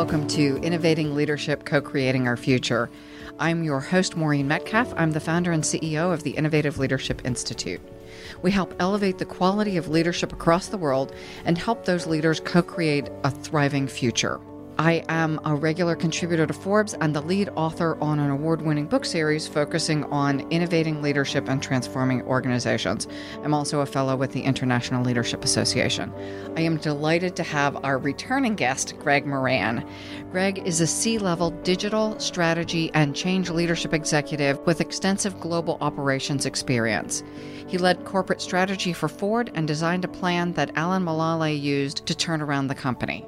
Welcome 0.00 0.28
to 0.28 0.56
Innovating 0.62 1.14
Leadership 1.14 1.66
Co 1.66 1.82
Creating 1.82 2.26
Our 2.26 2.38
Future. 2.38 2.88
I'm 3.38 3.62
your 3.62 3.80
host, 3.80 4.16
Maureen 4.16 4.48
Metcalf. 4.48 4.94
I'm 4.96 5.10
the 5.10 5.20
founder 5.20 5.52
and 5.52 5.62
CEO 5.62 6.10
of 6.10 6.22
the 6.22 6.30
Innovative 6.30 6.78
Leadership 6.78 7.20
Institute. 7.22 7.82
We 8.40 8.50
help 8.50 8.74
elevate 8.80 9.18
the 9.18 9.26
quality 9.26 9.76
of 9.76 9.88
leadership 9.88 10.32
across 10.32 10.68
the 10.68 10.78
world 10.78 11.14
and 11.44 11.58
help 11.58 11.84
those 11.84 12.06
leaders 12.06 12.40
co 12.40 12.62
create 12.62 13.10
a 13.24 13.30
thriving 13.30 13.86
future. 13.86 14.40
I 14.80 15.04
am 15.10 15.38
a 15.44 15.54
regular 15.54 15.94
contributor 15.94 16.46
to 16.46 16.54
Forbes 16.54 16.94
and 16.94 17.14
the 17.14 17.20
lead 17.20 17.50
author 17.54 17.98
on 18.00 18.18
an 18.18 18.30
award 18.30 18.62
winning 18.62 18.86
book 18.86 19.04
series 19.04 19.46
focusing 19.46 20.04
on 20.04 20.40
innovating 20.50 21.02
leadership 21.02 21.50
and 21.50 21.62
transforming 21.62 22.22
organizations. 22.22 23.06
I'm 23.44 23.52
also 23.52 23.80
a 23.80 23.86
fellow 23.86 24.16
with 24.16 24.32
the 24.32 24.40
International 24.40 25.04
Leadership 25.04 25.44
Association. 25.44 26.10
I 26.56 26.62
am 26.62 26.78
delighted 26.78 27.36
to 27.36 27.42
have 27.42 27.84
our 27.84 27.98
returning 27.98 28.54
guest, 28.54 28.98
Greg 28.98 29.26
Moran. 29.26 29.86
Greg 30.30 30.66
is 30.66 30.80
a 30.80 30.86
C 30.86 31.18
level 31.18 31.50
digital 31.50 32.18
strategy 32.18 32.90
and 32.94 33.14
change 33.14 33.50
leadership 33.50 33.92
executive 33.92 34.58
with 34.60 34.80
extensive 34.80 35.38
global 35.40 35.76
operations 35.82 36.46
experience. 36.46 37.22
He 37.66 37.76
led 37.76 38.06
corporate 38.06 38.40
strategy 38.40 38.94
for 38.94 39.08
Ford 39.08 39.50
and 39.54 39.68
designed 39.68 40.06
a 40.06 40.08
plan 40.08 40.54
that 40.54 40.72
Alan 40.74 41.04
Mulally 41.04 41.60
used 41.60 42.06
to 42.06 42.14
turn 42.14 42.40
around 42.40 42.68
the 42.68 42.74
company. 42.74 43.26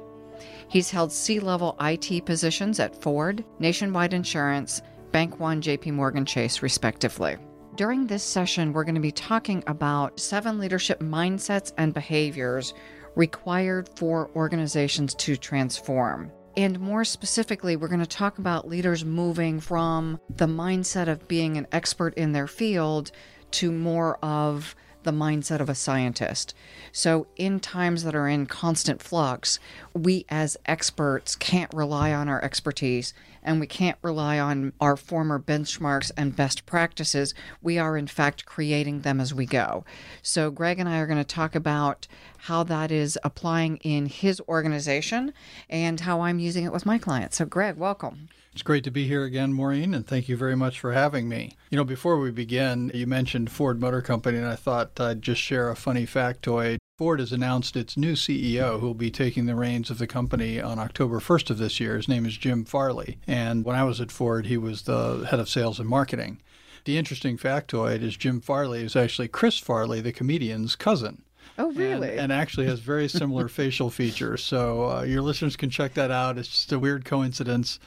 He's 0.73 0.89
held 0.89 1.11
C 1.11 1.39
level 1.39 1.75
IT 1.79 2.25
positions 2.25 2.79
at 2.79 2.99
Ford, 2.99 3.45
Nationwide 3.59 4.11
Insurance, 4.11 4.81
Bank 5.11 5.39
One, 5.39 5.61
JP 5.61 5.93
Morgan 5.93 6.25
Chase, 6.25 6.63
respectively. 6.63 7.37
During 7.75 8.07
this 8.07 8.23
session, 8.23 8.73
we're 8.73 8.83
going 8.83 8.95
to 8.95 8.99
be 8.99 9.11
talking 9.11 9.63
about 9.67 10.19
seven 10.19 10.57
leadership 10.57 10.99
mindsets 10.99 11.73
and 11.77 11.93
behaviors 11.93 12.73
required 13.15 13.87
for 13.95 14.31
organizations 14.35 15.13
to 15.13 15.37
transform. 15.37 16.31
And 16.57 16.79
more 16.79 17.05
specifically, 17.05 17.75
we're 17.75 17.87
going 17.87 17.99
to 17.99 18.07
talk 18.07 18.39
about 18.39 18.67
leaders 18.67 19.05
moving 19.05 19.59
from 19.59 20.19
the 20.37 20.47
mindset 20.47 21.07
of 21.07 21.27
being 21.27 21.55
an 21.55 21.67
expert 21.71 22.15
in 22.15 22.31
their 22.31 22.47
field 22.47 23.11
to 23.51 23.71
more 23.71 24.17
of 24.25 24.75
the 25.03 25.11
mindset 25.11 25.59
of 25.59 25.69
a 25.69 25.75
scientist. 25.75 26.53
So, 26.91 27.27
in 27.35 27.59
times 27.59 28.03
that 28.03 28.15
are 28.15 28.27
in 28.27 28.45
constant 28.45 29.01
flux, 29.01 29.59
we 29.93 30.25
as 30.29 30.57
experts 30.65 31.35
can't 31.35 31.73
rely 31.73 32.13
on 32.13 32.29
our 32.29 32.43
expertise 32.43 33.13
and 33.43 33.59
we 33.59 33.67
can't 33.67 33.97
rely 34.01 34.39
on 34.39 34.73
our 34.79 34.95
former 34.95 35.37
benchmarks 35.39 36.11
and 36.15 36.35
best 36.35 36.65
practices. 36.65 37.33
We 37.61 37.77
are, 37.77 37.97
in 37.97 38.07
fact, 38.07 38.45
creating 38.45 39.01
them 39.01 39.19
as 39.19 39.33
we 39.33 39.45
go. 39.45 39.83
So, 40.21 40.49
Greg 40.49 40.79
and 40.79 40.87
I 40.87 40.99
are 40.99 41.07
going 41.07 41.17
to 41.17 41.23
talk 41.23 41.55
about 41.55 42.07
how 42.43 42.61
that 42.61 42.91
is 42.91 43.17
applying 43.23 43.77
in 43.77 44.05
his 44.05 44.41
organization 44.49 45.31
and 45.69 46.01
how 46.01 46.19
I'm 46.19 46.39
using 46.39 46.65
it 46.65 46.73
with 46.73 46.85
my 46.85 46.97
clients. 46.97 47.37
So, 47.37 47.45
Greg, 47.45 47.77
welcome. 47.77 48.27
It's 48.51 48.61
great 48.61 48.83
to 48.83 48.91
be 48.91 49.07
here 49.07 49.23
again, 49.23 49.53
Maureen, 49.53 49.93
and 49.93 50.05
thank 50.05 50.27
you 50.27 50.35
very 50.35 50.55
much 50.55 50.77
for 50.77 50.91
having 50.91 51.29
me. 51.29 51.53
You 51.69 51.77
know, 51.77 51.85
before 51.85 52.19
we 52.19 52.31
begin, 52.31 52.91
you 52.93 53.07
mentioned 53.07 53.49
Ford 53.49 53.79
Motor 53.79 54.01
Company, 54.01 54.37
and 54.37 54.45
I 54.45 54.55
thought 54.55 54.99
I'd 54.99 55.21
just 55.21 55.39
share 55.39 55.69
a 55.69 55.75
funny 55.77 56.05
factoid. 56.05 56.79
Ford 56.97 57.21
has 57.21 57.31
announced 57.31 57.77
its 57.77 57.95
new 57.95 58.13
CEO 58.13 58.81
who 58.81 58.87
will 58.87 58.93
be 58.93 59.09
taking 59.09 59.45
the 59.45 59.55
reins 59.55 59.89
of 59.89 59.97
the 59.97 60.05
company 60.05 60.59
on 60.59 60.79
October 60.79 61.21
1st 61.21 61.49
of 61.49 61.57
this 61.59 61.79
year. 61.79 61.95
His 61.95 62.09
name 62.09 62.25
is 62.25 62.35
Jim 62.35 62.65
Farley. 62.65 63.19
And 63.25 63.63
when 63.63 63.77
I 63.77 63.85
was 63.85 64.01
at 64.01 64.11
Ford, 64.11 64.47
he 64.47 64.57
was 64.57 64.81
the 64.81 65.27
head 65.31 65.39
of 65.39 65.47
sales 65.47 65.79
and 65.79 65.87
marketing. 65.87 66.41
The 66.83 66.97
interesting 66.97 67.37
factoid 67.37 68.01
is 68.01 68.17
Jim 68.17 68.41
Farley 68.41 68.83
is 68.83 68.97
actually 68.97 69.29
Chris 69.29 69.57
Farley, 69.57 70.01
the 70.01 70.11
comedian's 70.11 70.75
cousin. 70.75 71.23
Oh, 71.57 71.71
really? 71.71 72.11
And, 72.11 72.19
and, 72.19 72.31
actually 72.31 72.65
has 72.65 72.79
very 72.79 73.07
similar 73.07 73.47
facial 73.49 73.89
features. 73.89 74.43
So 74.43 74.89
uh, 74.89 75.01
your 75.03 75.21
listeners 75.21 75.55
can 75.55 75.69
check 75.69 75.93
that 75.93 76.09
out. 76.09 76.37
It's 76.37 76.49
just 76.49 76.71
a 76.71 76.79
weird 76.79 77.05
coincidence 77.05 77.79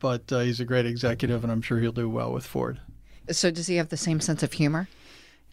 but 0.00 0.32
uh, 0.32 0.40
he's 0.40 0.58
a 0.58 0.64
great 0.64 0.86
executive, 0.86 1.44
and 1.44 1.52
I'm 1.52 1.62
sure 1.62 1.78
he'll 1.78 1.92
do 1.92 2.08
well 2.08 2.32
with 2.32 2.44
Ford. 2.44 2.80
So, 3.30 3.50
does 3.50 3.68
he 3.68 3.76
have 3.76 3.90
the 3.90 3.96
same 3.96 4.20
sense 4.20 4.42
of 4.42 4.54
humor? 4.54 4.88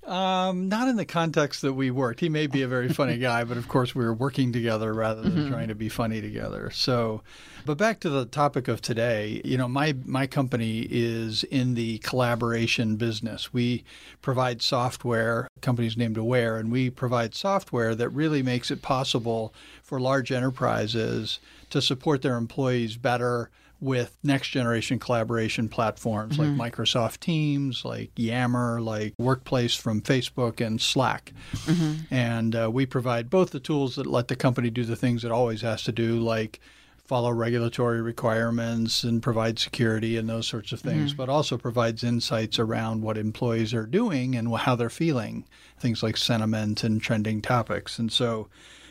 Um, 0.07 0.69
not 0.69 0.87
in 0.87 0.95
the 0.95 1.05
context 1.05 1.61
that 1.63 1.73
we 1.73 1.91
worked. 1.91 2.21
He 2.21 2.29
may 2.29 2.47
be 2.47 2.61
a 2.61 2.67
very 2.67 2.87
funny 2.87 3.17
guy, 3.19 3.43
but 3.43 3.57
of 3.57 3.67
course 3.67 3.93
we 3.93 4.05
were 4.05 4.13
working 4.13 4.53
together 4.53 4.93
rather 4.93 5.21
than 5.21 5.33
mm-hmm. 5.33 5.51
trying 5.51 5.67
to 5.67 5.75
be 5.75 5.89
funny 5.89 6.21
together. 6.21 6.71
So, 6.71 7.23
but 7.65 7.77
back 7.77 7.99
to 8.01 8.09
the 8.09 8.25
topic 8.25 8.69
of 8.69 8.81
today, 8.81 9.41
you 9.43 9.57
know, 9.57 9.67
my 9.67 9.95
my 10.05 10.25
company 10.25 10.87
is 10.89 11.43
in 11.43 11.73
the 11.73 11.97
collaboration 11.97 12.95
business. 12.95 13.53
We 13.53 13.83
provide 14.21 14.61
software. 14.61 15.49
Company's 15.59 15.97
named 15.97 16.17
Aware, 16.17 16.57
and 16.57 16.71
we 16.71 16.89
provide 16.89 17.35
software 17.35 17.93
that 17.93 18.09
really 18.09 18.41
makes 18.41 18.71
it 18.71 18.81
possible 18.81 19.53
for 19.83 19.99
large 19.99 20.31
enterprises 20.31 21.39
to 21.69 21.81
support 21.81 22.21
their 22.21 22.37
employees 22.37 22.95
better 22.95 23.49
with 23.79 24.17
next 24.23 24.49
generation 24.49 24.99
collaboration 24.99 25.69
platforms 25.69 26.37
mm-hmm. 26.37 26.57
like 26.57 26.73
Microsoft 26.73 27.19
Teams, 27.19 27.85
like 27.85 28.11
Yammer, 28.15 28.81
like 28.81 29.13
Workplace 29.17 29.75
from 29.75 30.01
Facebook 30.01 30.65
and 30.65 30.81
Slack. 30.81 31.33
Mm-hmm. 31.53 32.13
And 32.13 32.55
uh, 32.55 32.71
we 32.71 32.85
provide 32.85 33.29
both 33.29 33.51
the 33.51 33.59
tools 33.59 33.95
that 33.95 34.07
let 34.07 34.27
the 34.27 34.35
company 34.35 34.69
do 34.69 34.83
the 34.83 34.95
things 34.95 35.23
it 35.23 35.31
always 35.31 35.61
has 35.61 35.83
to 35.83 35.91
do, 35.91 36.19
like 36.19 36.59
follow 37.05 37.31
regulatory 37.31 38.01
requirements 38.01 39.03
and 39.03 39.23
provide 39.23 39.57
security 39.57 40.17
and 40.17 40.27
those 40.27 40.45
sorts 40.45 40.73
of 40.73 40.81
things, 40.81 41.11
mm-hmm. 41.11 41.17
but 41.17 41.29
also 41.29 41.57
provides 41.57 42.03
insights 42.03 42.59
around 42.59 43.01
what 43.01 43.17
employees 43.17 43.73
are 43.73 43.85
doing 43.85 44.35
and 44.35 44.53
how 44.53 44.75
they're 44.75 44.89
feeling, 44.89 45.45
things 45.79 46.03
like 46.03 46.17
sentiment 46.17 46.83
and 46.83 47.01
trending 47.01 47.41
topics. 47.41 47.97
And 47.97 48.11
so, 48.11 48.49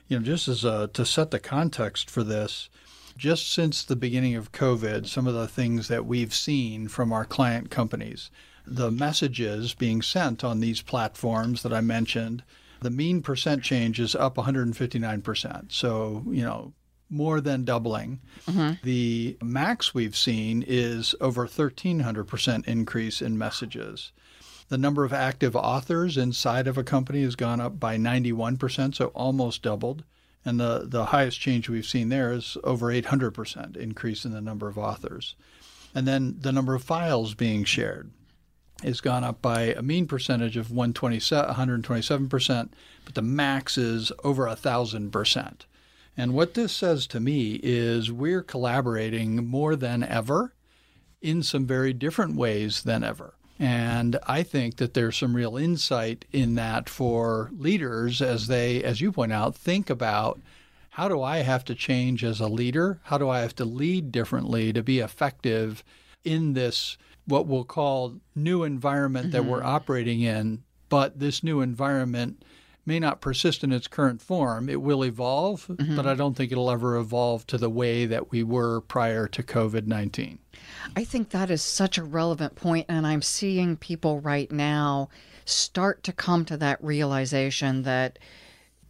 you 0.09 0.19
know, 0.19 0.25
just 0.25 0.49
as 0.49 0.65
a, 0.65 0.89
to 0.95 1.05
set 1.05 1.31
the 1.31 1.39
context 1.39 2.09
for 2.09 2.23
this, 2.23 2.71
just 3.17 3.53
since 3.53 3.83
the 3.83 3.97
beginning 3.97 4.35
of 4.35 4.53
COVID, 4.53 5.07
some 5.07 5.27
of 5.27 5.35
the 5.35 5.49
things 5.49 5.89
that 5.89 6.07
we've 6.07 6.35
seen 6.35 6.89
from 6.89 7.13
our 7.13 7.25
client 7.25 7.71
companies, 7.71 8.31
the 8.67 8.91
messages 8.91 9.75
being 9.75 10.03
sent 10.03 10.45
on 10.45 10.61
these 10.61 10.83
platforms 10.83 11.63
that 11.63 11.73
I 11.73 11.81
mentioned, 11.81 12.43
the 12.81 12.91
mean 12.91 13.23
percent 13.23 13.63
change 13.63 13.99
is 13.99 14.15
up 14.15 14.37
159%. 14.37 15.73
So, 15.73 16.25
you 16.29 16.43
know, 16.43 16.73
more 17.09 17.41
than 17.41 17.65
doubling. 17.65 18.21
Mm-hmm. 18.47 18.73
The 18.83 19.39
max 19.43 19.95
we've 19.95 20.17
seen 20.17 20.65
is 20.67 21.15
over 21.21 21.47
1300% 21.47 22.67
increase 22.67 23.23
in 23.23 23.39
messages. 23.39 24.13
The 24.69 24.79
number 24.79 25.05
of 25.05 25.13
active 25.13 25.55
authors 25.55 26.17
inside 26.17 26.67
of 26.67 26.77
a 26.77 26.83
company 26.83 27.23
has 27.23 27.37
gone 27.37 27.61
up 27.61 27.79
by 27.79 27.97
91%, 27.97 28.97
so 28.97 29.07
almost 29.09 29.63
doubled. 29.63 30.03
And 30.47 30.59
the, 30.61 30.85
the 30.87 31.07
highest 31.07 31.41
change 31.41 31.69
we've 31.69 31.85
seen 31.85 32.09
there 32.09 32.33
is 32.33 32.57
over 32.63 32.87
800% 32.87 33.77
increase 33.77 34.25
in 34.25 34.31
the 34.31 34.41
number 34.41 34.69
of 34.69 34.79
authors. 34.79 35.35
And 35.93 36.07
then 36.07 36.37
the 36.39 36.53
number 36.53 36.77
of 36.77 36.85
files 36.85 37.35
being 37.35 37.65
shared 37.65 38.13
has 38.85 39.01
gone 39.01 39.25
up 39.25 39.43
by 39.43 39.63
a 39.63 39.83
mean 39.83 40.07
percentage 40.07 40.57
of 40.57 40.69
127%, 40.69 42.69
but 43.05 43.15
the 43.15 43.23
max 43.23 43.77
is 43.77 44.13
over 44.23 44.45
1,000%. 44.45 45.61
And 46.17 46.33
what 46.33 46.55
this 46.55 46.73
says 46.73 47.09
to 47.09 47.19
me 47.19 47.59
is 47.63 48.13
we're 48.13 48.43
collaborating 48.43 49.47
more 49.47 49.75
than 49.75 50.05
ever 50.05 50.55
in 51.21 51.43
some 51.43 51.67
very 51.67 51.93
different 51.93 52.37
ways 52.37 52.85
than 52.85 53.03
ever. 53.03 53.35
And 53.59 54.19
I 54.27 54.43
think 54.43 54.77
that 54.77 54.95
there's 54.95 55.17
some 55.17 55.35
real 55.35 55.57
insight 55.57 56.27
in 56.33 56.57
that 56.57 56.89
for 56.89 57.51
leaders 57.57 58.21
as 58.21 58.49
they, 58.49 58.83
as 58.83 59.01
you 59.01 59.13
point 59.13 59.33
out, 59.33 59.55
think 59.55 59.89
about 59.89 60.41
how 60.91 61.09
do 61.09 61.23
I 61.23 61.39
have 61.39 61.65
to 61.67 61.75
change 61.75 62.25
as 62.25 62.41
a 62.41 62.49
leader? 62.49 63.01
How 63.05 63.19
do 63.19 63.29
I 63.29 63.41
have 63.41 63.55
to 63.57 63.65
lead 63.65 64.13
differently 64.13 64.73
to 64.73 64.83
be 64.83 64.99
effective 65.01 65.85
in 66.25 66.55
this, 66.55 66.97
what 67.27 67.47
we'll 67.47 67.65
call 67.65 68.17
new 68.35 68.63
environment 68.63 69.27
mm-hmm. 69.27 69.33
that 69.33 69.45
we're 69.45 69.59
mm-hmm. 69.59 69.69
operating 69.69 70.21
in? 70.21 70.63
But 70.89 71.19
this 71.19 71.43
new 71.43 71.61
environment 71.61 72.43
may 72.87 73.01
not 73.01 73.21
persist 73.21 73.65
in 73.65 73.73
its 73.73 73.89
current 73.89 74.23
form. 74.23 74.69
It 74.69 74.81
will 74.81 75.05
evolve, 75.05 75.67
mm-hmm. 75.67 75.97
but 75.97 76.07
I 76.07 76.15
don't 76.15 76.37
think 76.37 76.53
it'll 76.53 76.71
ever 76.71 76.97
evolve 76.97 77.47
to 77.49 77.59
the 77.59 77.69
way 77.69 78.07
that 78.07 78.31
we 78.31 78.43
were 78.43 78.81
prior 78.81 79.27
to 79.29 79.43
COVID 79.43 79.87
19. 79.87 80.39
I 80.95 81.05
think 81.05 81.31
that 81.31 81.51
is 81.51 81.63
such 81.63 81.99
a 81.99 82.05
relevant 82.05 82.55
point, 82.55 82.87
and 82.89 83.07
I'm 83.07 83.23
seeing 83.23 83.77
people 83.77 84.21
right 84.21 84.51
now 84.51 85.09
start 85.45 86.03
to 86.05 86.13
come 86.13 86.45
to 86.45 86.57
that 86.57 86.83
realization 86.83 87.83
that 87.83 88.19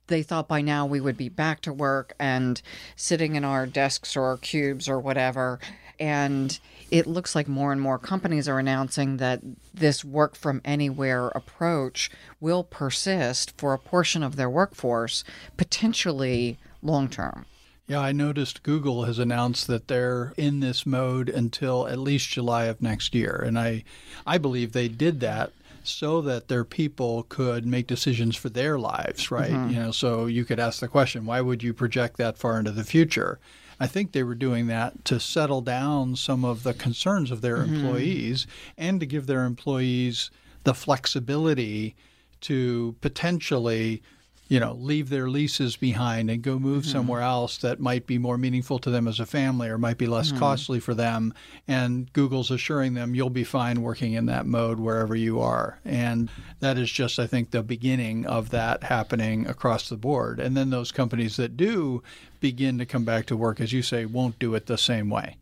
they 0.06 0.22
thought 0.22 0.48
by 0.48 0.60
now 0.60 0.86
we 0.86 1.00
would 1.00 1.16
be 1.16 1.28
back 1.28 1.60
to 1.62 1.72
work 1.72 2.14
and 2.18 2.60
sitting 2.94 3.34
in 3.34 3.44
our 3.44 3.66
desks 3.66 4.16
or 4.16 4.24
our 4.24 4.36
cubes 4.36 4.88
or 4.88 5.00
whatever. 5.00 5.58
And 5.98 6.58
it 6.90 7.06
looks 7.06 7.34
like 7.34 7.48
more 7.48 7.72
and 7.72 7.80
more 7.80 7.98
companies 7.98 8.48
are 8.48 8.58
announcing 8.58 9.16
that 9.16 9.40
this 9.74 10.04
work 10.04 10.36
from 10.36 10.60
anywhere 10.64 11.28
approach 11.28 12.10
will 12.40 12.64
persist 12.64 13.52
for 13.58 13.72
a 13.72 13.78
portion 13.78 14.22
of 14.22 14.36
their 14.36 14.50
workforce, 14.50 15.24
potentially 15.56 16.58
long 16.82 17.08
term. 17.08 17.46
Yeah, 17.88 18.00
I 18.00 18.12
noticed 18.12 18.64
Google 18.64 19.04
has 19.04 19.18
announced 19.18 19.68
that 19.68 19.86
they're 19.86 20.32
in 20.36 20.58
this 20.58 20.84
mode 20.84 21.28
until 21.28 21.86
at 21.86 21.98
least 21.98 22.28
July 22.30 22.64
of 22.64 22.82
next 22.82 23.14
year. 23.14 23.42
And 23.44 23.58
I 23.58 23.84
I 24.26 24.38
believe 24.38 24.72
they 24.72 24.88
did 24.88 25.20
that 25.20 25.52
so 25.84 26.20
that 26.20 26.48
their 26.48 26.64
people 26.64 27.24
could 27.28 27.64
make 27.64 27.86
decisions 27.86 28.34
for 28.34 28.48
their 28.48 28.76
lives, 28.76 29.30
right? 29.30 29.52
Mm-hmm. 29.52 29.70
You 29.70 29.76
know, 29.76 29.90
so 29.92 30.26
you 30.26 30.44
could 30.44 30.58
ask 30.58 30.80
the 30.80 30.88
question, 30.88 31.26
why 31.26 31.40
would 31.40 31.62
you 31.62 31.72
project 31.72 32.16
that 32.16 32.36
far 32.38 32.58
into 32.58 32.72
the 32.72 32.82
future? 32.82 33.38
I 33.78 33.86
think 33.86 34.12
they 34.12 34.22
were 34.22 34.34
doing 34.34 34.66
that 34.68 35.04
to 35.06 35.20
settle 35.20 35.60
down 35.60 36.16
some 36.16 36.44
of 36.44 36.62
the 36.62 36.74
concerns 36.74 37.30
of 37.30 37.40
their 37.42 37.58
mm-hmm. 37.58 37.74
employees 37.74 38.46
and 38.76 39.00
to 39.00 39.06
give 39.06 39.26
their 39.26 39.44
employees 39.44 40.30
the 40.64 40.74
flexibility 40.74 41.94
to 42.42 42.96
potentially 43.00 44.02
you 44.48 44.60
know, 44.60 44.74
leave 44.74 45.08
their 45.08 45.28
leases 45.28 45.76
behind 45.76 46.30
and 46.30 46.42
go 46.42 46.58
move 46.58 46.82
mm-hmm. 46.82 46.92
somewhere 46.92 47.20
else 47.20 47.58
that 47.58 47.80
might 47.80 48.06
be 48.06 48.16
more 48.16 48.38
meaningful 48.38 48.78
to 48.78 48.90
them 48.90 49.08
as 49.08 49.18
a 49.18 49.26
family 49.26 49.68
or 49.68 49.76
might 49.76 49.98
be 49.98 50.06
less 50.06 50.28
mm-hmm. 50.28 50.38
costly 50.38 50.78
for 50.78 50.94
them. 50.94 51.34
And 51.66 52.12
Google's 52.12 52.50
assuring 52.50 52.94
them 52.94 53.14
you'll 53.14 53.30
be 53.30 53.44
fine 53.44 53.82
working 53.82 54.12
in 54.12 54.26
that 54.26 54.46
mode 54.46 54.78
wherever 54.78 55.16
you 55.16 55.40
are. 55.40 55.80
And 55.84 56.30
that 56.60 56.78
is 56.78 56.90
just, 56.90 57.18
I 57.18 57.26
think, 57.26 57.50
the 57.50 57.62
beginning 57.62 58.24
of 58.26 58.50
that 58.50 58.84
happening 58.84 59.46
across 59.46 59.88
the 59.88 59.96
board. 59.96 60.38
And 60.38 60.56
then 60.56 60.70
those 60.70 60.92
companies 60.92 61.36
that 61.36 61.56
do 61.56 62.02
begin 62.38 62.78
to 62.78 62.86
come 62.86 63.04
back 63.04 63.26
to 63.26 63.36
work, 63.36 63.60
as 63.60 63.72
you 63.72 63.82
say, 63.82 64.04
won't 64.06 64.38
do 64.38 64.54
it 64.54 64.66
the 64.66 64.78
same 64.78 65.10
way. 65.10 65.36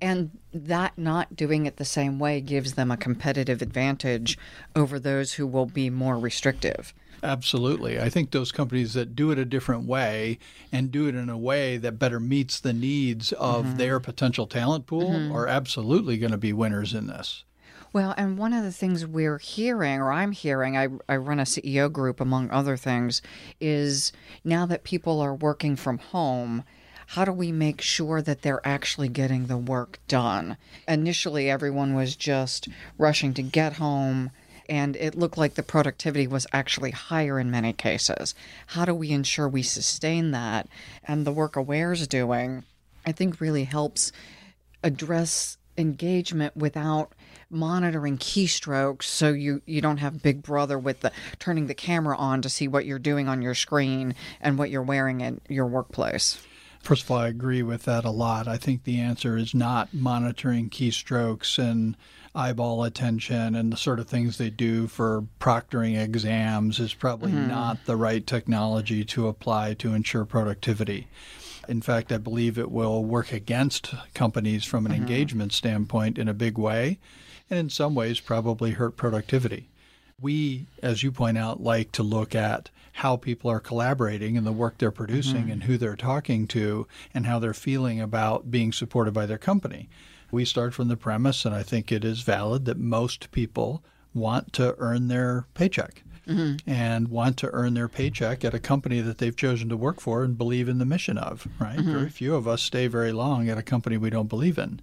And 0.00 0.30
that 0.52 0.96
not 0.96 1.36
doing 1.36 1.66
it 1.66 1.76
the 1.76 1.84
same 1.84 2.18
way 2.18 2.40
gives 2.40 2.74
them 2.74 2.90
a 2.90 2.96
competitive 2.96 3.60
advantage 3.60 4.38
over 4.74 4.98
those 4.98 5.34
who 5.34 5.46
will 5.46 5.66
be 5.66 5.90
more 5.90 6.18
restrictive. 6.18 6.94
Absolutely. 7.22 8.00
I 8.00 8.08
think 8.08 8.30
those 8.30 8.50
companies 8.50 8.94
that 8.94 9.14
do 9.14 9.30
it 9.30 9.38
a 9.38 9.44
different 9.44 9.84
way 9.84 10.38
and 10.72 10.90
do 10.90 11.06
it 11.06 11.14
in 11.14 11.28
a 11.28 11.36
way 11.36 11.76
that 11.76 11.98
better 11.98 12.18
meets 12.18 12.60
the 12.60 12.72
needs 12.72 13.32
of 13.32 13.66
mm-hmm. 13.66 13.76
their 13.76 14.00
potential 14.00 14.46
talent 14.46 14.86
pool 14.86 15.10
mm-hmm. 15.10 15.32
are 15.32 15.46
absolutely 15.46 16.16
going 16.16 16.32
to 16.32 16.38
be 16.38 16.52
winners 16.52 16.94
in 16.94 17.06
this. 17.06 17.44
Well, 17.92 18.14
and 18.16 18.38
one 18.38 18.52
of 18.52 18.62
the 18.62 18.72
things 18.72 19.04
we're 19.04 19.38
hearing, 19.38 20.00
or 20.00 20.12
I'm 20.12 20.30
hearing, 20.30 20.76
I, 20.76 20.88
I 21.08 21.16
run 21.16 21.40
a 21.40 21.44
CEO 21.44 21.90
group 21.90 22.20
among 22.20 22.50
other 22.50 22.76
things, 22.76 23.20
is 23.60 24.12
now 24.44 24.64
that 24.66 24.84
people 24.84 25.20
are 25.20 25.34
working 25.34 25.74
from 25.74 25.98
home, 25.98 26.62
how 27.10 27.24
do 27.24 27.32
we 27.32 27.50
make 27.50 27.80
sure 27.80 28.22
that 28.22 28.42
they're 28.42 28.64
actually 28.64 29.08
getting 29.08 29.46
the 29.46 29.56
work 29.56 29.98
done? 30.06 30.56
Initially, 30.86 31.50
everyone 31.50 31.92
was 31.92 32.14
just 32.14 32.68
rushing 32.98 33.34
to 33.34 33.42
get 33.42 33.72
home 33.74 34.30
and 34.68 34.94
it 34.94 35.16
looked 35.16 35.36
like 35.36 35.54
the 35.54 35.62
productivity 35.64 36.28
was 36.28 36.46
actually 36.52 36.92
higher 36.92 37.40
in 37.40 37.50
many 37.50 37.72
cases. 37.72 38.36
How 38.68 38.84
do 38.84 38.94
we 38.94 39.10
ensure 39.10 39.48
we 39.48 39.64
sustain 39.64 40.30
that? 40.30 40.68
And 41.02 41.26
the 41.26 41.32
work 41.32 41.56
Aware's 41.56 42.06
doing, 42.06 42.62
I 43.04 43.10
think, 43.10 43.40
really 43.40 43.64
helps 43.64 44.12
address 44.84 45.58
engagement 45.76 46.56
without 46.56 47.12
monitoring 47.50 48.18
keystrokes 48.18 49.02
so 49.02 49.32
you 49.32 49.62
you 49.66 49.80
don't 49.80 49.96
have 49.96 50.22
big 50.22 50.44
brother 50.44 50.78
with 50.78 51.00
the 51.00 51.10
turning 51.40 51.66
the 51.66 51.74
camera 51.74 52.16
on 52.16 52.40
to 52.42 52.48
see 52.48 52.68
what 52.68 52.86
you're 52.86 53.00
doing 53.00 53.26
on 53.26 53.42
your 53.42 53.54
screen 53.54 54.14
and 54.40 54.56
what 54.56 54.70
you're 54.70 54.82
wearing 54.82 55.20
in 55.20 55.40
your 55.48 55.66
workplace 55.66 56.38
First 56.80 57.04
of 57.04 57.10
all, 57.10 57.18
I 57.18 57.28
agree 57.28 57.62
with 57.62 57.84
that 57.84 58.04
a 58.04 58.10
lot. 58.10 58.48
I 58.48 58.56
think 58.56 58.84
the 58.84 59.00
answer 59.00 59.36
is 59.36 59.54
not 59.54 59.92
monitoring 59.92 60.70
keystrokes 60.70 61.58
and 61.58 61.96
eyeball 62.34 62.84
attention 62.84 63.54
and 63.54 63.72
the 63.72 63.76
sort 63.76 64.00
of 64.00 64.08
things 64.08 64.38
they 64.38 64.50
do 64.50 64.86
for 64.86 65.24
proctoring 65.40 66.00
exams 66.00 66.78
is 66.78 66.94
probably 66.94 67.32
mm-hmm. 67.32 67.48
not 67.48 67.84
the 67.84 67.96
right 67.96 68.26
technology 68.26 69.04
to 69.04 69.28
apply 69.28 69.74
to 69.74 69.92
ensure 69.92 70.24
productivity. 70.24 71.08
In 71.68 71.82
fact, 71.82 72.10
I 72.10 72.18
believe 72.18 72.58
it 72.58 72.70
will 72.70 73.04
work 73.04 73.32
against 73.32 73.94
companies 74.14 74.64
from 74.64 74.86
an 74.86 74.92
mm-hmm. 74.92 75.02
engagement 75.02 75.52
standpoint 75.52 76.18
in 76.18 76.28
a 76.28 76.34
big 76.34 76.56
way, 76.56 76.98
and 77.48 77.58
in 77.58 77.70
some 77.70 77.94
ways, 77.94 78.20
probably 78.20 78.72
hurt 78.72 78.96
productivity. 78.96 79.68
We, 80.20 80.66
as 80.82 81.02
you 81.02 81.12
point 81.12 81.38
out, 81.38 81.62
like 81.62 81.92
to 81.92 82.02
look 82.02 82.34
at 82.34 82.70
how 83.00 83.16
people 83.16 83.50
are 83.50 83.60
collaborating 83.60 84.36
and 84.36 84.46
the 84.46 84.52
work 84.52 84.76
they're 84.76 84.90
producing 84.90 85.44
mm-hmm. 85.44 85.52
and 85.52 85.62
who 85.62 85.78
they're 85.78 85.96
talking 85.96 86.46
to 86.46 86.86
and 87.14 87.24
how 87.24 87.38
they're 87.38 87.54
feeling 87.54 87.98
about 87.98 88.50
being 88.50 88.70
supported 88.72 89.14
by 89.14 89.24
their 89.24 89.38
company. 89.38 89.88
We 90.30 90.44
start 90.44 90.74
from 90.74 90.88
the 90.88 90.98
premise, 90.98 91.46
and 91.46 91.54
I 91.54 91.62
think 91.62 91.90
it 91.90 92.04
is 92.04 92.20
valid, 92.20 92.66
that 92.66 92.76
most 92.76 93.30
people 93.30 93.82
want 94.12 94.52
to 94.52 94.74
earn 94.76 95.08
their 95.08 95.46
paycheck. 95.54 96.02
Mm-hmm. 96.28 96.70
and 96.70 97.08
want 97.08 97.38
to 97.38 97.50
earn 97.52 97.74
their 97.74 97.88
paycheck 97.88 98.44
at 98.44 98.54
a 98.54 98.60
company 98.60 99.00
that 99.00 99.18
they've 99.18 99.34
chosen 99.34 99.68
to 99.70 99.76
work 99.76 100.00
for 100.00 100.22
and 100.22 100.38
believe 100.38 100.68
in 100.68 100.78
the 100.78 100.84
mission 100.84 101.18
of, 101.18 101.48
right? 101.58 101.78
Mm-hmm. 101.78 101.92
Very 101.92 102.10
few 102.10 102.36
of 102.36 102.46
us 102.46 102.62
stay 102.62 102.86
very 102.86 103.10
long 103.10 103.48
at 103.48 103.58
a 103.58 103.62
company 103.62 103.96
we 103.96 104.10
don't 104.10 104.28
believe 104.28 104.56
in. 104.56 104.80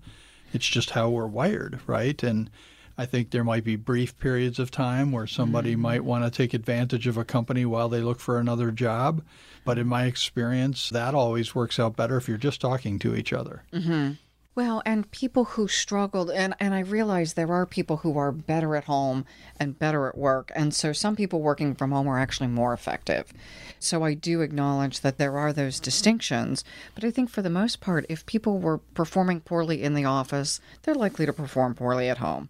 It's 0.51 0.67
just 0.67 0.89
how 0.89 1.09
we're 1.09 1.27
wired, 1.27 1.79
right? 1.87 2.21
And 2.21 2.49
I 2.97 3.05
think 3.05 3.29
there 3.29 3.44
might 3.44 3.63
be 3.63 3.75
brief 3.75 4.17
periods 4.17 4.57
of 4.57 4.71
time 4.71 5.11
where 5.11 5.27
somebody 5.27 5.73
mm-hmm. 5.73 5.81
might 5.81 6.03
want 6.03 6.23
to 6.23 6.31
take 6.31 6.53
advantage 6.53 7.05
of 7.05 7.17
a 7.17 7.23
company 7.23 7.65
while 7.65 7.89
they 7.89 8.01
look 8.01 8.19
for 8.19 8.39
another 8.39 8.71
job. 8.71 9.23
But 9.63 9.77
in 9.77 9.88
my 9.88 10.05
experience, 10.05 10.89
that 10.89 11.13
always 11.13 11.53
works 11.53 11.79
out 11.79 11.95
better 11.95 12.17
if 12.17 12.27
you're 12.27 12.38
just 12.38 12.61
talking 12.61 12.97
to 12.99 13.15
each 13.15 13.33
other. 13.33 13.63
Mm-hmm. 13.71 14.13
Well, 14.57 14.81
and 14.88 15.11
people 15.11 15.44
who 15.44 15.67
struggled, 15.67 16.31
and, 16.31 16.55
and 16.59 16.73
I 16.73 16.79
realize 16.79 17.33
there 17.33 17.53
are 17.53 17.67
people 17.67 17.97
who 17.97 18.17
are 18.17 18.31
better 18.31 18.75
at 18.75 18.85
home 18.85 19.23
and 19.59 19.77
better 19.77 20.07
at 20.07 20.17
work. 20.17 20.51
And 20.55 20.73
so 20.73 20.93
some 20.93 21.15
people 21.15 21.41
working 21.41 21.75
from 21.75 21.91
home 21.91 22.07
are 22.07 22.17
actually 22.17 22.47
more 22.47 22.73
effective. 22.73 23.31
So 23.77 24.03
I 24.03 24.15
do 24.15 24.41
acknowledge 24.41 25.01
that 25.01 25.19
there 25.19 25.38
are 25.38 25.53
those 25.53 25.79
distinctions. 25.79 26.63
But 26.95 27.03
I 27.03 27.11
think 27.11 27.29
for 27.29 27.43
the 27.43 27.51
most 27.51 27.81
part, 27.81 28.07
if 28.09 28.25
people 28.25 28.57
were 28.57 28.79
performing 28.79 29.41
poorly 29.41 29.83
in 29.83 29.93
the 29.93 30.05
office, 30.05 30.59
they're 30.81 30.95
likely 30.95 31.27
to 31.27 31.33
perform 31.33 31.75
poorly 31.75 32.09
at 32.09 32.17
home. 32.17 32.50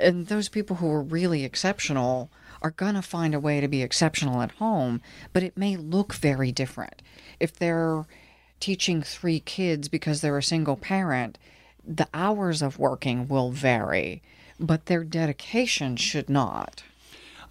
And 0.00 0.26
those 0.26 0.48
people 0.48 0.76
who 0.76 0.90
are 0.90 1.02
really 1.02 1.44
exceptional 1.44 2.30
are 2.62 2.70
going 2.70 2.94
to 2.94 3.02
find 3.02 3.34
a 3.34 3.40
way 3.40 3.60
to 3.60 3.68
be 3.68 3.82
exceptional 3.82 4.42
at 4.42 4.52
home, 4.52 5.00
but 5.32 5.42
it 5.42 5.56
may 5.56 5.76
look 5.76 6.14
very 6.14 6.52
different. 6.52 7.02
If 7.38 7.56
they're 7.56 8.06
teaching 8.60 9.02
three 9.02 9.40
kids 9.40 9.88
because 9.88 10.20
they're 10.20 10.38
a 10.38 10.42
single 10.42 10.76
parent, 10.76 11.38
the 11.86 12.08
hours 12.14 12.62
of 12.62 12.78
working 12.78 13.28
will 13.28 13.50
vary, 13.50 14.22
but 14.58 14.86
their 14.86 15.04
dedication 15.04 15.96
should 15.96 16.28
not. 16.28 16.82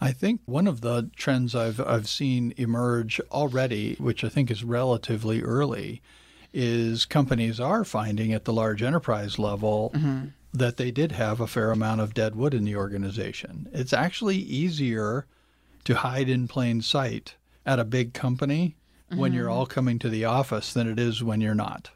I 0.02 0.12
think 0.12 0.42
one 0.46 0.68
of 0.68 0.82
the 0.82 1.10
trends 1.16 1.56
I've 1.56 1.80
I've 1.80 2.10
seen 2.10 2.54
emerge 2.58 3.22
already, 3.32 3.96
which 3.96 4.24
I 4.24 4.30
think 4.30 4.52
is 4.52 4.64
relatively 4.64 5.42
early, 5.42 6.02
is 6.54 7.06
companies 7.06 7.60
are 7.60 7.86
finding 7.86 8.34
at 8.34 8.46
the 8.46 8.54
large 8.54 8.82
enterprise 8.82 9.40
level 9.40 9.92
mm-hmm. 9.96 10.28
That 10.58 10.78
they 10.78 10.92
did 10.92 11.12
have 11.14 11.40
a 11.40 11.48
fair 11.48 11.72
amount 11.72 12.02
of 12.02 12.14
dead 12.14 12.36
wood 12.36 12.54
in 12.54 12.64
the 12.66 12.76
organization. 12.76 13.68
It's 13.72 13.94
actually 13.94 14.38
easier 14.38 15.26
to 15.86 15.96
hide 15.96 16.30
in 16.30 16.48
plain 16.48 16.82
sight 16.82 17.36
at 17.66 17.80
a 17.80 17.86
big 17.86 18.14
company 18.14 18.76
mm-hmm. 19.10 19.20
when 19.20 19.34
you're 19.34 19.46
mm-hmm. 19.46 19.54
all 19.54 19.66
coming 19.66 20.00
to 20.00 20.10
the 20.10 20.26
office 20.26 20.74
than 20.74 20.90
it 20.90 21.00
is 21.00 21.24
when 21.24 21.42
you're 21.42 21.56
not. 21.56 21.92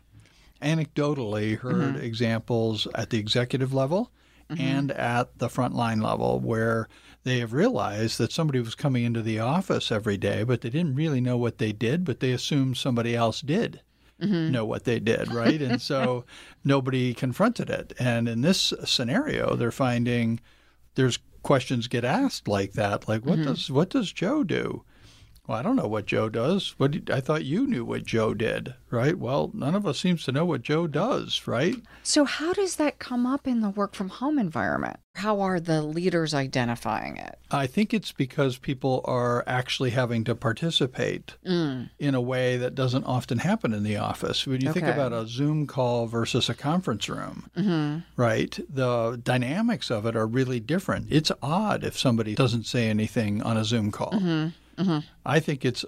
Anecdotally, 0.61 1.57
heard 1.57 1.95
mm-hmm. 1.95 2.03
examples 2.03 2.87
at 2.95 3.09
the 3.09 3.17
executive 3.17 3.73
level 3.73 4.11
mm-hmm. 4.49 4.61
and 4.61 4.91
at 4.91 5.37
the 5.39 5.47
frontline 5.47 6.03
level 6.03 6.39
where 6.39 6.87
they 7.23 7.39
have 7.39 7.53
realized 7.53 8.17
that 8.17 8.31
somebody 8.31 8.59
was 8.59 8.75
coming 8.75 9.03
into 9.03 9.21
the 9.21 9.39
office 9.39 9.91
every 9.91 10.17
day, 10.17 10.43
but 10.43 10.61
they 10.61 10.69
didn't 10.69 10.95
really 10.95 11.21
know 11.21 11.37
what 11.37 11.57
they 11.57 11.71
did, 11.71 12.05
but 12.05 12.19
they 12.19 12.31
assumed 12.31 12.77
somebody 12.77 13.15
else 13.15 13.41
did. 13.41 13.81
Mm-hmm. 14.21 14.51
know 14.51 14.65
what 14.65 14.83
they 14.83 14.99
did, 14.99 15.31
right? 15.31 15.61
and 15.61 15.81
so 15.81 16.25
nobody 16.63 17.13
confronted 17.13 17.69
it. 17.69 17.93
And 17.99 18.27
in 18.27 18.41
this 18.41 18.73
scenario, 18.83 19.55
they're 19.55 19.71
finding 19.71 20.39
there's 20.95 21.19
questions 21.41 21.87
get 21.87 22.03
asked 22.03 22.47
like 22.47 22.73
that, 22.73 23.07
like 23.07 23.25
what 23.25 23.39
mm-hmm. 23.39 23.49
does 23.49 23.71
what 23.71 23.89
does 23.89 24.11
Joe 24.11 24.43
do? 24.43 24.83
Well, 25.49 25.57
I 25.57 25.63
don't 25.63 25.77
know 25.77 25.87
what 25.87 26.05
Joe 26.05 26.29
does. 26.29 26.75
What 26.77 26.91
did, 26.91 27.09
I 27.09 27.21
thought 27.21 27.43
you 27.43 27.65
knew 27.65 27.83
what 27.83 28.05
Joe 28.05 28.35
did, 28.35 28.75
right? 28.91 29.17
Well, 29.17 29.49
none 29.55 29.73
of 29.73 29.87
us 29.87 29.99
seems 29.99 30.23
to 30.25 30.31
know 30.31 30.45
what 30.45 30.61
Joe 30.61 30.85
does, 30.85 31.47
right? 31.47 31.75
So 32.03 32.23
how 32.23 32.53
does 32.53 32.75
that 32.75 32.99
come 32.99 33.25
up 33.25 33.47
in 33.47 33.61
the 33.61 33.71
work 33.71 33.95
from 33.95 34.09
home 34.09 34.37
environment? 34.37 34.97
How 35.15 35.41
are 35.41 35.59
the 35.59 35.81
leaders 35.81 36.35
identifying 36.35 37.17
it? 37.17 37.39
I 37.49 37.65
think 37.65 37.95
it's 37.95 38.11
because 38.11 38.59
people 38.59 39.01
are 39.05 39.43
actually 39.47 39.89
having 39.89 40.23
to 40.25 40.35
participate 40.35 41.33
mm. 41.43 41.89
in 41.97 42.13
a 42.13 42.21
way 42.21 42.57
that 42.57 42.75
doesn't 42.75 43.05
often 43.05 43.39
happen 43.39 43.73
in 43.73 43.81
the 43.81 43.97
office. 43.97 44.45
When 44.45 44.61
you 44.61 44.69
okay. 44.69 44.81
think 44.81 44.93
about 44.93 45.13
a 45.13 45.27
Zoom 45.27 45.65
call 45.65 46.05
versus 46.05 46.47
a 46.47 46.53
conference 46.53 47.09
room, 47.09 47.49
mm-hmm. 47.57 48.21
right? 48.21 48.59
The 48.69 49.19
dynamics 49.23 49.89
of 49.89 50.05
it 50.05 50.15
are 50.15 50.27
really 50.27 50.59
different. 50.59 51.07
It's 51.09 51.31
odd 51.41 51.83
if 51.83 51.97
somebody 51.97 52.35
doesn't 52.35 52.67
say 52.67 52.87
anything 52.87 53.41
on 53.41 53.57
a 53.57 53.65
Zoom 53.65 53.89
call. 53.89 54.11
Mm-hmm 54.11 54.49
Mm-hmm. 54.79 54.99
I 55.25 55.39
think 55.39 55.65
it's 55.65 55.85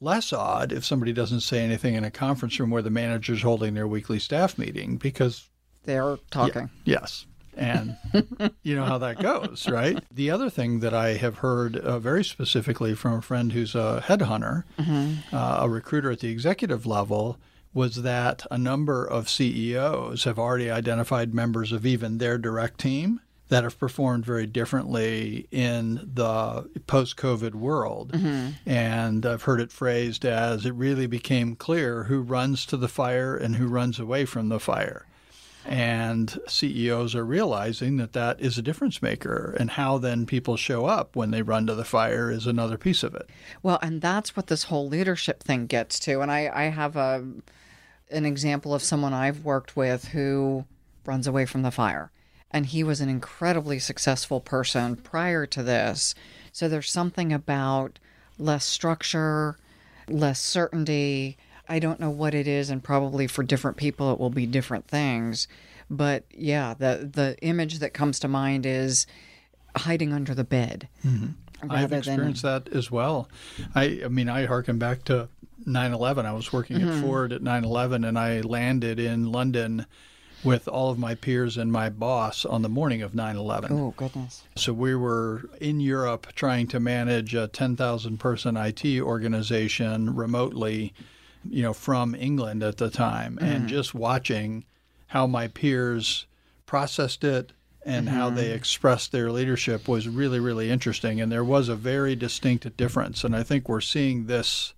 less 0.00 0.32
odd 0.32 0.72
if 0.72 0.84
somebody 0.84 1.12
doesn't 1.12 1.40
say 1.40 1.60
anything 1.60 1.94
in 1.94 2.04
a 2.04 2.10
conference 2.10 2.58
room 2.58 2.70
where 2.70 2.82
the 2.82 2.90
manager's 2.90 3.42
holding 3.42 3.74
their 3.74 3.88
weekly 3.88 4.18
staff 4.18 4.56
meeting 4.56 4.96
because 4.96 5.48
they're 5.84 6.18
talking. 6.30 6.70
yes. 6.84 7.26
And 7.56 7.96
you 8.62 8.76
know 8.76 8.84
how 8.84 8.98
that 8.98 9.20
goes, 9.20 9.68
right? 9.68 9.98
The 10.12 10.30
other 10.30 10.48
thing 10.48 10.78
that 10.80 10.94
I 10.94 11.14
have 11.14 11.38
heard 11.38 11.76
uh, 11.76 11.98
very 11.98 12.22
specifically 12.22 12.94
from 12.94 13.14
a 13.14 13.22
friend 13.22 13.52
who's 13.52 13.74
a 13.74 14.02
headhunter, 14.06 14.62
mm-hmm. 14.78 15.34
uh, 15.34 15.56
a 15.62 15.68
recruiter 15.68 16.12
at 16.12 16.20
the 16.20 16.30
executive 16.30 16.86
level, 16.86 17.36
was 17.74 18.02
that 18.02 18.46
a 18.50 18.58
number 18.58 19.04
of 19.04 19.28
CEOs 19.28 20.22
have 20.22 20.38
already 20.38 20.70
identified 20.70 21.34
members 21.34 21.72
of 21.72 21.84
even 21.84 22.18
their 22.18 22.38
direct 22.38 22.78
team 22.78 23.20
that 23.48 23.64
have 23.64 23.78
performed 23.78 24.24
very 24.24 24.46
differently 24.46 25.48
in 25.50 26.10
the 26.14 26.68
post 26.86 27.16
COVID 27.16 27.54
world. 27.54 28.12
Mm-hmm. 28.12 28.68
And 28.68 29.24
I've 29.24 29.42
heard 29.42 29.60
it 29.60 29.72
phrased 29.72 30.24
as 30.24 30.66
it 30.66 30.74
really 30.74 31.06
became 31.06 31.56
clear 31.56 32.04
who 32.04 32.20
runs 32.20 32.66
to 32.66 32.76
the 32.76 32.88
fire 32.88 33.36
and 33.36 33.56
who 33.56 33.66
runs 33.66 33.98
away 33.98 34.24
from 34.24 34.48
the 34.48 34.60
fire. 34.60 35.06
And 35.64 36.38
CEOs 36.46 37.14
are 37.14 37.24
realizing 37.24 37.98
that 37.98 38.14
that 38.14 38.40
is 38.40 38.56
a 38.56 38.62
difference 38.62 39.02
maker. 39.02 39.54
And 39.58 39.72
how 39.72 39.98
then 39.98 40.24
people 40.24 40.56
show 40.56 40.86
up 40.86 41.14
when 41.14 41.30
they 41.30 41.42
run 41.42 41.66
to 41.66 41.74
the 41.74 41.84
fire 41.84 42.30
is 42.30 42.46
another 42.46 42.78
piece 42.78 43.02
of 43.02 43.14
it. 43.14 43.28
Well, 43.62 43.78
and 43.82 44.00
that's 44.00 44.34
what 44.34 44.46
this 44.46 44.64
whole 44.64 44.88
leadership 44.88 45.42
thing 45.42 45.66
gets 45.66 45.98
to. 46.00 46.20
And 46.20 46.30
I, 46.30 46.50
I 46.52 46.62
have 46.64 46.96
a 46.96 47.26
an 48.10 48.24
example 48.24 48.72
of 48.72 48.82
someone 48.82 49.12
I've 49.12 49.44
worked 49.44 49.76
with 49.76 50.08
who 50.08 50.64
runs 51.04 51.26
away 51.26 51.44
from 51.44 51.60
the 51.60 51.70
fire. 51.70 52.10
And 52.50 52.66
he 52.66 52.82
was 52.82 53.00
an 53.00 53.08
incredibly 53.08 53.78
successful 53.78 54.40
person 54.40 54.96
prior 54.96 55.46
to 55.46 55.62
this. 55.62 56.14
So 56.52 56.68
there's 56.68 56.90
something 56.90 57.32
about 57.32 57.98
less 58.38 58.64
structure, 58.64 59.58
less 60.08 60.40
certainty. 60.40 61.36
I 61.68 61.78
don't 61.78 62.00
know 62.00 62.10
what 62.10 62.34
it 62.34 62.48
is, 62.48 62.70
and 62.70 62.82
probably 62.82 63.26
for 63.26 63.42
different 63.42 63.76
people 63.76 64.12
it 64.12 64.18
will 64.18 64.30
be 64.30 64.46
different 64.46 64.88
things. 64.88 65.46
But 65.90 66.24
yeah, 66.30 66.74
the 66.74 67.08
the 67.12 67.36
image 67.42 67.78
that 67.80 67.94
comes 67.94 68.18
to 68.20 68.28
mind 68.28 68.64
is 68.66 69.06
hiding 69.76 70.12
under 70.12 70.34
the 70.34 70.44
bed. 70.44 70.88
Mm-hmm. 71.04 71.70
I've 71.70 71.92
experienced 71.92 72.42
than... 72.42 72.64
that 72.64 72.72
as 72.72 72.90
well. 72.90 73.28
I, 73.74 74.02
I 74.04 74.08
mean, 74.08 74.28
I 74.28 74.46
harken 74.46 74.78
back 74.78 75.04
to 75.04 75.28
9/11. 75.66 76.24
I 76.24 76.32
was 76.32 76.52
working 76.52 76.78
mm-hmm. 76.78 76.88
at 76.90 77.02
Ford 77.02 77.32
at 77.32 77.42
9/11, 77.42 78.06
and 78.06 78.18
I 78.18 78.40
landed 78.40 78.98
in 78.98 79.32
London 79.32 79.86
with 80.44 80.68
all 80.68 80.90
of 80.90 80.98
my 80.98 81.14
peers 81.14 81.56
and 81.56 81.72
my 81.72 81.88
boss 81.88 82.44
on 82.44 82.62
the 82.62 82.68
morning 82.68 83.02
of 83.02 83.12
9/11. 83.12 83.70
Oh 83.70 83.94
goodness! 83.96 84.44
So 84.56 84.72
we 84.72 84.94
were 84.94 85.48
in 85.60 85.80
Europe 85.80 86.28
trying 86.34 86.66
to 86.68 86.80
manage 86.80 87.34
a 87.34 87.48
10,000 87.48 88.18
person 88.18 88.56
IT 88.56 88.84
organization 89.00 90.14
remotely, 90.14 90.94
you 91.48 91.62
know, 91.62 91.72
from 91.72 92.14
England 92.14 92.62
at 92.62 92.76
the 92.76 92.90
time, 92.90 93.36
mm-hmm. 93.36 93.44
and 93.44 93.68
just 93.68 93.94
watching 93.94 94.64
how 95.08 95.26
my 95.26 95.48
peers 95.48 96.26
processed 96.66 97.24
it 97.24 97.52
and 97.84 98.06
mm-hmm. 98.06 98.16
how 98.16 98.30
they 98.30 98.50
expressed 98.52 99.12
their 99.12 99.32
leadership 99.32 99.88
was 99.88 100.08
really 100.08 100.38
really 100.38 100.70
interesting 100.70 101.20
and 101.20 101.32
there 101.32 101.44
was 101.44 101.68
a 101.68 101.74
very 101.74 102.14
distinct 102.14 102.76
difference 102.76 103.24
and 103.24 103.34
I 103.34 103.42
think 103.42 103.68
we're 103.68 103.80
seeing 103.80 104.26
this 104.26 104.74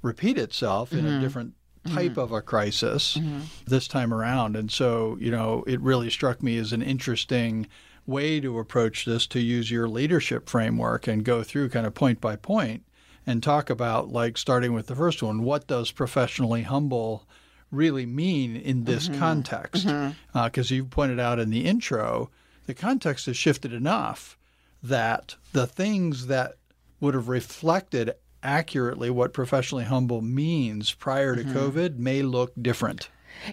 repeat 0.00 0.38
itself 0.38 0.92
in 0.92 1.04
mm-hmm. 1.04 1.18
a 1.18 1.20
different 1.20 1.54
type 1.86 2.12
mm-hmm. 2.12 2.20
of 2.20 2.32
a 2.32 2.42
crisis 2.42 3.16
mm-hmm. 3.16 3.40
this 3.66 3.88
time 3.88 4.12
around. 4.12 4.56
And 4.56 4.70
so, 4.70 5.16
you 5.20 5.30
know, 5.30 5.64
it 5.66 5.80
really 5.80 6.10
struck 6.10 6.42
me 6.42 6.58
as 6.58 6.72
an 6.72 6.82
interesting 6.82 7.66
way 8.06 8.40
to 8.40 8.58
approach 8.58 9.04
this 9.04 9.26
to 9.26 9.40
use 9.40 9.70
your 9.70 9.88
leadership 9.88 10.48
framework 10.48 11.06
and 11.06 11.24
go 11.24 11.42
through 11.42 11.68
kind 11.68 11.86
of 11.86 11.94
point 11.94 12.20
by 12.20 12.36
point 12.36 12.84
and 13.26 13.42
talk 13.42 13.68
about, 13.70 14.10
like, 14.10 14.38
starting 14.38 14.72
with 14.72 14.86
the 14.86 14.94
first 14.94 15.22
one, 15.22 15.42
what 15.42 15.66
does 15.66 15.90
professionally 15.90 16.62
humble 16.62 17.26
really 17.72 18.06
mean 18.06 18.54
in 18.54 18.84
this 18.84 19.08
mm-hmm. 19.08 19.18
context? 19.18 19.84
Because 19.84 20.14
mm-hmm. 20.14 20.38
uh, 20.38 20.76
you 20.76 20.84
pointed 20.84 21.18
out 21.18 21.40
in 21.40 21.50
the 21.50 21.64
intro, 21.64 22.30
the 22.66 22.74
context 22.74 23.26
has 23.26 23.36
shifted 23.36 23.72
enough 23.72 24.38
that 24.82 25.34
the 25.52 25.66
things 25.66 26.28
that 26.28 26.56
would 27.00 27.14
have 27.14 27.28
reflected 27.28 28.14
accurately 28.42 29.10
what 29.10 29.32
professionally 29.32 29.84
humble 29.84 30.22
means 30.22 30.92
prior 30.92 31.34
to 31.34 31.42
mm-hmm. 31.42 31.56
COVID 31.56 31.98
may 31.98 32.22
look 32.22 32.52
different. 32.60 33.08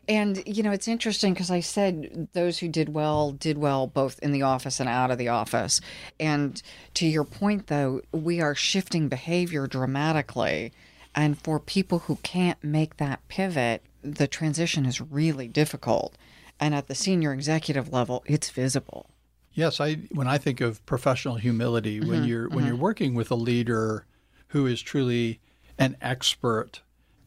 And, 0.08 0.42
you 0.46 0.64
know, 0.64 0.72
it's 0.72 0.88
interesting 0.88 1.34
because 1.34 1.52
I 1.52 1.60
said 1.60 2.30
those 2.34 2.60
who 2.60 2.68
did 2.68 2.90
well 2.90 3.32
did 3.32 3.58
well 3.58 3.88
both 3.88 4.20
in 4.20 4.32
the 4.32 4.42
office 4.42 4.80
and 4.80 4.90
out 4.90 5.12
of 5.12 5.18
the 5.18 5.28
office. 5.28 5.82
And 6.20 6.62
to 6.96 7.06
your 7.06 7.26
point, 7.26 7.68
though, 7.68 8.02
we 8.12 8.42
are 8.42 8.56
shifting 8.56 9.10
behavior 9.10 9.68
dramatically. 9.68 10.72
And 11.16 11.38
for 11.38 11.60
people 11.60 12.00
who 12.00 12.18
can't 12.24 12.64
make 12.64 12.98
that 12.98 13.28
pivot, 13.28 13.84
the 14.02 14.28
transition 14.28 14.86
is 14.86 15.00
really 15.00 15.48
difficult. 15.48 16.18
And 16.60 16.74
at 16.74 16.88
the 16.88 16.96
senior 16.96 17.34
executive 17.34 17.92
level, 17.92 18.24
it's 18.26 18.50
visible. 18.50 19.10
Yes, 19.54 19.80
I 19.80 19.96
when 20.12 20.28
I 20.28 20.38
think 20.38 20.62
of 20.62 20.84
professional 20.86 21.36
humility, 21.36 22.00
mm-hmm, 22.00 22.10
when 22.10 22.24
you're 22.24 22.46
mm-hmm. 22.46 22.56
when 22.56 22.66
you're 22.66 22.76
working 22.76 23.14
with 23.14 23.30
a 23.30 23.36
leader 23.36 24.06
who 24.54 24.68
is 24.68 24.82
truly 24.82 25.40
an 25.80 25.98
expert 26.00 26.82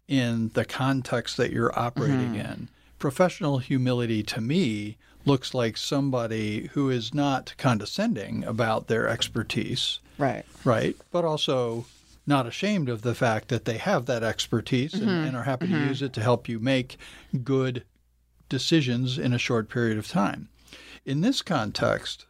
in 0.08 0.50
the 0.54 0.64
context 0.64 1.36
that 1.36 1.52
you're 1.52 1.76
operating 1.76 2.34
mm-hmm. 2.34 2.52
in. 2.52 2.68
Professional 3.00 3.58
humility 3.58 4.22
to 4.22 4.40
me 4.40 4.96
looks 5.24 5.52
like 5.52 5.76
somebody 5.76 6.68
who 6.72 6.88
is 6.88 7.12
not 7.12 7.52
condescending 7.58 8.44
about 8.44 8.86
their 8.86 9.08
expertise. 9.08 9.98
Right. 10.18 10.44
Right. 10.64 10.96
But 11.10 11.24
also 11.24 11.86
not 12.28 12.46
ashamed 12.46 12.88
of 12.88 13.02
the 13.02 13.14
fact 13.14 13.48
that 13.48 13.64
they 13.64 13.78
have 13.78 14.06
that 14.06 14.22
expertise 14.22 14.92
mm-hmm. 14.92 15.08
and, 15.08 15.26
and, 15.28 15.36
are 15.36 15.42
happy 15.42 15.66
mm-hmm. 15.66 15.82
to 15.82 15.88
use 15.88 16.02
it 16.02 16.12
to 16.12 16.22
help 16.22 16.48
you 16.48 16.60
make 16.60 16.96
good 17.42 17.82
decisions 18.48 19.18
in 19.18 19.32
a 19.32 19.38
short 19.38 19.68
period 19.68 19.98
of 19.98 20.06
time. 20.06 20.48
In 21.04 21.22
this 21.22 21.42
context, 21.42 22.24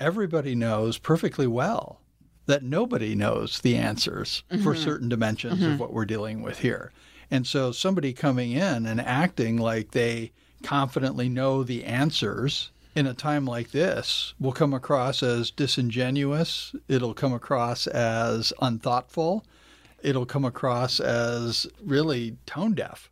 everybody 0.00 0.54
knows 0.54 0.96
perfectly 0.96 1.46
well 1.46 2.00
that 2.46 2.62
nobody 2.62 3.14
knows 3.14 3.60
the 3.60 3.76
answers 3.76 4.42
mm-hmm. 4.50 4.62
for 4.62 4.74
certain 4.74 5.08
dimensions 5.08 5.60
mm-hmm. 5.60 5.72
of 5.72 5.80
what 5.80 5.92
we're 5.92 6.04
dealing 6.04 6.42
with 6.42 6.58
here. 6.60 6.92
And 7.30 7.46
so 7.46 7.72
somebody 7.72 8.12
coming 8.12 8.52
in 8.52 8.86
and 8.86 9.00
acting 9.00 9.56
like 9.56 9.92
they 9.92 10.32
confidently 10.62 11.28
know 11.28 11.62
the 11.62 11.84
answers 11.84 12.70
in 12.94 13.06
a 13.06 13.14
time 13.14 13.44
like 13.44 13.70
this 13.70 14.34
will 14.38 14.52
come 14.52 14.72
across 14.72 15.22
as 15.22 15.50
disingenuous. 15.50 16.74
It'll 16.88 17.14
come 17.14 17.32
across 17.32 17.86
as 17.86 18.52
unthoughtful. 18.60 19.44
It'll 20.02 20.26
come 20.26 20.44
across 20.44 21.00
as 21.00 21.66
really 21.82 22.36
tone 22.46 22.74
deaf 22.74 23.10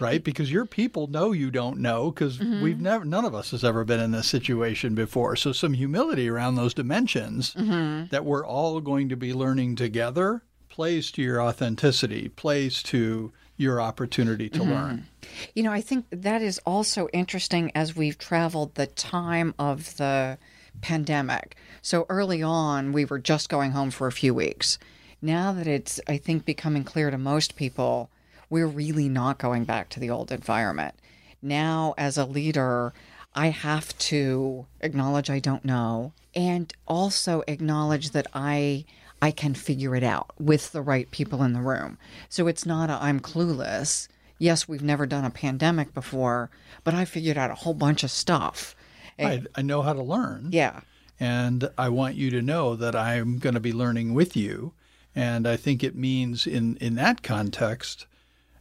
right? 0.00 0.22
Because 0.22 0.50
your 0.50 0.66
people 0.66 1.06
know 1.06 1.32
you 1.32 1.50
don't 1.50 1.78
know 1.78 2.10
because 2.10 2.38
mm-hmm. 2.38 2.62
we've 2.62 2.80
never, 2.80 3.04
none 3.04 3.24
of 3.24 3.34
us 3.34 3.50
has 3.50 3.64
ever 3.64 3.84
been 3.84 4.00
in 4.00 4.10
this 4.10 4.28
situation 4.28 4.94
before. 4.94 5.36
So 5.36 5.52
some 5.52 5.74
humility 5.74 6.28
around 6.28 6.54
those 6.54 6.74
dimensions 6.74 7.54
mm-hmm. 7.54 8.06
that 8.10 8.24
we're 8.24 8.46
all 8.46 8.80
going 8.80 9.08
to 9.08 9.16
be 9.16 9.32
learning 9.32 9.76
together 9.76 10.42
plays 10.68 11.10
to 11.12 11.22
your 11.22 11.42
authenticity, 11.42 12.28
plays 12.28 12.82
to 12.82 13.32
your 13.56 13.80
opportunity 13.80 14.48
to 14.48 14.60
mm-hmm. 14.60 14.70
learn. 14.70 15.06
You 15.54 15.62
know, 15.62 15.72
I 15.72 15.80
think 15.80 16.06
that 16.10 16.42
is 16.42 16.58
also 16.66 17.08
interesting 17.12 17.70
as 17.74 17.94
we've 17.94 18.18
traveled 18.18 18.74
the 18.74 18.86
time 18.86 19.54
of 19.58 19.96
the 19.98 20.38
pandemic. 20.80 21.56
So 21.82 22.06
early 22.08 22.42
on, 22.42 22.92
we 22.92 23.04
were 23.04 23.18
just 23.18 23.48
going 23.48 23.72
home 23.72 23.90
for 23.90 24.06
a 24.06 24.12
few 24.12 24.34
weeks. 24.34 24.78
Now 25.20 25.52
that 25.52 25.66
it's, 25.66 26.00
I 26.08 26.16
think, 26.16 26.44
becoming 26.44 26.84
clear 26.84 27.10
to 27.10 27.18
most 27.18 27.54
people 27.54 28.10
we're 28.52 28.66
really 28.66 29.08
not 29.08 29.38
going 29.38 29.64
back 29.64 29.88
to 29.88 29.98
the 29.98 30.10
old 30.10 30.30
environment. 30.30 30.94
Now, 31.40 31.94
as 31.96 32.18
a 32.18 32.26
leader, 32.26 32.92
I 33.34 33.46
have 33.46 33.96
to 34.10 34.66
acknowledge 34.82 35.30
I 35.30 35.38
don't 35.38 35.64
know 35.64 36.12
and 36.34 36.70
also 36.86 37.42
acknowledge 37.48 38.10
that 38.10 38.26
I 38.34 38.84
I 39.22 39.30
can 39.30 39.54
figure 39.54 39.96
it 39.96 40.02
out 40.02 40.32
with 40.38 40.70
the 40.72 40.82
right 40.82 41.10
people 41.10 41.42
in 41.42 41.54
the 41.54 41.62
room. 41.62 41.96
So 42.28 42.46
it's 42.46 42.66
not 42.66 42.90
i 42.90 43.08
am 43.08 43.20
clueless. 43.20 44.08
Yes, 44.38 44.68
we've 44.68 44.82
never 44.82 45.06
done 45.06 45.24
a 45.24 45.30
pandemic 45.30 45.94
before, 45.94 46.50
but 46.84 46.92
I 46.92 47.06
figured 47.06 47.38
out 47.38 47.50
a 47.50 47.54
whole 47.54 47.74
bunch 47.74 48.04
of 48.04 48.10
stuff. 48.10 48.76
I, 49.18 49.44
I 49.54 49.62
know 49.62 49.80
how 49.80 49.94
to 49.94 50.02
learn. 50.02 50.48
Yeah. 50.50 50.80
And 51.18 51.70
I 51.78 51.88
want 51.88 52.16
you 52.16 52.28
to 52.30 52.42
know 52.42 52.76
that 52.76 52.94
I'm 52.94 53.38
going 53.38 53.54
to 53.54 53.60
be 53.60 53.72
learning 53.72 54.12
with 54.12 54.36
you. 54.36 54.74
And 55.14 55.46
I 55.46 55.56
think 55.56 55.82
it 55.82 55.96
means 55.96 56.46
in, 56.46 56.76
in 56.78 56.96
that 56.96 57.22
context, 57.22 58.06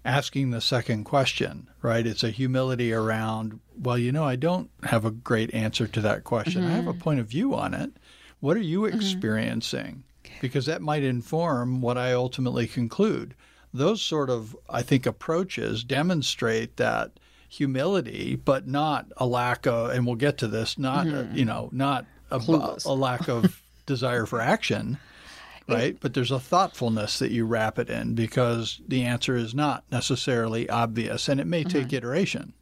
asking 0.04 0.50
the 0.50 0.62
second 0.62 1.04
question, 1.04 1.70
right? 1.82 2.06
It's 2.06 2.24
a 2.24 2.32
humility 2.32 2.92
around, 2.92 3.60
well, 3.78 3.98
you 3.98 4.12
know, 4.12 4.24
I 4.24 4.36
don't 4.36 4.70
have 4.84 5.06
a 5.06 5.12
great 5.12 5.54
answer 5.54 5.88
to 5.88 6.02
that 6.02 6.24
question. 6.24 6.64
Mm-hmm. 6.64 6.72
I 6.72 6.76
have 6.76 6.88
a 6.88 6.92
mm-hmm. 6.92 7.02
point 7.02 7.20
of 7.20 7.28
view 7.28 7.54
on 7.56 7.74
it. 7.74 7.92
What 8.40 8.58
are 8.58 8.62
you 8.62 8.82
mm-hmm. 8.82 8.96
experiencing? 8.96 10.04
Because 10.40 10.66
that 10.66 10.82
might 10.82 11.04
inform 11.04 11.82
what 11.82 11.98
I 11.98 12.14
ultimately 12.14 12.68
conclude. 12.68 13.36
Those 13.74 14.02
sort 14.02 14.30
of, 14.30 14.58
I 14.70 14.82
think, 14.82 15.06
approaches 15.06 15.84
demonstrate 15.84 16.78
that 16.78 17.12
humility, 17.48 18.36
but 18.36 18.68
not 18.68 19.06
a 19.18 19.26
lack 19.26 19.68
of, 19.68 19.92
and 19.92 20.06
we'll 20.06 20.16
get 20.16 20.38
to 20.40 20.48
this, 20.48 20.80
not, 20.80 21.06
mm-hmm. 21.06 21.34
a, 21.34 21.38
you 21.38 21.46
know, 21.46 21.70
not 21.72 22.06
a, 22.32 22.42
a 22.86 22.94
lack 22.94 23.30
of 23.30 23.62
desire 23.86 24.26
for 24.26 24.42
action 24.42 24.98
right? 25.68 25.98
But 26.00 26.14
there's 26.14 26.32
a 26.32 26.40
thoughtfulness 26.40 27.20
that 27.20 27.32
you 27.32 27.46
wrap 27.46 27.80
it 27.80 27.90
in 27.90 28.14
because 28.14 28.82
the 28.88 29.04
answer 29.04 29.36
is 29.36 29.54
not 29.54 29.84
necessarily 29.92 30.70
obvious 30.70 31.28
and 31.28 31.40
it 31.40 31.48
may 31.48 31.64
take 31.64 31.88
mm-hmm. 31.88 31.96
iteration. 31.96 32.54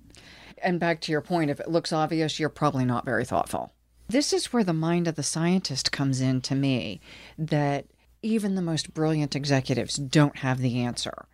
And 0.62 0.80
back 0.80 1.02
to 1.02 1.12
your 1.12 1.22
point, 1.22 1.52
if 1.52 1.60
it 1.60 1.70
looks 1.70 1.94
obvious, 1.94 2.40
you're 2.40 2.50
probably 2.50 2.86
not 2.86 3.06
very 3.06 3.26
thoughtful. 3.26 3.72
This 4.08 4.34
is 4.34 4.52
where 4.52 4.64
the 4.64 4.74
mind 4.74 5.08
of 5.08 5.16
the 5.16 5.24
scientist 5.24 5.92
comes 5.92 6.20
in 6.20 6.42
to 6.42 6.56
me 6.56 7.00
that 7.38 7.86
even 8.22 8.56
the 8.56 8.62
most 8.62 8.94
brilliant 8.94 9.36
executives 9.36 9.96
don't 9.96 10.38
have 10.38 10.60
the 10.60 10.82
answer, 10.82 11.28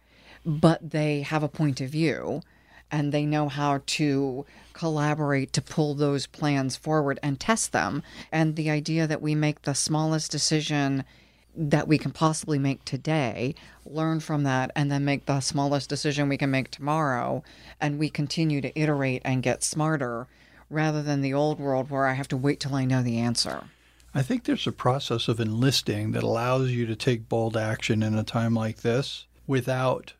but 0.46 0.92
they 0.92 1.22
have 1.22 1.42
a 1.42 1.48
point 1.48 1.82
of 1.82 1.90
view 1.90 2.42
and 2.92 3.12
they 3.12 3.26
know 3.26 3.50
how 3.50 3.82
to 3.86 4.46
collaborate 4.74 5.54
to 5.54 5.62
pull 5.62 5.96
those 5.96 6.28
plans 6.28 6.76
forward 6.76 7.20
and 7.24 7.40
test 7.40 7.72
them. 7.72 8.04
And 8.32 8.56
the 8.56 8.70
idea 8.70 9.08
that 9.08 9.22
we 9.22 9.34
make 9.36 9.64
the 9.64 9.74
smallest 9.74 10.32
decision 10.32 11.04
that 11.58 11.88
we 11.88 11.98
can 11.98 12.12
possibly 12.12 12.60
make 12.60 12.84
today, 12.86 13.56
learn 13.86 14.20
from 14.20 14.44
that, 14.44 14.72
and 14.76 14.92
then 14.92 15.06
make 15.06 15.26
the 15.26 15.40
smallest 15.40 15.90
decision 15.90 16.30
we 16.30 16.38
can 16.38 16.52
make 16.52 16.72
tomorrow, 16.72 17.44
and 17.80 17.98
we 17.98 18.10
continue 18.10 18.62
to 18.62 18.78
iterate 18.80 19.22
and 19.26 19.44
get 19.44 19.64
smarter 19.64 20.28
rather 20.70 21.02
than 21.02 21.22
the 21.22 21.34
old 21.34 21.60
world 21.60 21.90
where 21.90 22.08
I 22.08 22.14
have 22.14 22.28
to 22.30 22.38
wait 22.38 22.60
till 22.60 22.76
I 22.76 22.86
know 22.86 23.02
the 23.02 23.20
answer. 23.20 23.66
I 24.14 24.22
think 24.22 24.46
there's 24.46 24.68
a 24.68 24.72
process 24.72 25.28
of 25.28 25.40
enlisting 25.40 26.12
that 26.14 26.24
allows 26.24 26.72
you 26.72 26.86
to 26.86 26.96
take 26.96 27.30
bold 27.30 27.58
action 27.58 28.02
in 28.02 28.18
a 28.18 28.24
time 28.24 28.54
like 28.54 28.78
this 28.78 29.26
without 29.46 30.14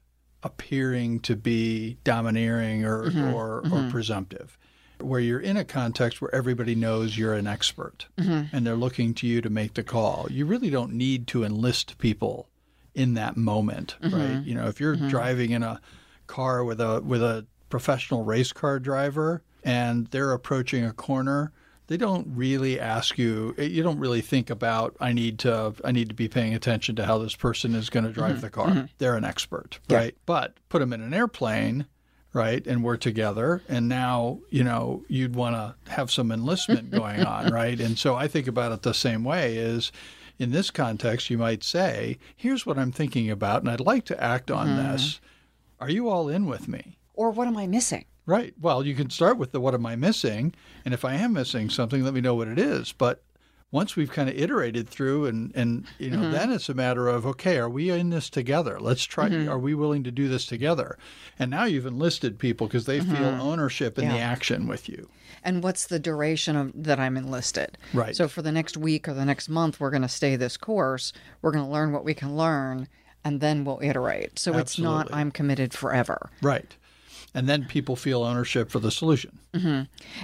appearing 0.44 1.20
to 1.22 1.36
be 1.36 1.98
domineering 2.04 2.86
or, 2.86 3.06
mm-hmm. 3.06 3.34
or, 3.34 3.64
mm-hmm. 3.64 3.88
or 3.88 3.90
presumptive 3.90 4.58
where 5.00 5.20
you're 5.20 5.40
in 5.40 5.58
a 5.58 5.66
context 5.66 6.22
where 6.22 6.34
everybody 6.34 6.76
knows 6.76 7.18
you're 7.18 7.34
an 7.34 7.48
expert 7.48 8.08
mm-hmm. 8.18 8.56
and 8.56 8.66
they're 8.66 8.76
looking 8.76 9.14
to 9.16 9.28
you 9.28 9.42
to 9.42 9.50
make 9.50 9.74
the 9.74 9.84
call. 9.84 10.28
You 10.30 10.46
really 10.46 10.70
don't 10.70 10.94
need 10.94 11.28
to 11.28 11.44
enlist 11.44 11.98
people 11.98 12.50
in 12.94 13.14
that 13.16 13.38
moment, 13.38 13.96
mm-hmm. 14.02 14.16
right? 14.16 14.44
You 14.46 14.56
know, 14.56 14.68
if 14.68 14.80
you're 14.80 14.96
mm-hmm. 14.96 15.10
driving 15.10 15.52
in 15.52 15.64
a 15.64 15.82
car 16.28 16.64
with 16.64 16.82
a 16.82 17.02
with 17.02 17.22
a 17.22 17.46
professional 17.70 18.24
race 18.24 18.54
car 18.54 18.80
driver 18.80 19.44
and 19.64 20.08
they're 20.08 20.32
approaching 20.32 20.86
a 20.86 20.94
corner, 20.94 21.52
they 21.88 21.98
don't 21.98 22.28
really 22.36 22.80
ask 22.80 23.18
you 23.18 23.54
you 23.58 23.84
don't 23.84 24.00
really 24.00 24.22
think 24.22 24.50
about 24.50 24.96
i 25.00 25.14
need 25.14 25.40
to 25.40 25.74
i 25.84 25.92
need 25.92 26.10
to 26.10 26.16
be 26.16 26.28
paying 26.28 26.54
attention 26.54 26.96
to 26.96 27.06
how 27.06 27.18
this 27.18 27.36
person 27.36 27.76
is 27.76 27.90
going 27.90 28.06
to 28.06 28.12
drive 28.12 28.34
mm-hmm. 28.34 28.42
the 28.42 28.50
car 28.50 28.68
mm-hmm. 28.68 28.86
they're 28.98 29.16
an 29.16 29.26
expert 29.26 29.80
right 29.90 30.16
but 30.26 30.58
put 30.70 30.80
them 30.80 30.94
in 30.94 31.02
an 31.02 31.14
airplane 31.14 31.86
right 32.36 32.68
and 32.68 32.84
we're 32.84 32.98
together 32.98 33.62
and 33.70 33.88
now 33.88 34.38
you 34.50 34.64
know 34.64 35.04
you'd 35.08 35.36
want 35.36 35.56
to 35.56 35.92
have 35.92 36.12
some 36.12 36.32
enlistment 36.32 36.92
going 37.00 37.24
on 37.24 37.52
right 37.52 37.80
and 37.80 37.98
so 37.98 38.16
i 38.16 38.28
think 38.28 38.46
about 38.46 38.72
it 38.72 38.82
the 38.82 38.94
same 38.94 39.24
way 39.24 39.56
is 39.56 39.92
in 40.38 40.52
this 40.52 40.70
context 40.70 41.30
you 41.30 41.38
might 41.38 41.64
say 41.64 42.18
here's 42.36 42.66
what 42.66 42.78
i'm 42.78 42.92
thinking 42.92 43.32
about 43.32 43.62
and 43.62 43.72
i'd 43.72 43.80
like 43.80 44.06
to 44.06 44.22
act 44.22 44.52
on 44.52 44.68
mm-hmm. 44.68 44.92
this 44.92 45.22
are 45.80 45.90
you 45.90 46.10
all 46.10 46.28
in 46.28 46.46
with 46.46 46.68
me 46.68 46.98
or 47.14 47.32
what 47.32 47.48
am 47.48 47.58
i 47.58 47.66
missing 47.66 48.06
Right. 48.28 48.56
Well, 48.60 48.86
you 48.86 48.96
can 48.96 49.12
start 49.12 49.38
with 49.38 49.52
the 49.52 49.60
what 49.60 49.76
am 49.76 49.86
I 49.86 49.96
missing? 49.96 50.56
And 50.84 50.94
if 50.94 51.06
I 51.06 51.14
am 51.14 51.34
missing 51.34 51.70
something, 51.70 52.04
let 52.04 52.14
me 52.14 52.22
know 52.22 52.34
what 52.34 52.48
it 52.48 52.58
is. 52.58 52.92
But 52.92 53.22
once 53.72 53.96
we've 53.96 54.12
kind 54.12 54.30
of 54.30 54.38
iterated 54.38 54.88
through 54.88 55.26
and 55.26 55.52
and 55.56 55.86
you 55.98 56.10
know 56.10 56.18
mm-hmm. 56.18 56.32
then 56.32 56.52
it's 56.52 56.70
a 56.70 56.74
matter 56.74 57.08
of 57.08 57.26
okay 57.26 57.58
are 57.58 57.70
we 57.70 57.90
in 57.90 58.10
this 58.10 58.30
together 58.30 58.80
let's 58.80 59.04
try 59.04 59.28
mm-hmm. 59.28 59.50
are 59.50 59.60
we 59.60 59.74
willing 59.74 60.04
to 60.04 60.12
do 60.12 60.28
this 60.28 60.46
together 60.46 60.98
and 61.40 61.52
now 61.52 61.66
you've 61.66 61.86
enlisted 61.86 62.40
people 62.40 62.68
because 62.68 62.86
they 62.86 63.00
mm-hmm. 63.00 63.16
feel 63.16 63.26
ownership 63.26 63.98
in 63.98 64.06
yeah. 64.06 64.14
the 64.14 64.20
action 64.20 64.68
with 64.68 64.88
you 64.88 65.10
and 65.44 65.64
what's 65.64 65.88
the 65.88 66.00
duration 66.00 66.56
of 66.56 66.72
that 66.76 67.00
i'm 67.00 67.18
enlisted 67.18 67.78
right 67.94 68.16
so 68.16 68.28
for 68.28 68.42
the 68.42 68.52
next 68.52 68.78
week 68.78 69.08
or 69.08 69.14
the 69.14 69.26
next 69.26 69.50
month 69.50 69.80
we're 69.80 69.92
going 69.92 70.02
to 70.02 70.08
stay 70.08 70.36
this 70.36 70.58
course 70.58 71.12
we're 71.42 71.52
going 71.52 71.66
to 71.66 71.72
learn 71.72 71.92
what 71.92 72.06
we 72.06 72.14
can 72.14 72.38
learn 72.38 72.88
and 73.24 73.42
then 73.42 73.66
we'll 73.66 73.80
iterate 73.82 74.38
so 74.38 74.54
Absolutely. 74.54 74.62
it's 74.62 74.80
not 74.80 75.14
i'm 75.14 75.32
committed 75.32 75.74
forever 75.74 76.30
right 76.42 76.76
and 77.36 77.50
then 77.50 77.66
people 77.66 77.98
feel 77.98 78.24
ownership 78.24 78.72
for 78.72 78.80
the 78.80 78.90
solution. 78.90 79.40
Mm-hmm. 79.54 79.82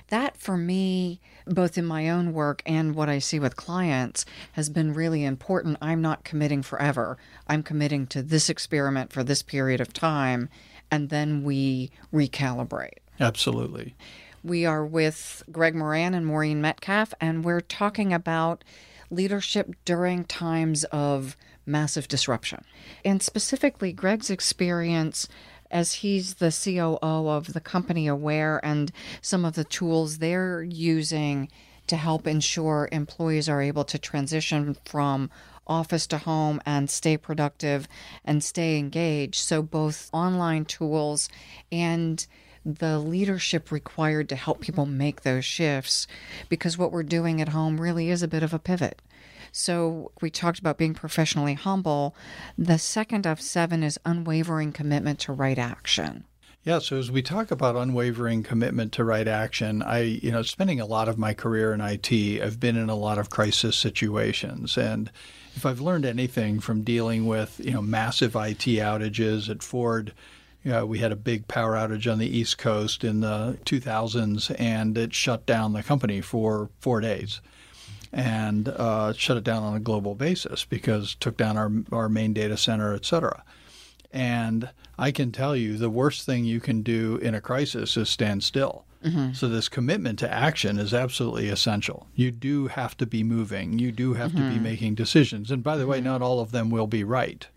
That, 0.07 0.37
for 0.37 0.55
me, 0.55 1.19
both 1.45 1.77
in 1.77 1.85
my 1.85 2.09
own 2.09 2.33
work 2.33 2.61
and 2.65 2.95
what 2.95 3.09
I 3.09 3.19
see 3.19 3.39
with 3.39 3.55
clients, 3.55 4.25
has 4.53 4.69
been 4.69 4.93
really 4.93 5.23
important. 5.23 5.77
I'm 5.81 6.01
not 6.01 6.23
committing 6.23 6.61
forever. 6.61 7.17
I'm 7.47 7.63
committing 7.63 8.07
to 8.07 8.21
this 8.21 8.49
experiment 8.49 9.11
for 9.11 9.23
this 9.23 9.41
period 9.41 9.81
of 9.81 9.93
time, 9.93 10.49
and 10.89 11.09
then 11.09 11.43
we 11.43 11.91
recalibrate. 12.13 12.99
Absolutely. 13.19 13.95
We 14.43 14.65
are 14.65 14.85
with 14.85 15.43
Greg 15.51 15.75
Moran 15.75 16.13
and 16.13 16.25
Maureen 16.25 16.61
Metcalf, 16.61 17.13
and 17.21 17.45
we're 17.45 17.61
talking 17.61 18.11
about 18.11 18.63
leadership 19.11 19.75
during 19.85 20.23
times 20.23 20.83
of 20.85 21.37
massive 21.65 22.07
disruption. 22.07 22.63
And 23.05 23.21
specifically, 23.21 23.93
Greg's 23.93 24.29
experience 24.29 25.27
as 25.71 25.93
he's 25.95 26.35
the 26.35 26.51
COO 26.51 27.29
of 27.29 27.53
the 27.53 27.59
company 27.59 28.07
Aware 28.07 28.59
and 28.63 28.91
some 29.21 29.45
of 29.45 29.55
the 29.55 29.63
tools 29.63 30.17
they're 30.17 30.63
using 30.63 31.49
to 31.87 31.97
help 31.97 32.27
ensure 32.27 32.87
employees 32.91 33.49
are 33.49 33.61
able 33.61 33.83
to 33.85 33.97
transition 33.97 34.77
from 34.85 35.29
office 35.67 36.07
to 36.07 36.17
home 36.17 36.61
and 36.65 36.89
stay 36.89 37.17
productive 37.17 37.87
and 38.23 38.43
stay 38.43 38.77
engaged. 38.77 39.35
So, 39.35 39.61
both 39.61 40.09
online 40.13 40.65
tools 40.65 41.29
and 41.71 42.25
the 42.65 42.99
leadership 42.99 43.71
required 43.71 44.29
to 44.29 44.35
help 44.35 44.61
people 44.61 44.85
make 44.85 45.21
those 45.21 45.45
shifts 45.45 46.07
because 46.47 46.77
what 46.77 46.91
we're 46.91 47.03
doing 47.03 47.41
at 47.41 47.49
home 47.49 47.81
really 47.81 48.09
is 48.09 48.21
a 48.21 48.27
bit 48.27 48.43
of 48.43 48.53
a 48.53 48.59
pivot. 48.59 49.01
So 49.51 50.11
we 50.21 50.29
talked 50.29 50.59
about 50.59 50.77
being 50.77 50.93
professionally 50.93 51.55
humble. 51.55 52.15
The 52.57 52.79
second 52.79 53.27
of 53.27 53.41
seven 53.41 53.83
is 53.83 53.99
unwavering 54.05 54.71
commitment 54.71 55.19
to 55.19 55.33
right 55.33 55.57
action. 55.57 56.25
Yeah, 56.63 56.77
so 56.77 56.97
as 56.97 57.09
we 57.09 57.23
talk 57.23 57.49
about 57.49 57.75
unwavering 57.75 58.43
commitment 58.43 58.93
to 58.93 59.03
right 59.03 59.27
action, 59.27 59.81
I, 59.81 60.01
you 60.01 60.31
know, 60.31 60.43
spending 60.43 60.79
a 60.79 60.85
lot 60.85 61.09
of 61.09 61.17
my 61.17 61.33
career 61.33 61.73
in 61.73 61.81
IT, 61.81 62.11
I've 62.11 62.59
been 62.59 62.77
in 62.77 62.87
a 62.87 62.95
lot 62.95 63.17
of 63.17 63.31
crisis 63.31 63.75
situations. 63.75 64.77
And 64.77 65.11
if 65.55 65.65
I've 65.65 65.81
learned 65.81 66.05
anything 66.05 66.59
from 66.59 66.83
dealing 66.83 67.25
with, 67.25 67.59
you 67.59 67.71
know, 67.71 67.81
massive 67.81 68.35
IT 68.35 68.65
outages 68.77 69.49
at 69.49 69.63
Ford, 69.63 70.13
you 70.63 70.71
know, 70.71 70.85
we 70.85 70.99
had 70.99 71.11
a 71.11 71.15
big 71.15 71.47
power 71.47 71.73
outage 71.73 72.09
on 72.09 72.19
the 72.19 72.37
East 72.37 72.59
Coast 72.59 73.03
in 73.03 73.21
the 73.21 73.57
2000s 73.65 74.55
and 74.59 74.95
it 74.99 75.15
shut 75.15 75.47
down 75.47 75.73
the 75.73 75.81
company 75.81 76.21
for 76.21 76.69
four 76.79 77.01
days 77.01 77.41
and 78.13 78.67
uh, 78.67 79.13
shut 79.13 79.37
it 79.37 79.43
down 79.43 79.63
on 79.63 79.75
a 79.75 79.79
global 79.79 80.15
basis 80.15 80.65
because 80.65 81.15
took 81.15 81.37
down 81.37 81.57
our 81.57 81.71
our 81.91 82.09
main 82.09 82.33
data 82.33 82.57
center, 82.57 82.93
et 82.93 83.05
cetera. 83.05 83.43
And 84.11 84.69
I 84.97 85.11
can 85.11 85.31
tell 85.31 85.55
you 85.55 85.77
the 85.77 85.89
worst 85.89 86.25
thing 86.25 86.43
you 86.43 86.59
can 86.59 86.81
do 86.81 87.17
in 87.17 87.33
a 87.33 87.41
crisis 87.41 87.95
is 87.95 88.09
stand 88.09 88.43
still. 88.43 88.85
Mm-hmm. 89.03 89.33
So 89.33 89.47
this 89.47 89.69
commitment 89.69 90.19
to 90.19 90.31
action 90.31 90.77
is 90.77 90.93
absolutely 90.93 91.49
essential. 91.49 92.07
You 92.13 92.29
do 92.29 92.67
have 92.67 92.95
to 92.97 93.05
be 93.05 93.23
moving. 93.23 93.79
You 93.79 93.91
do 93.91 94.13
have 94.13 94.31
mm-hmm. 94.31 94.39
to 94.39 94.49
be 94.49 94.55
mm-hmm. 94.55 94.63
making 94.63 94.95
decisions. 94.95 95.49
And 95.49 95.63
by 95.63 95.77
the 95.77 95.87
way, 95.87 95.97
mm-hmm. 95.97 96.07
not 96.07 96.21
all 96.21 96.39
of 96.39 96.51
them 96.51 96.69
will 96.69 96.87
be 96.87 97.03
right 97.03 97.47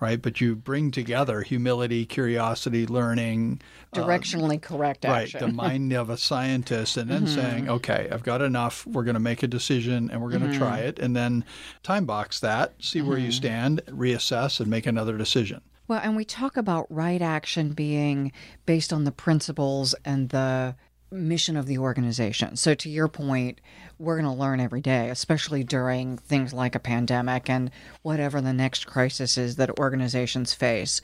right? 0.00 0.20
But 0.20 0.40
you 0.40 0.54
bring 0.54 0.90
together 0.90 1.42
humility, 1.42 2.06
curiosity, 2.06 2.86
learning, 2.86 3.60
uh, 3.92 3.98
directionally 3.98 4.56
uh, 4.56 4.68
correct 4.68 5.04
action. 5.04 5.40
Right, 5.40 5.46
the 5.48 5.52
mind 5.62 5.92
of 5.92 6.10
a 6.10 6.16
scientist, 6.16 6.96
and 6.96 7.10
then 7.10 7.26
mm-hmm. 7.26 7.34
saying, 7.34 7.68
okay, 7.68 8.08
I've 8.10 8.22
got 8.22 8.42
enough. 8.42 8.86
We're 8.86 9.04
going 9.04 9.14
to 9.14 9.20
make 9.20 9.42
a 9.42 9.48
decision, 9.48 10.10
and 10.10 10.22
we're 10.22 10.30
going 10.30 10.42
to 10.42 10.48
mm-hmm. 10.48 10.58
try 10.58 10.78
it, 10.78 10.98
and 10.98 11.16
then 11.16 11.44
time 11.82 12.04
box 12.04 12.40
that, 12.40 12.74
see 12.80 13.00
mm-hmm. 13.00 13.08
where 13.08 13.18
you 13.18 13.28
mm-hmm. 13.28 13.32
stand, 13.32 13.82
reassess, 13.86 14.60
and 14.60 14.68
make 14.68 14.86
another 14.86 15.16
decision. 15.16 15.60
Well, 15.88 16.00
and 16.02 16.16
we 16.16 16.26
talk 16.26 16.58
about 16.58 16.86
right 16.90 17.22
action 17.22 17.72
being 17.72 18.32
based 18.66 18.92
on 18.92 19.04
the 19.04 19.12
principles 19.12 19.94
and 20.04 20.28
the 20.28 20.76
mission 21.10 21.56
of 21.56 21.66
the 21.66 21.78
organization. 21.78 22.56
So, 22.56 22.74
to 22.74 22.90
your 22.90 23.08
point, 23.08 23.60
we're 23.98 24.20
going 24.20 24.32
to 24.32 24.40
learn 24.40 24.60
every 24.60 24.80
day, 24.80 25.08
especially 25.08 25.64
during 25.64 26.18
things 26.18 26.52
like 26.52 26.74
a 26.74 26.80
pandemic 26.80 27.48
and 27.48 27.70
whatever 28.02 28.40
the 28.40 28.52
next 28.52 28.86
crisis 28.86 29.38
is 29.38 29.56
that 29.56 29.78
organizations 29.78 30.54
face. 30.54 31.00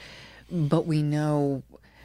But 0.50 0.86
we 0.86 1.02
know 1.02 1.62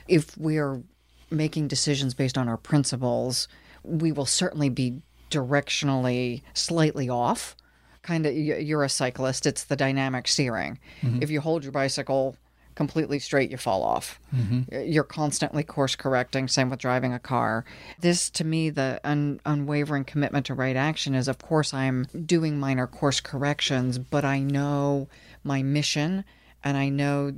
if 0.08 0.38
we're 0.38 0.82
making 1.30 1.68
decisions 1.68 2.14
based 2.14 2.38
on 2.38 2.48
our 2.48 2.58
principles, 2.58 3.48
we 3.84 4.12
will 4.12 4.26
certainly 4.26 4.70
be 4.70 5.02
directionally 5.30 6.42
slightly 6.54 7.10
off. 7.10 7.56
Kind 8.02 8.26
of, 8.26 8.34
you're 8.34 8.84
a 8.84 8.90
cyclist, 8.90 9.46
it's 9.46 9.66
the 9.66 9.76
dynamic 9.76 10.28
steering. 10.28 10.80
Mm-hmm. 11.02 11.22
If 11.22 11.30
you 11.30 11.42
hold 11.42 11.64
your 11.64 11.72
bicycle 11.72 12.36
completely 12.80 13.20
straight, 13.20 13.52
you 13.52 13.58
fall 13.58 13.84
off. 13.84 14.22
Mm-hmm. 14.34 14.84
You're 14.90 15.04
constantly 15.04 15.64
course 15.64 15.98
correcting. 15.98 16.48
Same 16.48 16.70
with 16.70 16.80
driving 16.80 17.14
a 17.14 17.20
car. 17.20 17.66
This, 18.00 18.30
to 18.30 18.46
me, 18.46 18.70
the 18.70 19.02
un- 19.04 19.42
unwavering 19.46 20.06
commitment 20.06 20.46
to 20.46 20.54
right 20.54 20.78
action 20.78 21.14
is, 21.14 21.28
of 21.28 21.40
course, 21.40 21.74
I'm 21.74 22.06
doing 22.26 22.58
minor 22.58 22.88
course 22.88 23.20
corrections, 23.20 24.00
but 24.00 24.24
I 24.24 24.40
know 24.40 25.10
my 25.44 25.62
mission 25.62 26.24
and 26.64 26.78
I 26.78 26.88
know 26.88 27.34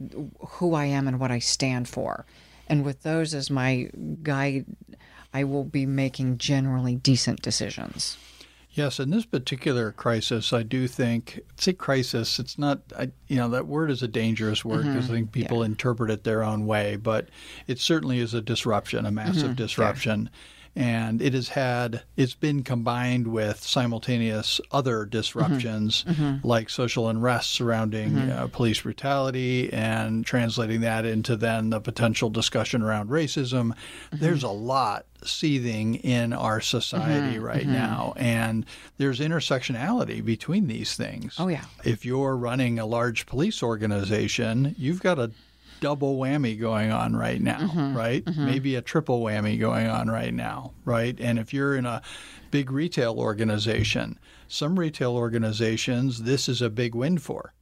who 0.47 0.75
I 0.75 0.85
am 0.85 1.07
and 1.07 1.19
what 1.19 1.31
I 1.31 1.39
stand 1.39 1.89
for. 1.89 2.23
And 2.67 2.85
with 2.85 3.01
those 3.01 3.33
as 3.33 3.49
my 3.49 3.89
guide, 4.21 4.65
I 5.33 5.43
will 5.45 5.63
be 5.63 5.87
making 5.87 6.37
generally 6.37 6.97
decent 6.97 7.41
decisions. 7.41 8.15
Yes, 8.73 9.01
in 9.01 9.09
this 9.09 9.25
particular 9.25 9.91
crisis, 9.91 10.53
I 10.53 10.63
do 10.63 10.87
think 10.87 11.41
say 11.57 11.73
crisis. 11.73 12.39
It's 12.39 12.57
not, 12.57 12.79
I, 12.97 13.11
you 13.27 13.35
know, 13.35 13.49
that 13.49 13.67
word 13.67 13.91
is 13.91 14.01
a 14.01 14.07
dangerous 14.07 14.63
word 14.63 14.85
because 14.85 15.05
mm-hmm. 15.05 15.13
I 15.13 15.15
think 15.17 15.31
people 15.33 15.59
yeah. 15.59 15.65
interpret 15.65 16.09
it 16.09 16.23
their 16.23 16.41
own 16.41 16.65
way, 16.65 16.95
but 16.95 17.27
it 17.67 17.79
certainly 17.79 18.19
is 18.19 18.33
a 18.33 18.41
disruption, 18.41 19.05
a 19.05 19.11
massive 19.11 19.43
mm-hmm. 19.43 19.53
disruption. 19.55 20.29
And 20.75 21.21
it 21.21 21.33
has 21.33 21.49
had 21.49 22.03
it's 22.15 22.33
been 22.33 22.63
combined 22.63 23.27
with 23.27 23.61
simultaneous 23.61 24.61
other 24.71 25.05
disruptions 25.05 26.03
Mm-hmm. 26.07 26.47
like 26.47 26.69
social 26.69 27.09
unrest 27.09 27.51
surrounding 27.51 28.17
uh, 28.17 28.47
police 28.51 28.81
brutality 28.81 29.71
and 29.73 30.25
translating 30.25 30.81
that 30.81 31.05
into 31.05 31.35
then 31.35 31.69
the 31.71 31.79
potential 31.81 32.29
discussion 32.29 32.81
around 32.81 33.09
racism 33.09 33.73
Mm-hmm. 33.73 34.17
there's 34.23 34.43
a 34.43 34.49
lot 34.49 35.05
seething 35.23 35.95
in 35.95 36.33
our 36.33 36.61
society 36.61 37.35
Mm-hmm. 37.35 37.43
right 37.45 37.67
now 37.67 38.13
and 38.15 38.65
there's 38.97 39.19
intersectionality 39.19 40.23
between 40.23 40.67
these 40.67 40.95
things 40.95 41.35
Oh, 41.37 41.47
yeah. 41.49 41.65
if 41.83 42.05
you're 42.05 42.35
running 42.37 42.79
a 42.79 42.85
large 42.85 43.25
police 43.25 43.61
organization 43.61 44.73
you've 44.77 45.01
got 45.01 45.19
a 45.19 45.31
double 45.81 46.17
whammy 46.17 46.57
going 46.57 46.91
on 46.91 47.15
right 47.17 47.41
now, 47.41 47.57
Mm-hmm. 47.59 47.97
right? 47.97 48.23
Maybe 48.37 48.75
a 48.75 48.81
triple 48.81 49.21
whammy 49.21 49.59
going 49.59 49.87
on 49.87 50.09
right 50.09 50.33
now, 50.33 50.71
right? 50.85 51.19
And 51.19 51.37
if 51.37 51.53
you're 51.53 51.75
in 51.75 51.85
a 51.85 52.01
big 52.51 52.71
retail 52.71 53.17
organization, 53.19 54.17
some 54.47 54.79
retail 54.79 55.11
organizations, 55.17 56.23
this 56.23 56.47
is 56.47 56.61
a 56.61 56.69
big 56.69 56.95
win 56.95 57.17
for. 57.17 57.53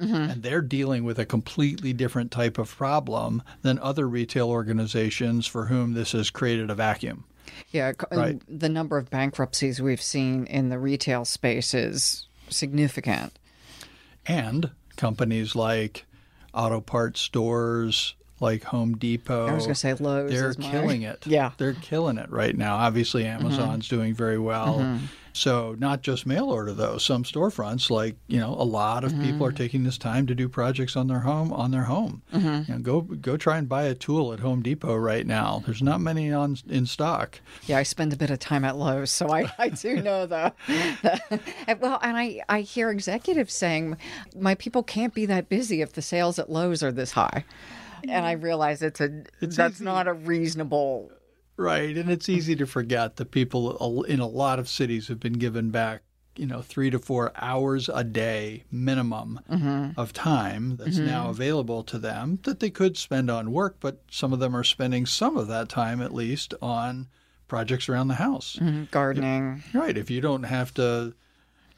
Mm-hmm. 0.00 0.14
And 0.14 0.42
they're 0.42 0.60
dealing 0.62 1.04
with 1.04 1.18
a 1.18 1.26
completely 1.26 1.92
different 1.92 2.30
type 2.32 2.58
of 2.58 2.74
problem 2.76 3.42
than 3.62 3.78
other 3.78 4.08
retail 4.08 4.48
organizations 4.48 5.46
for 5.46 5.66
whom 5.66 5.92
this 5.94 6.12
has 6.12 6.30
created 6.30 6.70
a 6.70 6.74
vacuum. 6.74 7.24
Yeah, 7.70 7.92
Right. 8.10 8.40
the 8.48 8.68
number 8.68 8.98
of 8.98 9.10
bankruptcies 9.10 9.80
we've 9.80 10.02
seen 10.02 10.46
in 10.46 10.68
the 10.70 10.78
retail 10.78 11.24
space 11.24 11.74
is 11.74 12.26
significant. 12.48 13.38
And 14.26 14.70
companies 14.96 15.54
like 15.54 16.04
auto 16.54 16.80
parts 16.80 17.20
stores, 17.20 18.14
like 18.40 18.64
Home 18.64 18.96
Depot, 18.96 19.46
I 19.46 19.54
was 19.54 19.64
going 19.64 19.74
to 19.74 19.80
say 19.80 19.94
Lowe's. 19.94 20.30
they're 20.30 20.54
killing 20.54 21.02
it. 21.02 21.26
Yeah. 21.26 21.52
They're 21.56 21.74
killing 21.74 22.18
it 22.18 22.30
right 22.30 22.56
now. 22.56 22.76
Obviously, 22.76 23.24
mm-hmm. 23.24 23.46
Amazon's 23.46 23.88
doing 23.88 24.14
very 24.14 24.38
well. 24.38 24.78
Mm-hmm. 24.78 25.06
So, 25.36 25.74
not 25.78 26.02
just 26.02 26.26
mail 26.26 26.48
order 26.48 26.72
though. 26.72 26.96
Some 26.96 27.24
storefronts, 27.24 27.90
like 27.90 28.16
you 28.28 28.38
know, 28.38 28.50
a 28.50 28.64
lot 28.64 29.02
of 29.04 29.10
people 29.20 29.44
are 29.44 29.50
mm-hmm. 29.50 29.56
taking 29.56 29.82
this 29.84 29.98
time 29.98 30.26
to 30.28 30.34
do 30.34 30.48
projects 30.48 30.96
on 30.96 31.08
their 31.08 31.20
home. 31.20 31.52
On 31.52 31.72
their 31.72 31.82
home, 31.82 32.22
mm-hmm. 32.32 32.70
you 32.70 32.78
know, 32.78 32.80
go 32.80 33.00
go 33.00 33.36
try 33.36 33.58
and 33.58 33.68
buy 33.68 33.84
a 33.84 33.94
tool 33.94 34.32
at 34.32 34.40
Home 34.40 34.62
Depot 34.62 34.94
right 34.94 35.26
now. 35.26 35.62
There's 35.66 35.82
not 35.82 36.00
many 36.00 36.32
on 36.32 36.56
in 36.68 36.86
stock. 36.86 37.40
Yeah, 37.66 37.78
I 37.78 37.82
spend 37.82 38.12
a 38.12 38.16
bit 38.16 38.30
of 38.30 38.38
time 38.38 38.64
at 38.64 38.76
Lowe's, 38.76 39.10
so 39.10 39.30
I, 39.30 39.50
I 39.58 39.70
do 39.70 39.96
know 40.02 40.26
the- 40.26 40.52
well, 41.80 41.98
and 42.02 42.16
I, 42.16 42.42
I 42.48 42.60
hear 42.60 42.90
executives 42.90 43.52
saying, 43.54 43.96
my 44.36 44.54
people 44.54 44.82
can't 44.82 45.14
be 45.14 45.26
that 45.26 45.48
busy 45.48 45.82
if 45.82 45.92
the 45.92 46.02
sales 46.02 46.38
at 46.38 46.50
Lowe's 46.50 46.82
are 46.82 46.92
this 46.92 47.12
high. 47.12 47.44
And 48.06 48.26
I 48.26 48.34
mm-hmm. 48.34 48.44
realize 48.44 48.82
it's 48.82 49.00
a 49.00 49.24
that's 49.40 49.76
easy. 49.76 49.84
not 49.84 50.06
a 50.06 50.12
reasonable. 50.12 51.10
Right, 51.56 51.96
and 51.96 52.10
it's 52.10 52.28
easy 52.28 52.56
to 52.56 52.66
forget 52.66 53.16
that 53.16 53.30
people 53.30 54.02
in 54.04 54.20
a 54.20 54.26
lot 54.26 54.58
of 54.58 54.68
cities 54.68 55.08
have 55.08 55.20
been 55.20 55.34
given 55.34 55.70
back, 55.70 56.02
you 56.36 56.46
know, 56.46 56.62
three 56.62 56.90
to 56.90 56.98
four 56.98 57.32
hours 57.36 57.88
a 57.88 58.02
day 58.02 58.64
minimum 58.72 59.40
mm-hmm. 59.48 59.98
of 59.98 60.12
time 60.12 60.76
that's 60.76 60.98
now 60.98 61.22
mm-hmm. 61.22 61.30
available 61.30 61.84
to 61.84 61.98
them 61.98 62.40
that 62.42 62.58
they 62.58 62.70
could 62.70 62.96
spend 62.96 63.30
on 63.30 63.52
work, 63.52 63.76
but 63.78 64.02
some 64.10 64.32
of 64.32 64.40
them 64.40 64.56
are 64.56 64.64
spending 64.64 65.06
some 65.06 65.36
of 65.36 65.46
that 65.46 65.68
time 65.68 66.02
at 66.02 66.12
least 66.12 66.54
on 66.60 67.06
projects 67.46 67.88
around 67.88 68.08
the 68.08 68.14
house. 68.14 68.56
Mm-hmm. 68.60 68.84
Gardening. 68.90 69.62
Right, 69.72 69.96
if 69.96 70.10
you 70.10 70.20
don't 70.20 70.42
have 70.42 70.74
to 70.74 71.14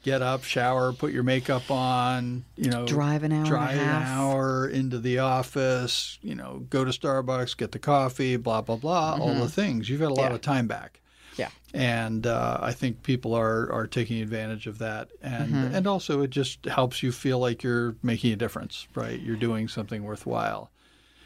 get 0.03 0.21
up, 0.21 0.43
shower, 0.43 0.93
put 0.93 1.11
your 1.11 1.23
makeup 1.23 1.69
on, 1.69 2.45
you 2.55 2.69
know, 2.69 2.85
Drive 2.85 3.23
an 3.23 3.31
hour 3.33 3.37
and 3.39 3.47
a 3.47 3.49
drive 3.49 3.77
half. 3.77 4.01
an 4.01 4.07
hour 4.17 4.67
into 4.69 4.99
the 4.99 5.19
office, 5.19 6.17
you 6.21 6.35
know, 6.35 6.65
go 6.69 6.85
to 6.85 6.91
Starbucks, 6.91 7.57
get 7.57 7.71
the 7.71 7.79
coffee, 7.79 8.37
blah 8.37 8.61
blah 8.61 8.75
blah, 8.77 9.17
all 9.19 9.33
the 9.35 9.49
things. 9.49 9.89
You've 9.89 9.99
got 10.01 10.07
a 10.11 10.13
lot 10.13 10.17
Mm-hmm. 10.25 10.31
Yeah. 10.31 10.35
of 10.35 10.41
time 10.41 10.67
back. 10.67 11.01
Yeah. 11.37 11.49
And 11.73 12.25
uh, 12.25 12.57
I 12.61 12.71
think 12.71 13.03
people 13.03 13.35
are, 13.35 13.71
are 13.71 13.85
taking 13.85 14.21
advantage 14.21 14.65
of 14.65 14.79
that, 14.79 15.09
and 15.21 15.53
Mm-hmm. 15.53 15.75
and 15.75 15.87
also 15.87 16.21
it 16.21 16.29
just 16.31 16.65
helps 16.65 17.03
you 17.03 17.11
feel 17.11 17.37
like 17.39 17.61
you're 17.63 17.95
making 18.01 18.31
a 18.33 18.35
difference, 18.35 18.87
right? 18.95 19.19
You're 19.19 19.35
doing 19.35 19.67
something 19.67 20.03
worthwhile. 20.03 20.71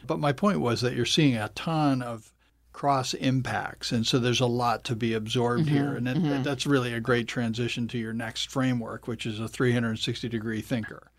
But 0.05 0.19
my 0.19 0.31
point 0.33 0.59
was 0.59 0.81
that 0.81 0.95
you're 0.95 1.05
seeing 1.05 1.35
a 1.37 1.49
ton 1.49 2.01
of 2.01 2.33
cross 2.73 3.13
impacts, 3.13 3.91
and 3.91 4.05
so 4.05 4.19
there's 4.19 4.39
a 4.39 4.45
lot 4.45 4.83
to 4.85 4.95
be 4.95 5.13
absorbed 5.13 5.65
Mm-hmm. 5.65 5.75
here, 5.75 5.93
and 5.95 6.07
that, 6.07 6.17
mm-hmm. 6.17 6.43
that's 6.43 6.65
really 6.65 6.93
a 6.93 6.99
great 6.99 7.27
transition 7.27 7.87
to 7.89 7.97
your 7.97 8.13
next 8.13 8.49
framework, 8.49 9.07
which 9.07 9.25
is 9.25 9.39
a 9.39 9.47
360 9.47 10.29
degree 10.29 10.61
thinker. 10.61 11.11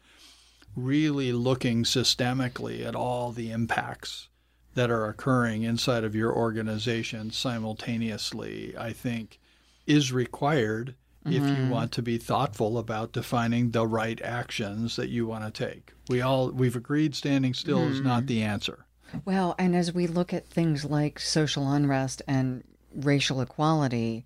Really 0.75 1.33
looking 1.33 1.85
systemically 1.85 2.87
at 2.87 2.95
all 2.95 3.33
the 3.33 3.51
impacts 3.51 4.29
that 4.75 4.91
are 4.91 5.07
occurring 5.07 5.63
inside 5.65 6.05
of 6.05 6.15
your 6.15 6.35
organization 6.35 7.31
simultaneously, 7.31 8.75
I 8.79 8.93
think, 8.93 9.39
is 9.87 10.13
required 10.13 10.95
if 11.25 11.35
you 11.35 11.41
mm-hmm. 11.41 11.71
want 11.71 11.93
to 11.93 12.03
be 12.03 12.19
thoughtful 12.19 12.79
about 12.79 13.13
defining 13.13 13.71
the 13.71 13.87
right 13.87 14.21
actions 14.23 14.97
that 14.97 15.09
you 15.09 15.27
want 15.27 15.45
to 15.45 15.67
take. 15.67 15.93
We 16.09 16.21
all 16.21 16.51
we've 16.51 16.75
agreed 16.75 17.15
standing 17.15 17.55
still 17.55 17.87
is 17.87 18.01
not 18.01 18.21
mm-hmm. 18.21 18.27
the 18.27 18.43
answer. 18.43 18.87
Well, 19.25 19.55
and 19.59 19.77
as 19.77 19.93
we 19.93 20.07
look 20.07 20.33
at 20.33 20.49
things 20.49 20.85
like 20.85 21.19
social 21.19 21.71
unrest 21.71 22.23
and 22.27 22.65
racial 22.95 23.41
equality, 23.41 24.25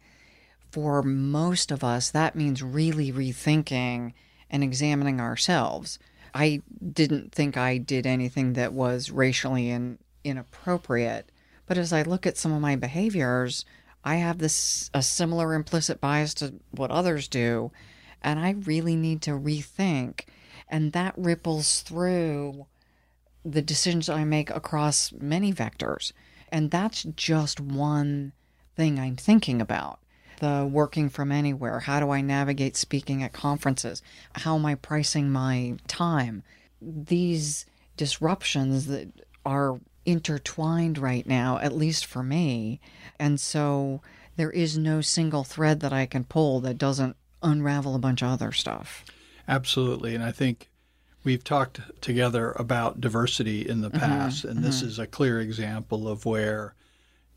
for 0.71 1.03
most 1.03 1.71
of 1.71 1.83
us, 1.83 2.11
that 2.11 2.37
means 2.37 2.63
really 2.63 3.13
rethinking 3.13 4.13
and 4.51 4.63
examining 4.63 5.21
ourselves. 5.21 5.99
I 6.35 6.63
didn't 6.93 7.33
think 7.33 7.57
I 7.57 7.79
did 7.79 8.07
anything 8.07 8.53
that 8.55 8.73
was 8.73 9.11
racially 9.11 9.71
in, 9.71 9.99
inappropriate, 10.23 11.31
but 11.67 11.79
as 11.79 11.93
I 11.93 12.03
look 12.03 12.27
at 12.27 12.37
some 12.37 12.53
of 12.53 12.61
my 12.61 12.77
behaviors, 12.77 13.65
I 14.05 14.17
have 14.17 14.39
this 14.39 14.91
a 14.95 15.03
similar 15.03 15.55
implicit 15.55 16.01
bias 16.01 16.35
to 16.35 16.55
what 16.71 16.91
others 16.91 17.27
do, 17.27 17.73
and 18.23 18.39
I 18.39 18.51
really 18.51 18.97
need 18.97 19.23
to 19.23 19.33
rethink, 19.33 20.27
and 20.69 20.93
that 20.93 21.15
ripples 21.17 21.81
through 21.81 22.67
the 23.47 23.63
decisions 23.63 24.09
I 24.09 24.25
make 24.25 24.51
across 24.51 25.13
many 25.13 25.53
vectors. 25.53 26.13
And 26.51 26.71
that's 26.71 27.05
just 27.05 27.61
one 27.61 28.33
thing 28.75 28.99
I'm 28.99 29.17
thinking 29.17 29.61
about. 29.61 30.01
The 30.41 30.69
working 30.71 31.09
from 31.09 31.33
anywhere. 31.33 31.81
How 31.81 32.01
do 32.01 32.11
I 32.11 32.21
navigate 32.21 32.77
speaking 32.77 33.23
at 33.23 33.33
conferences? 33.33 34.03
How 34.35 34.57
am 34.57 34.67
I 34.67 34.75
pricing 34.75 35.31
my 35.31 35.77
time? 35.87 36.43
These 36.83 37.65
disruptions 37.97 38.87
that 38.87 39.09
are 39.47 39.81
intertwined 40.05 40.99
right 40.99 41.27
now, 41.27 41.59
at 41.59 41.75
least 41.75 42.05
for 42.05 42.23
me. 42.23 42.81
And 43.19 43.41
so 43.41 44.03
there 44.37 44.51
is 44.51 44.77
no 44.77 45.01
single 45.01 45.43
thread 45.45 45.81
that 45.81 45.93
I 45.93 46.05
can 46.05 46.25
pull 46.25 46.61
that 46.61 46.77
doesn't 46.77 47.17
unravel 47.43 47.95
a 47.95 47.99
bunch 47.99 48.23
of 48.23 48.29
other 48.29 48.53
stuff. 48.53 49.05
Absolutely. 49.49 50.15
And 50.15 50.23
I 50.23 50.33
think 50.33 50.69
we've 51.27 51.45
talked 51.45 51.81
together 52.01 52.53
about 52.53 53.01
diversity 53.01 53.69
in 53.69 53.83
the 53.83 53.91
mm-hmm. 53.91 53.99
past, 53.99 54.45
and 54.45 54.65
this 54.65 54.79
mm-hmm. 54.79 54.89
is 54.89 54.99
a 54.99 55.07
clear 55.07 55.41
example 55.41 56.09
of 56.09 56.25
where, 56.25 56.75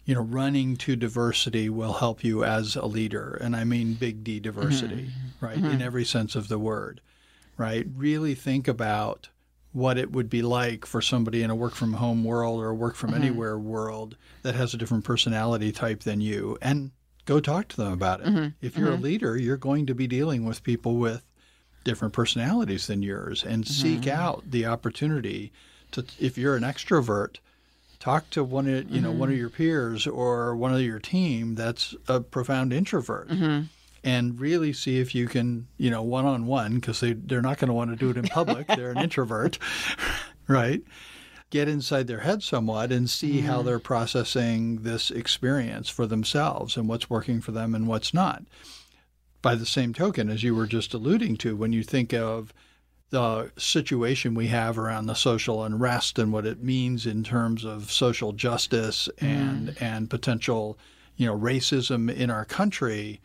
you 0.05 0.13
know, 0.15 0.21
running 0.21 0.77
to 0.77 0.95
diversity 0.95 1.69
will 1.69 1.93
help 1.93 2.23
you 2.23 2.45
as 2.45 2.75
a 2.75 2.85
leader. 2.85 3.37
And 3.41 3.55
I 3.55 3.63
mean 3.63 3.95
big 3.95 4.23
D 4.23 4.39
diversity, 4.39 5.09
mm-hmm. 5.09 5.45
right? 5.45 5.57
In 5.57 5.81
every 5.81 6.05
sense 6.05 6.35
of 6.35 6.47
the 6.47 6.59
word, 6.59 7.01
right? 7.57 7.85
Really 7.95 8.35
think 8.35 8.67
about 8.67 9.29
what 9.71 9.97
it 9.97 10.11
would 10.11 10.29
be 10.29 10.41
like 10.41 10.85
for 10.85 11.01
somebody 11.01 11.41
in 11.41 11.49
a 11.49 11.55
work 11.55 11.75
from 11.75 11.93
home 11.93 12.23
world 12.23 12.61
or 12.61 12.69
a 12.69 12.75
work 12.75 12.95
from 12.95 13.13
anywhere 13.13 13.57
world 13.57 14.17
that 14.43 14.55
has 14.55 14.73
a 14.73 14.77
different 14.77 15.03
personality 15.03 15.71
type 15.71 16.01
than 16.01 16.21
you 16.21 16.57
and 16.61 16.91
go 17.25 17.39
talk 17.39 17.67
to 17.67 17.77
them 17.77 17.93
about 17.93 18.21
it. 18.21 18.53
If 18.61 18.77
you're 18.77 18.93
a 18.93 18.95
leader, 18.95 19.37
you're 19.37 19.57
going 19.57 19.85
to 19.87 19.95
be 19.95 20.07
dealing 20.07 20.45
with 20.45 20.63
people 20.63 20.95
with 20.97 21.23
different 21.89 22.13
personalities 22.13 22.85
than 22.85 23.01
yours 23.01 23.43
and 23.43 23.67
seek 23.67 24.01
mm-hmm. 24.01 24.21
out 24.21 24.43
the 24.51 24.63
opportunity 24.63 25.51
to 25.89 26.05
if 26.19 26.37
you're 26.37 26.55
an 26.55 26.61
extrovert 26.61 27.37
talk 27.99 28.29
to 28.29 28.43
one 28.43 28.67
of 28.67 28.87
you 28.91 29.01
know 29.01 29.09
one 29.09 29.27
of 29.27 29.33
mm-hmm. 29.33 29.39
your 29.39 29.49
peers 29.49 30.05
or 30.05 30.55
one 30.55 30.71
of 30.71 30.79
your 30.81 30.99
team 30.99 31.55
that's 31.55 31.95
a 32.07 32.19
profound 32.19 32.71
introvert 32.71 33.27
mm-hmm. 33.27 33.63
and 34.03 34.39
really 34.39 34.71
see 34.71 34.99
if 34.99 35.15
you 35.15 35.27
can 35.27 35.65
you 35.77 35.89
know 35.89 36.03
one 36.03 36.25
on 36.25 36.45
one 36.45 36.75
because 36.75 36.99
they 36.99 37.13
they're 37.13 37.41
not 37.41 37.57
going 37.57 37.69
to 37.69 37.73
want 37.73 37.89
to 37.89 37.95
do 37.95 38.11
it 38.11 38.17
in 38.17 38.25
public. 38.25 38.67
They're 38.75 38.91
an 38.91 38.99
introvert 38.99 39.57
right? 40.47 40.83
Get 41.49 41.67
inside 41.67 42.05
their 42.05 42.19
head 42.19 42.43
somewhat 42.43 42.91
and 42.91 43.09
see 43.09 43.41
how 43.41 43.63
they're 43.63 43.79
processing 43.79 44.83
this 44.83 45.09
experience 45.09 45.89
for 45.89 46.05
themselves 46.05 46.77
and 46.77 46.87
what's 46.87 47.09
working 47.09 47.41
for 47.41 47.51
them 47.51 47.73
and 47.73 47.87
what's 47.87 48.13
not 48.13 48.43
by 49.41 49.55
the 49.55 49.65
same 49.65 49.93
token, 49.93 50.29
as 50.29 50.43
you 50.43 50.53
were 50.53 50.67
just 50.67 50.93
alluding 50.93 51.37
to, 51.37 51.55
when 51.55 51.73
you 51.73 51.83
think 51.83 52.13
of 52.13 52.53
the 53.09 53.51
situation 53.57 54.35
we 54.35 54.47
have 54.47 54.77
around 54.77 55.07
the 55.07 55.15
social 55.15 55.63
unrest 55.63 56.19
and 56.19 56.31
what 56.31 56.45
it 56.45 56.63
means 56.63 57.05
in 57.05 57.23
terms 57.23 57.65
of 57.65 57.91
social 57.91 58.33
justice 58.33 59.09
mm. 59.17 59.27
and 59.27 59.75
and 59.81 60.09
potential, 60.09 60.77
you 61.15 61.25
know, 61.25 61.37
racism 61.37 62.13
in 62.13 62.29
our 62.29 62.45
country, 62.45 63.19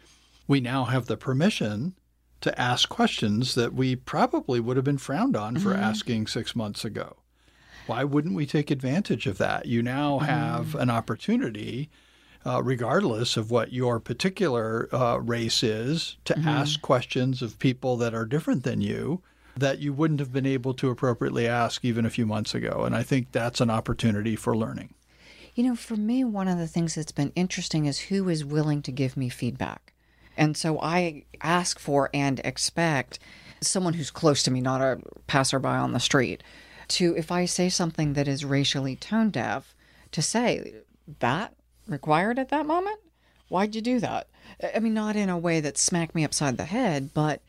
we 0.47 0.61
now 0.61 0.85
have 0.85 1.07
the 1.07 1.17
permission 1.17 1.95
to 2.41 2.61
ask 2.61 2.89
questions 2.89 3.55
that 3.55 3.75
we 3.75 3.97
probably 3.97 4.61
would 4.61 4.77
have 4.77 4.85
been 4.85 4.99
frowned 4.99 5.37
on 5.37 5.57
for 5.57 5.71
mm-hmm. 5.71 5.83
asking 5.83 6.27
six 6.27 6.55
months 6.55 6.85
ago. 6.85 7.17
Why 7.87 8.05
wouldn't 8.05 8.35
we 8.35 8.47
take 8.47 8.71
advantage 8.71 9.27
of 9.27 9.39
that? 9.39 9.67
You 9.67 9.83
now 9.83 10.17
mm-hmm. 10.17 10.27
have 10.27 10.75
an 10.75 10.91
opportunity 10.91 11.91
uh, 12.47 12.63
regardless 12.63 13.37
of 13.37 13.51
what 13.51 13.73
your 13.73 13.99
particular 14.01 14.89
uh, 14.93 15.19
race 15.19 15.63
is, 15.63 16.17
to 16.25 16.35
mm-hmm. 16.35 16.49
ask 16.49 16.81
questions 16.81 17.43
of 17.43 17.59
people 17.59 17.97
that 17.97 18.15
are 18.15 18.27
different 18.27 18.65
than 18.65 18.81
you 18.81 19.23
that 19.57 19.79
you 19.79 19.93
wouldn't 19.93 20.21
have 20.21 20.33
been 20.33 20.47
able 20.47 20.75
to 20.75 20.91
appropriately 20.91 21.47
ask 21.47 21.85
even 21.85 22.05
a 22.05 22.11
few 22.11 22.27
months 22.27 22.55
ago. 22.55 22.83
And 22.85 22.95
I 22.95 23.03
think 23.03 23.33
that's 23.33 23.61
an 23.61 23.71
opportunity 23.71 24.37
for 24.37 24.57
learning. 24.57 24.95
You 25.55 25.65
know, 25.65 25.77
for 25.77 25.97
me, 25.97 26.25
one 26.25 26.49
of 26.49 26.59
the 26.59 26.67
things 26.67 26.97
that's 26.97 27.13
been 27.13 27.33
interesting 27.37 27.87
is 27.87 28.01
who 28.01 28.29
is 28.29 28.45
willing 28.45 28.83
to 28.83 28.93
give 28.93 29.17
me 29.17 29.29
feedback. 29.29 29.93
And 30.37 30.57
so 30.57 30.81
I 30.81 31.25
ask 31.41 31.79
for 31.79 32.11
and 32.13 32.41
expect 32.45 33.21
someone 33.61 33.95
who's 33.95 34.11
close 34.11 34.43
to 34.43 34.51
me, 34.51 34.61
not 34.61 34.81
a 34.81 35.01
passerby 35.29 35.69
on 35.69 35.93
the 35.93 36.01
street, 36.01 36.43
to, 36.89 37.17
if 37.17 37.31
I 37.31 37.45
say 37.45 37.69
something 37.69 38.15
that 38.15 38.27
is 38.27 38.45
racially 38.45 38.97
tone 38.97 39.31
deaf, 39.31 39.77
to 40.11 40.21
say, 40.21 40.75
that 41.21 41.55
required 41.87 42.39
at 42.39 42.49
that 42.51 42.67
moment? 42.67 42.99
Why'd 43.49 43.75
you 43.75 43.81
do 43.81 44.01
that? 44.01 44.29
I 44.75 44.79
mean, 44.81 44.95
not 44.95 45.17
in 45.17 45.29
a 45.29 45.39
way 45.39 45.61
that 45.61 45.79
smacked 45.79 46.15
me 46.15 46.25
upside 46.25 46.57
the 46.57 46.65
head, 46.65 47.11
but 47.15 47.43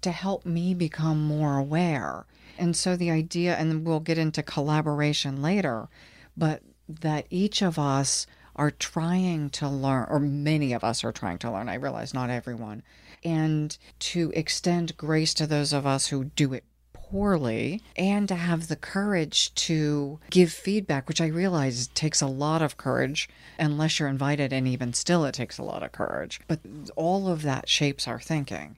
to 0.00 0.10
help 0.10 0.44
me 0.44 0.74
become 0.74 1.22
more 1.22 1.58
aware. 1.58 2.26
And 2.58 2.76
so 2.76 2.96
the 2.96 3.10
idea, 3.10 3.56
and 3.56 3.86
we'll 3.86 4.00
get 4.00 4.18
into 4.18 4.42
collaboration 4.42 5.42
later, 5.42 5.88
but 6.36 6.62
that 6.88 7.26
each 7.30 7.62
of 7.62 7.78
us 7.78 8.26
are 8.56 8.70
trying 8.70 9.50
to 9.50 9.68
learn, 9.68 10.06
or 10.10 10.18
many 10.20 10.72
of 10.72 10.84
us 10.84 11.04
are 11.04 11.12
trying 11.12 11.38
to 11.38 11.50
learn. 11.50 11.68
I 11.68 11.74
realize 11.74 12.12
not 12.12 12.30
everyone. 12.30 12.82
And 13.24 13.76
to 14.00 14.32
extend 14.34 14.96
grace 14.96 15.32
to 15.34 15.46
those 15.46 15.72
of 15.72 15.86
us 15.86 16.08
who 16.08 16.24
do 16.24 16.52
it 16.52 16.64
poorly 17.12 17.82
and 17.94 18.26
to 18.26 18.34
have 18.34 18.68
the 18.68 18.76
courage 18.76 19.54
to 19.54 20.18
give 20.30 20.50
feedback, 20.50 21.08
which 21.08 21.20
I 21.20 21.26
realize 21.26 21.88
takes 21.88 22.22
a 22.22 22.26
lot 22.26 22.62
of 22.62 22.78
courage, 22.78 23.28
unless 23.58 24.00
you're 24.00 24.08
invited, 24.08 24.50
and 24.50 24.66
even 24.66 24.94
still, 24.94 25.26
it 25.26 25.34
takes 25.34 25.58
a 25.58 25.62
lot 25.62 25.82
of 25.82 25.92
courage. 25.92 26.40
But 26.48 26.60
all 26.96 27.28
of 27.28 27.42
that 27.42 27.68
shapes 27.68 28.08
our 28.08 28.18
thinking. 28.18 28.76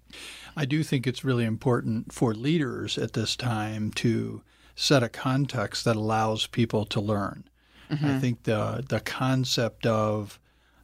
I 0.56 0.64
do 0.64 0.82
think 0.82 1.06
it's 1.06 1.24
really 1.24 1.44
important 1.44 2.12
for 2.12 2.34
leaders 2.34 2.98
at 2.98 3.12
this 3.12 3.36
time 3.36 3.92
to 3.92 4.42
set 4.74 5.04
a 5.04 5.08
context 5.08 5.84
that 5.84 5.94
allows 5.94 6.48
people 6.48 6.84
to 6.86 7.00
learn. 7.00 7.44
Mm-hmm. 7.88 8.06
I 8.06 8.18
think 8.18 8.42
the 8.42 8.84
the 8.88 9.00
concept 9.00 9.86
of 9.86 10.40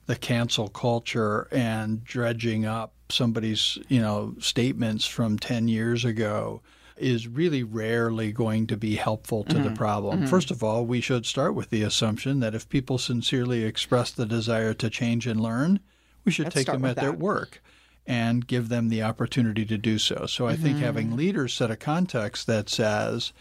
the 0.07 0.15
cancel 0.15 0.69
culture 0.69 1.49
and 1.51 2.05
dredging 2.05 2.65
up 2.65 2.93
somebody's 3.09 3.77
you 3.89 4.01
know 4.01 4.35
statements 4.39 5.05
from 5.05 5.39
10 5.39 5.67
years 5.67 6.05
ago 6.05 6.63
is 7.01 7.29
really 7.29 7.63
rarely 7.63 8.33
going 8.33 8.67
to 8.69 8.77
be 8.77 8.97
helpful 8.97 9.45
to 9.45 9.55
mm-hmm. 9.55 9.65
the 9.65 9.71
problem. 9.71 10.19
Mm-hmm. 10.19 10.27
First 10.27 10.51
of 10.51 10.63
all, 10.63 10.85
we 10.85 11.01
should 11.01 11.27
start 11.27 11.55
with 11.55 11.71
the 11.71 11.83
assumption 11.83 12.41
that 12.41 12.55
if 12.55 12.69
people 12.69 12.99
sincerely 12.99 13.65
express 13.65 14.11
the 14.11 14.27
desire 14.27 14.75
to 14.75 14.91
change 14.91 15.27
and 15.27 15.41
learn, 15.41 15.81
we 16.25 16.33
should 16.33 16.47
Let's 16.47 16.57
take 16.57 16.67
them 16.67 16.85
at 16.85 16.97
that. 16.97 17.03
their 17.03 17.13
work 17.13 17.63
and 18.07 18.47
give 18.47 18.69
them 18.69 18.89
the 18.89 19.03
opportunity 19.03 19.65
to 19.65 19.79
do 19.79 19.99
so. 19.99 20.27
So 20.27 20.47
I 20.47 20.55
mm-hmm. 20.55 20.63
think 20.63 20.79
having 20.79 21.17
leaders 21.17 21.55
set 21.55 21.71
a 21.71 21.77
context 21.77 22.47
that 22.47 22.69
says, 22.69 23.33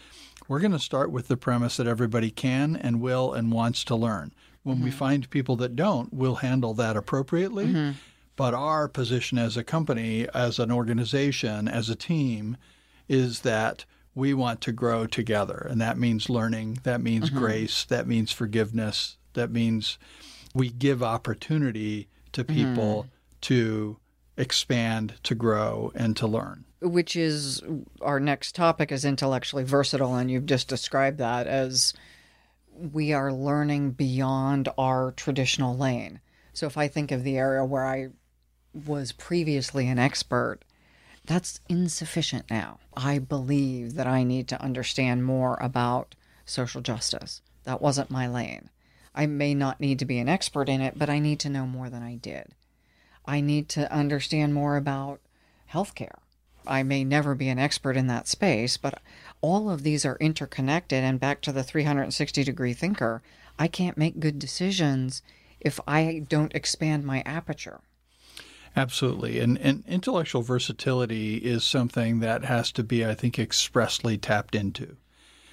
we're 0.48 0.60
going 0.60 0.72
to 0.72 0.78
start 0.78 1.10
with 1.10 1.28
the 1.28 1.36
premise 1.36 1.76
that 1.76 1.86
everybody 1.86 2.30
can 2.30 2.76
and 2.76 3.00
will 3.00 3.32
and 3.32 3.52
wants 3.52 3.84
to 3.84 3.96
learn. 3.96 4.32
When 4.62 4.80
we 4.80 4.90
mm-hmm. 4.90 4.98
find 4.98 5.30
people 5.30 5.56
that 5.56 5.76
don't, 5.76 6.12
we'll 6.12 6.36
handle 6.36 6.74
that 6.74 6.96
appropriately. 6.96 7.66
Mm-hmm. 7.66 7.90
But 8.36 8.54
our 8.54 8.88
position 8.88 9.38
as 9.38 9.56
a 9.56 9.64
company, 9.64 10.26
as 10.32 10.58
an 10.58 10.70
organization, 10.70 11.68
as 11.68 11.90
a 11.90 11.96
team, 11.96 12.56
is 13.10 13.40
that 13.40 13.84
we 14.14 14.32
want 14.32 14.60
to 14.60 14.72
grow 14.72 15.04
together. 15.04 15.66
And 15.68 15.80
that 15.80 15.98
means 15.98 16.30
learning, 16.30 16.78
that 16.84 17.00
means 17.00 17.28
mm-hmm. 17.28 17.38
grace, 17.40 17.84
that 17.86 18.06
means 18.06 18.30
forgiveness, 18.30 19.16
that 19.34 19.50
means 19.50 19.98
we 20.54 20.70
give 20.70 21.02
opportunity 21.02 22.08
to 22.32 22.44
people 22.44 23.02
mm-hmm. 23.02 23.08
to 23.42 23.96
expand, 24.36 25.14
to 25.24 25.34
grow, 25.34 25.90
and 25.96 26.16
to 26.16 26.26
learn. 26.28 26.64
Which 26.80 27.16
is 27.16 27.62
our 28.00 28.20
next 28.20 28.54
topic 28.54 28.92
is 28.92 29.04
intellectually 29.04 29.64
versatile, 29.64 30.14
and 30.14 30.30
you've 30.30 30.46
just 30.46 30.68
described 30.68 31.18
that 31.18 31.48
as 31.48 31.92
we 32.72 33.12
are 33.12 33.32
learning 33.32 33.90
beyond 33.90 34.68
our 34.78 35.12
traditional 35.12 35.76
lane. 35.76 36.20
So 36.52 36.66
if 36.66 36.78
I 36.78 36.86
think 36.86 37.10
of 37.10 37.24
the 37.24 37.36
area 37.36 37.64
where 37.64 37.86
I 37.86 38.08
was 38.86 39.12
previously 39.12 39.88
an 39.88 39.98
expert, 39.98 40.60
that's 41.26 41.60
insufficient 41.68 42.50
now. 42.50 42.78
I 42.96 43.18
believe 43.18 43.94
that 43.94 44.06
I 44.06 44.24
need 44.24 44.48
to 44.48 44.62
understand 44.62 45.24
more 45.24 45.56
about 45.60 46.14
social 46.44 46.80
justice. 46.80 47.42
That 47.64 47.82
wasn't 47.82 48.10
my 48.10 48.26
lane. 48.26 48.70
I 49.14 49.26
may 49.26 49.54
not 49.54 49.80
need 49.80 49.98
to 49.98 50.04
be 50.04 50.18
an 50.18 50.28
expert 50.28 50.68
in 50.68 50.80
it, 50.80 50.98
but 50.98 51.10
I 51.10 51.18
need 51.18 51.40
to 51.40 51.50
know 51.50 51.66
more 51.66 51.90
than 51.90 52.02
I 52.02 52.14
did. 52.14 52.54
I 53.26 53.40
need 53.40 53.68
to 53.70 53.92
understand 53.92 54.54
more 54.54 54.76
about 54.76 55.20
healthcare. 55.72 56.18
I 56.66 56.82
may 56.82 57.04
never 57.04 57.34
be 57.34 57.48
an 57.48 57.58
expert 57.58 57.96
in 57.96 58.06
that 58.08 58.28
space, 58.28 58.76
but 58.76 59.00
all 59.40 59.70
of 59.70 59.82
these 59.82 60.04
are 60.04 60.16
interconnected. 60.20 61.02
And 61.02 61.18
back 61.18 61.40
to 61.42 61.52
the 61.52 61.62
360 61.62 62.44
degree 62.44 62.72
thinker, 62.72 63.22
I 63.58 63.68
can't 63.68 63.98
make 63.98 64.20
good 64.20 64.38
decisions 64.38 65.22
if 65.60 65.80
I 65.86 66.24
don't 66.28 66.54
expand 66.54 67.04
my 67.04 67.22
aperture. 67.26 67.80
Absolutely. 68.76 69.40
And, 69.40 69.58
and 69.58 69.84
intellectual 69.86 70.42
versatility 70.42 71.36
is 71.36 71.64
something 71.64 72.20
that 72.20 72.44
has 72.44 72.70
to 72.72 72.84
be, 72.84 73.04
I 73.04 73.14
think, 73.14 73.38
expressly 73.38 74.16
tapped 74.16 74.54
into. 74.54 74.96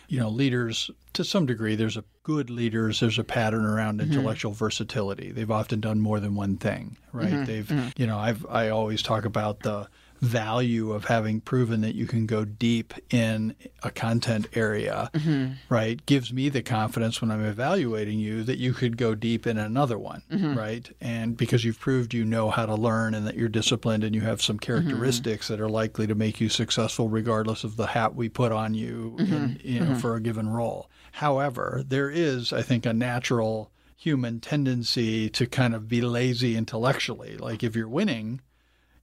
You 0.07 0.19
know, 0.19 0.29
leaders, 0.29 0.89
to 1.13 1.23
some 1.23 1.45
degree, 1.45 1.75
there's 1.75 1.97
a 1.97 2.03
good 2.23 2.49
leaders, 2.49 2.99
there's 3.01 3.19
a 3.19 3.23
pattern 3.23 3.65
around 3.65 3.99
mm-hmm. 3.99 4.11
intellectual 4.13 4.53
versatility. 4.53 5.31
They've 5.31 5.51
often 5.51 5.81
done 5.81 5.99
more 5.99 6.19
than 6.19 6.35
one 6.35 6.57
thing, 6.57 6.97
right? 7.11 7.27
Mm-hmm. 7.27 7.45
They've, 7.45 7.67
mm-hmm. 7.67 7.89
you 7.97 8.07
know, 8.07 8.17
I've, 8.17 8.45
I 8.45 8.69
always 8.69 9.01
talk 9.01 9.25
about 9.25 9.61
the, 9.61 9.87
value 10.21 10.91
of 10.91 11.05
having 11.05 11.41
proven 11.41 11.81
that 11.81 11.95
you 11.95 12.07
can 12.07 12.25
go 12.25 12.45
deep 12.45 12.93
in 13.11 13.55
a 13.83 13.91
content 13.91 14.47
area, 14.53 15.09
mm-hmm. 15.13 15.53
right, 15.69 16.05
gives 16.05 16.33
me 16.33 16.49
the 16.49 16.61
confidence 16.61 17.21
when 17.21 17.31
I'm 17.31 17.45
evaluating 17.45 18.19
you 18.19 18.43
that 18.43 18.57
you 18.57 18.73
could 18.73 18.97
go 18.97 19.15
deep 19.15 19.47
in 19.47 19.57
another 19.57 19.97
one, 19.97 20.23
mm-hmm. 20.31 20.57
right? 20.57 20.89
And 21.01 21.37
because 21.37 21.63
you've 21.63 21.79
proved 21.79 22.13
you 22.13 22.25
know 22.25 22.49
how 22.49 22.65
to 22.65 22.75
learn 22.75 23.13
and 23.13 23.27
that 23.27 23.35
you're 23.35 23.49
disciplined 23.49 24.03
and 24.03 24.15
you 24.15 24.21
have 24.21 24.41
some 24.41 24.59
characteristics 24.59 25.45
mm-hmm. 25.45 25.53
that 25.55 25.63
are 25.63 25.69
likely 25.69 26.07
to 26.07 26.15
make 26.15 26.41
you 26.41 26.49
successful 26.49 27.09
regardless 27.09 27.63
of 27.63 27.75
the 27.75 27.87
hat 27.87 28.15
we 28.15 28.29
put 28.29 28.51
on 28.51 28.73
you, 28.73 29.15
in, 29.19 29.25
mm-hmm. 29.25 29.67
you 29.67 29.79
know, 29.79 29.85
mm-hmm. 29.87 29.95
for 29.99 30.15
a 30.15 30.21
given 30.21 30.49
role. 30.49 30.89
However, 31.13 31.83
there 31.87 32.09
is, 32.09 32.53
I 32.53 32.61
think, 32.61 32.85
a 32.85 32.93
natural 32.93 33.71
human 33.97 34.39
tendency 34.39 35.29
to 35.31 35.47
kind 35.47 35.73
of 35.73 35.87
be 35.87 36.01
lazy 36.01 36.55
intellectually. 36.55 37.35
Like 37.35 37.63
if 37.63 37.75
you're 37.75 37.89
winning, 37.89 38.41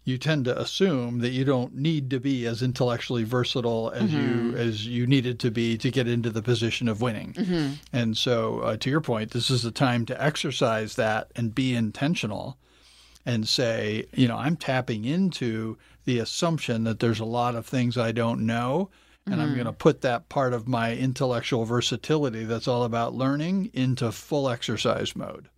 you 0.04 0.18
tend 0.18 0.44
to 0.44 0.60
assume 0.60 1.20
that 1.20 1.30
you 1.30 1.44
don't 1.44 1.74
need 1.74 2.10
to 2.10 2.20
be 2.20 2.46
as 2.46 2.62
intellectually 2.62 3.24
versatile 3.24 3.90
as 3.94 4.10
mm-hmm. 4.10 4.50
you 4.50 4.56
as 4.56 4.86
you 4.86 5.06
needed 5.06 5.40
to 5.40 5.50
be 5.50 5.78
to 5.78 5.90
get 5.90 6.06
into 6.06 6.30
the 6.30 6.42
position 6.42 6.88
of 6.88 7.00
winning. 7.00 7.32
Mm-hmm. 7.32 7.72
And 7.92 8.16
so, 8.16 8.60
uh, 8.60 8.76
to 8.76 8.90
your 8.90 9.00
point, 9.00 9.30
this 9.30 9.50
is 9.50 9.62
the 9.62 9.70
time 9.70 10.04
to 10.06 10.22
exercise 10.22 10.96
that 10.96 11.30
and 11.34 11.54
be 11.54 11.74
intentional, 11.74 12.58
and 13.24 13.48
say, 13.48 14.06
you 14.12 14.28
know, 14.28 14.36
I'm 14.36 14.56
tapping 14.56 15.04
into 15.06 15.78
the 16.04 16.18
assumption 16.18 16.84
that 16.84 17.00
there's 17.00 17.20
a 17.20 17.24
lot 17.24 17.54
of 17.54 17.66
things 17.66 17.96
I 17.96 18.12
don't 18.12 18.44
know. 18.46 18.90
And 19.26 19.36
mm-hmm. 19.36 19.42
I'm 19.42 19.54
going 19.54 19.64
to 19.64 19.72
put 19.72 20.02
that 20.02 20.28
part 20.28 20.52
of 20.52 20.68
my 20.68 20.94
intellectual 20.94 21.64
versatility 21.64 22.44
that's 22.44 22.68
all 22.68 22.84
about 22.84 23.14
learning 23.14 23.70
into 23.72 24.12
full 24.12 24.50
exercise 24.50 25.16
mode. 25.16 25.48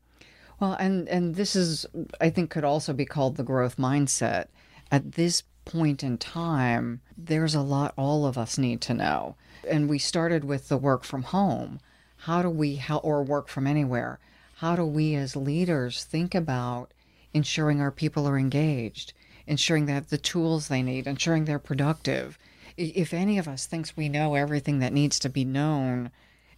Well, 0.59 0.73
and 0.79 1.09
and 1.09 1.35
this 1.35 1.55
is 1.55 1.87
I 2.21 2.31
think 2.31 2.51
could 2.51 2.65
also 2.65 2.93
be 2.93 3.05
called 3.05 3.37
the 3.37 3.43
growth 3.43 3.77
mindset. 3.77 4.47
At 4.91 5.13
this 5.13 5.43
point 5.67 6.03
in 6.03 6.17
time, 6.17 7.01
there's 7.19 7.55
a 7.55 7.61
lot 7.61 7.93
all 7.97 8.25
of 8.25 8.39
us 8.39 8.57
need 8.57 8.81
to 8.83 8.95
know. 8.95 9.37
And 9.69 9.89
we 9.89 9.99
started 9.99 10.45
with 10.45 10.69
the 10.69 10.79
work 10.79 11.05
from 11.05 11.25
home. 11.25 11.81
How 12.19 12.41
do 12.41 12.49
we 12.49 12.77
how 12.77 12.99
or 12.99 13.23
work 13.23 13.49
from 13.49 13.67
anywhere? 13.67 14.19
How 14.57 14.77
do 14.77 14.85
we 14.87 15.15
as 15.15 15.37
leaders 15.37 16.05
think 16.05 16.35
about 16.35 16.93
ensuring 17.35 17.81
our 17.81 17.91
people 17.91 18.27
are 18.27 18.39
engaged, 18.39 19.13
ensuring 19.47 19.85
they 19.85 19.93
have 19.93 20.09
the 20.09 20.17
tools 20.17 20.69
they 20.69 20.83
need, 20.83 21.07
ensuring 21.07 21.45
they're 21.45 21.59
productive? 21.59 22.39
If 22.79 23.13
any 23.13 23.39
of 23.39 23.49
us 23.49 23.67
thinks 23.67 23.97
we 23.97 24.09
know 24.09 24.35
everything 24.35 24.79
that 24.79 24.93
needs 24.93 25.19
to 25.19 25.29
be 25.29 25.45
known 25.45 26.11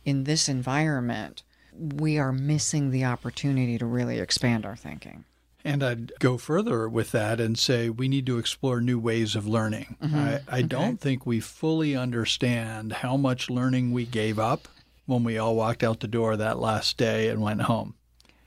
in 0.04 0.24
this 0.24 0.48
environment, 0.48 1.42
we 1.78 2.18
are 2.18 2.32
missing 2.32 2.90
the 2.90 3.04
opportunity 3.04 3.78
to 3.78 3.86
really 3.86 4.18
expand 4.18 4.66
our 4.66 4.76
thinking. 4.76 5.24
And 5.64 5.82
I'd 5.82 6.12
go 6.18 6.38
further 6.38 6.88
with 6.88 7.10
that 7.12 7.40
and 7.40 7.58
say 7.58 7.90
we 7.90 8.08
need 8.08 8.26
to 8.26 8.38
explore 8.38 8.80
new 8.80 8.98
ways 8.98 9.34
of 9.34 9.46
learning. 9.46 9.96
Mm-hmm. 10.02 10.16
I, 10.16 10.40
I 10.48 10.58
okay. 10.58 10.62
don't 10.62 11.00
think 11.00 11.26
we 11.26 11.40
fully 11.40 11.96
understand 11.96 12.92
how 12.92 13.16
much 13.16 13.50
learning 13.50 13.92
we 13.92 14.06
gave 14.06 14.38
up 14.38 14.68
when 15.06 15.24
we 15.24 15.36
all 15.36 15.56
walked 15.56 15.82
out 15.82 16.00
the 16.00 16.08
door 16.08 16.36
that 16.36 16.58
last 16.58 16.96
day 16.96 17.28
and 17.28 17.40
went 17.40 17.62
home. 17.62 17.94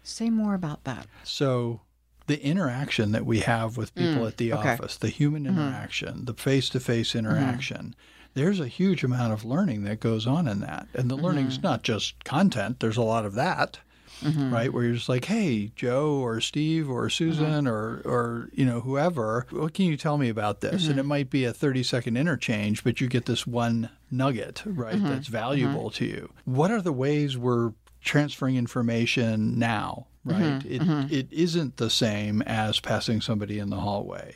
Say 0.04 0.30
more 0.30 0.54
about 0.54 0.84
that. 0.86 1.06
So, 1.24 1.82
the 2.28 2.44
interaction 2.44 3.12
that 3.12 3.26
we 3.26 3.39
have 3.39 3.78
with 3.78 3.94
people 3.94 4.24
mm, 4.24 4.28
at 4.28 4.38
the 4.38 4.54
okay. 4.54 4.74
office, 4.74 4.96
the 4.96 5.10
human 5.10 5.44
mm-hmm. 5.44 5.60
interaction, 5.60 6.26
the 6.26 6.34
face 6.34 6.70
to 6.70 6.80
face 6.80 7.13
interaction, 7.13 7.78
mm-hmm 7.78 8.21
there's 8.34 8.60
a 8.60 8.67
huge 8.67 9.04
amount 9.04 9.34
of 9.34 9.46
learning 9.46 9.84
that 9.84 10.00
goes 10.00 10.26
on 10.26 10.48
in 10.48 10.62
that. 10.62 10.88
And 10.94 11.10
the 11.10 11.15
mm-hmm. 11.15 11.26
learning's 11.26 11.62
not 11.62 11.84
just 11.84 12.24
content, 12.24 12.80
there's 12.80 12.98
a 12.98 13.02
lot 13.02 13.26
of 13.26 13.34
that. 13.36 13.80
Mm-hmm. 14.22 14.54
right? 14.54 14.72
Where 14.72 14.84
you're 14.84 14.94
just 14.94 15.10
like, 15.10 15.26
hey, 15.26 15.72
Joe 15.76 16.20
or 16.20 16.41
Steve 16.41 16.91
or 16.91 17.08
mm-hmm. 17.08 17.10
Susan 17.10 17.67
or, 17.67 18.04
or, 18.06 18.50
you 18.54 18.65
know, 18.65 18.82
whoever, 18.82 19.48
what 19.50 19.74
can 19.74 19.86
you 19.86 19.98
tell 19.98 20.20
me 20.20 20.30
about 20.30 20.62
this? 20.62 20.84
And 20.84 20.91
mm-hmm. 20.91 21.00
it 21.00 21.06
might 21.06 21.30
be 21.32 21.44
a 21.44 21.52
30 21.52 21.82
second 21.82 22.17
interchange, 22.17 22.84
but 22.84 23.02
you 23.02 23.08
get 23.08 23.26
this 23.26 23.48
one 23.48 23.89
nugget, 24.12 24.62
right, 24.63 25.02
that's 25.02 25.28
valuable 25.28 25.89
to 25.91 26.06
you. 26.06 26.32
What 26.46 26.70
are 26.70 26.84
the 26.84 26.94
ways 26.94 27.36
we're 27.36 27.74
transferring 28.04 28.58
information 28.58 29.58
now, 29.58 30.06
right? 30.24 30.63
It, 30.65 30.84
it 31.12 31.28
isn't 31.32 31.78
the 31.78 31.89
same 31.89 32.44
as 32.44 32.80
passing 32.80 33.22
somebody 33.22 33.58
in 33.58 33.72
the 33.72 33.80
hallway 33.80 34.36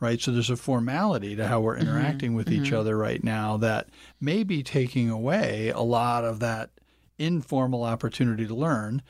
right? 0.00 0.20
So 0.20 0.30
there's 0.30 0.50
a 0.50 0.56
formality 0.56 1.36
to 1.36 1.46
how 1.46 1.60
we're 1.60 1.76
mm-hmm. 1.76 1.88
interacting 1.88 2.34
with 2.34 2.50
each 2.50 2.64
mm-hmm. 2.64 2.76
other 2.76 2.96
right 2.96 3.22
now 3.22 3.56
that 3.58 3.88
may 4.20 4.42
be 4.44 4.62
taking 4.62 5.10
away 5.10 5.70
a 5.70 5.80
lot 5.80 6.24
of 6.24 6.40
that 6.40 6.70
informal 7.18 7.84
opportunity 7.84 8.46
to 8.46 8.54
learn. 8.54 9.02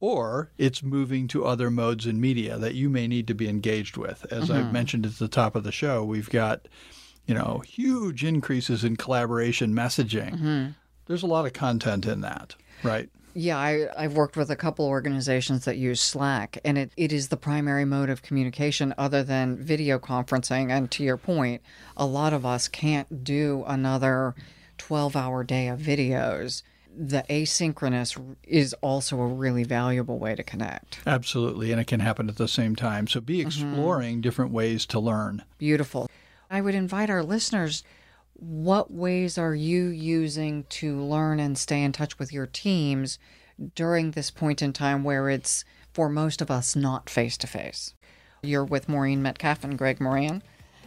Or 0.00 0.50
it's 0.58 0.82
moving 0.82 1.28
to 1.28 1.44
other 1.44 1.70
modes 1.70 2.06
in 2.06 2.20
media 2.20 2.58
that 2.58 2.74
you 2.74 2.90
may 2.90 3.06
need 3.06 3.28
to 3.28 3.34
be 3.34 3.48
engaged 3.48 3.96
with. 3.96 4.26
As 4.32 4.50
I've 4.50 4.64
mm-hmm. 4.64 4.72
mentioned 4.72 5.06
at 5.06 5.18
the 5.18 5.28
top 5.28 5.54
of 5.54 5.62
the 5.62 5.70
show, 5.70 6.02
we've 6.02 6.28
got, 6.28 6.66
you 7.24 7.34
know, 7.34 7.62
huge 7.64 8.24
increases 8.24 8.82
in 8.82 8.96
collaboration 8.96 9.72
messaging. 9.72 10.74
There's 11.06 11.22
a 11.22 11.28
lot 11.28 11.46
of 11.46 11.52
content 11.52 12.06
in 12.06 12.20
that, 12.22 12.56
right? 12.82 13.10
Yeah, 13.34 13.58
I, 13.58 13.88
I've 13.96 14.14
worked 14.14 14.36
with 14.36 14.50
a 14.50 14.56
couple 14.56 14.86
organizations 14.86 15.64
that 15.64 15.78
use 15.78 16.00
Slack, 16.00 16.58
and 16.64 16.76
it, 16.76 16.92
it 16.96 17.12
is 17.12 17.28
the 17.28 17.36
primary 17.36 17.84
mode 17.84 18.10
of 18.10 18.22
communication 18.22 18.94
other 18.98 19.22
than 19.22 19.56
video 19.56 19.98
conferencing. 19.98 20.70
And 20.70 20.90
to 20.92 21.02
your 21.02 21.16
point, 21.16 21.62
a 21.96 22.04
lot 22.04 22.32
of 22.32 22.44
us 22.44 22.68
can't 22.68 23.24
do 23.24 23.64
another 23.66 24.34
12 24.78 25.16
hour 25.16 25.44
day 25.44 25.68
of 25.68 25.80
videos. 25.80 26.62
The 26.94 27.24
asynchronous 27.30 28.36
is 28.42 28.74
also 28.82 29.18
a 29.20 29.26
really 29.26 29.64
valuable 29.64 30.18
way 30.18 30.34
to 30.34 30.42
connect. 30.42 30.98
Absolutely. 31.06 31.72
And 31.72 31.80
it 31.80 31.86
can 31.86 32.00
happen 32.00 32.28
at 32.28 32.36
the 32.36 32.48
same 32.48 32.76
time. 32.76 33.06
So 33.06 33.20
be 33.20 33.38
mm-hmm. 33.38 33.46
exploring 33.46 34.20
different 34.20 34.50
ways 34.50 34.84
to 34.86 35.00
learn. 35.00 35.44
Beautiful. 35.56 36.10
I 36.50 36.60
would 36.60 36.74
invite 36.74 37.08
our 37.08 37.22
listeners 37.22 37.82
what 38.42 38.90
ways 38.90 39.38
are 39.38 39.54
you 39.54 39.86
using 39.86 40.64
to 40.64 41.00
learn 41.00 41.38
and 41.38 41.56
stay 41.56 41.80
in 41.80 41.92
touch 41.92 42.18
with 42.18 42.32
your 42.32 42.46
teams 42.46 43.20
during 43.76 44.10
this 44.10 44.32
point 44.32 44.60
in 44.60 44.72
time 44.72 45.04
where 45.04 45.30
it's 45.30 45.64
for 45.92 46.08
most 46.08 46.42
of 46.42 46.50
us 46.50 46.74
not 46.74 47.08
face 47.08 47.36
to 47.36 47.46
face? 47.46 47.94
You're 48.42 48.64
with 48.64 48.88
Maureen 48.88 49.22
Metcalf 49.22 49.62
and 49.62 49.78
Greg 49.78 50.00
Moran, 50.00 50.42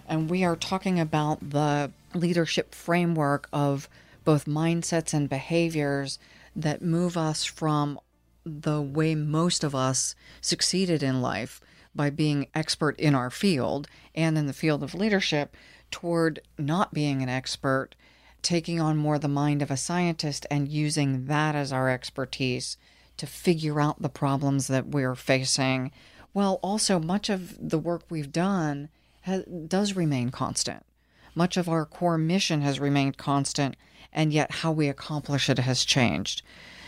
and 0.06 0.30
we 0.30 0.44
are 0.44 0.58
talking 0.58 1.00
about 1.00 1.50
the 1.52 1.92
leadership 2.14 2.76
framework 2.76 3.48
of 3.54 3.88
both 4.26 4.44
mindsets 4.44 5.14
and 5.14 5.30
behaviors 5.30 6.20
that 6.58 6.82
move 6.82 7.16
us 7.16 7.46
from 7.46 7.98
the 8.46 8.82
way 8.82 9.16
most 9.16 9.64
of 9.64 9.74
us 9.74 10.14
succeeded 10.42 11.02
in 11.02 11.22
life 11.22 11.62
by 11.96 12.10
being 12.10 12.48
expert 12.54 13.00
in 13.00 13.16
our 13.16 13.30
field 13.30 13.88
and 14.14 14.38
in 14.38 14.46
the 14.46 14.54
field 14.54 14.84
of 14.84 14.94
leadership 14.94 15.56
toward 15.96 16.42
not 16.58 16.94
being 16.94 17.22
an 17.22 17.30
expert, 17.30 17.92
taking 18.42 18.82
on 18.82 18.98
more 18.98 19.18
the 19.18 19.30
mind 19.30 19.62
of 19.62 19.72
a 19.72 19.78
scientist 19.78 20.46
and 20.52 20.68
using 20.68 21.28
that 21.28 21.56
as 21.56 21.72
our 21.72 21.90
expertise 21.90 22.76
to 23.16 23.26
figure 23.26 23.80
out 23.80 24.02
the 24.02 24.10
problems 24.10 24.68
that 24.68 24.88
we're 24.88 25.16
facing. 25.16 25.90
Well, 26.34 26.60
also, 26.62 27.00
much 27.00 27.30
of 27.30 27.70
the 27.70 27.80
work 27.80 28.04
we've 28.10 28.34
done 28.34 28.90
has, 29.22 29.46
does 29.46 29.96
remain 29.96 30.32
constant. 30.32 30.86
Much 31.34 31.56
of 31.56 31.70
our 31.70 31.86
core 31.86 32.18
mission 32.18 32.60
has 32.60 32.78
remained 32.78 33.16
constant, 33.16 33.78
and 34.12 34.34
yet 34.34 34.56
how 34.56 34.74
we 34.74 34.90
accomplish 34.90 35.50
it 35.50 35.60
has 35.60 35.86
changed. 35.86 36.42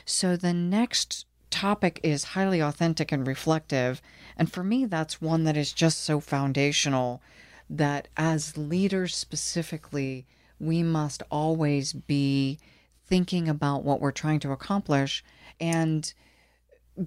So 0.04 0.36
the 0.36 0.54
next 0.54 1.26
topic 1.50 2.02
is 2.04 2.36
highly 2.36 2.60
authentic 2.60 3.14
and 3.14 3.26
reflective. 3.26 4.02
And 4.36 4.52
for 4.52 4.66
me, 4.66 4.84
that's 4.84 5.22
one 5.22 5.46
that 5.46 5.56
is 5.56 5.72
just 5.72 6.04
so 6.04 6.20
foundational 6.20 7.22
that 7.70 8.08
as 8.16 8.58
leaders 8.58 9.16
specifically, 9.16 10.26
we 10.60 10.84
must 10.84 11.24
always 11.30 11.94
be 11.94 12.60
thinking 13.06 13.48
about 13.48 13.84
what 13.84 14.02
we're 14.02 14.12
trying 14.12 14.40
to 14.42 14.52
accomplish 14.52 15.24
and 15.60 16.14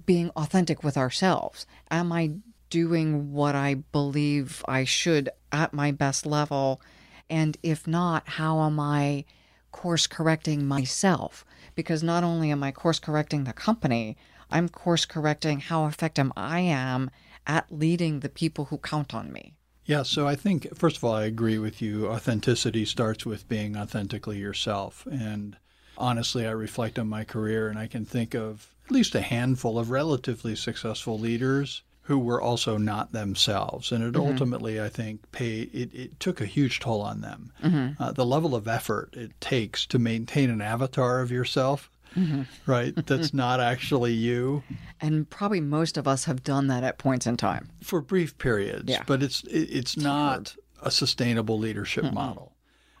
being 0.05 0.29
authentic 0.31 0.83
with 0.83 0.97
ourselves. 0.97 1.65
Am 1.89 2.11
I 2.11 2.31
doing 2.69 3.33
what 3.33 3.55
I 3.55 3.75
believe 3.75 4.63
I 4.67 4.83
should 4.83 5.29
at 5.51 5.73
my 5.73 5.91
best 5.91 6.25
level? 6.25 6.81
And 7.29 7.57
if 7.61 7.87
not, 7.87 8.27
how 8.27 8.61
am 8.61 8.79
I 8.79 9.25
course 9.71 10.07
correcting 10.07 10.65
myself? 10.65 11.45
Because 11.75 12.03
not 12.03 12.23
only 12.23 12.51
am 12.51 12.63
I 12.63 12.71
course 12.71 12.99
correcting 12.99 13.43
the 13.43 13.53
company, 13.53 14.17
I'm 14.49 14.69
course 14.69 15.05
correcting 15.05 15.59
how 15.59 15.85
effective 15.85 16.31
I 16.35 16.59
am 16.59 17.09
at 17.47 17.71
leading 17.71 18.19
the 18.19 18.29
people 18.29 18.65
who 18.65 18.77
count 18.77 19.13
on 19.13 19.31
me. 19.31 19.55
Yeah, 19.85 20.03
so 20.03 20.27
I 20.27 20.35
think, 20.35 20.75
first 20.75 20.97
of 20.97 21.03
all, 21.03 21.13
I 21.13 21.25
agree 21.25 21.57
with 21.57 21.81
you. 21.81 22.07
Authenticity 22.07 22.85
starts 22.85 23.25
with 23.25 23.49
being 23.49 23.75
authentically 23.75 24.37
yourself. 24.37 25.05
And 25.11 25.57
honestly, 25.97 26.47
I 26.47 26.51
reflect 26.51 26.97
on 26.99 27.07
my 27.07 27.23
career 27.23 27.67
and 27.67 27.77
I 27.77 27.87
can 27.87 28.05
think 28.05 28.33
of 28.33 28.73
at 28.85 28.91
least 28.91 29.15
a 29.15 29.21
handful 29.21 29.77
of 29.79 29.89
relatively 29.91 30.55
successful 30.55 31.17
leaders 31.19 31.81
who 32.03 32.17
were 32.17 32.41
also 32.41 32.77
not 32.77 33.11
themselves. 33.11 33.91
And 33.91 34.03
it 34.03 34.15
ultimately, 34.19 34.81
I 34.81 34.89
think, 34.89 35.31
paid, 35.31 35.69
it, 35.73 35.93
it 35.93 36.19
took 36.19 36.41
a 36.41 36.45
huge 36.45 36.79
toll 36.79 37.01
on 37.01 37.21
them. 37.21 37.51
Uh, 37.99 38.11
the 38.11 38.25
level 38.25 38.55
of 38.55 38.67
effort 38.67 39.15
it 39.15 39.39
takes 39.39 39.85
to 39.87 39.99
maintain 39.99 40.49
an 40.49 40.61
avatar 40.61 41.21
of 41.21 41.31
yourself. 41.31 41.90
Mm-hmm. 42.15 42.43
Right, 42.69 42.93
that's 43.05 43.33
not 43.33 43.59
actually 43.59 44.13
you 44.13 44.63
And 44.99 45.29
probably 45.29 45.61
most 45.61 45.97
of 45.97 46.07
us 46.07 46.25
have 46.25 46.43
done 46.43 46.67
that 46.67 46.83
at 46.83 46.97
points 46.97 47.25
in 47.25 47.37
time. 47.37 47.69
for 47.81 48.01
brief 48.01 48.37
periods, 48.37 48.89
Yeah. 48.89 49.03
but 49.05 49.23
it's 49.23 49.43
it, 49.43 49.69
it's 49.71 49.97
not 49.97 50.55
a 50.81 50.91
sustainable 50.91 51.57
leadership 51.59 52.11
model. 52.11 52.55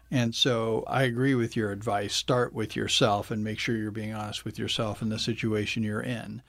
And 0.09 0.35
so 0.35 0.83
I 0.87 1.03
agree 1.03 1.35
with 1.35 1.55
your 1.55 1.71
advice. 1.71 2.13
Start 2.13 2.53
with 2.53 2.75
yourself 2.75 3.31
and 3.31 3.43
make 3.43 3.59
sure 3.59 3.77
you're 3.77 3.91
being 3.91 4.13
honest 4.13 4.43
with 4.43 4.59
yourself 4.59 5.01
in 5.01 5.09
the 5.09 5.17
situation 5.17 5.83
you're 5.83 6.01
in. 6.01 6.41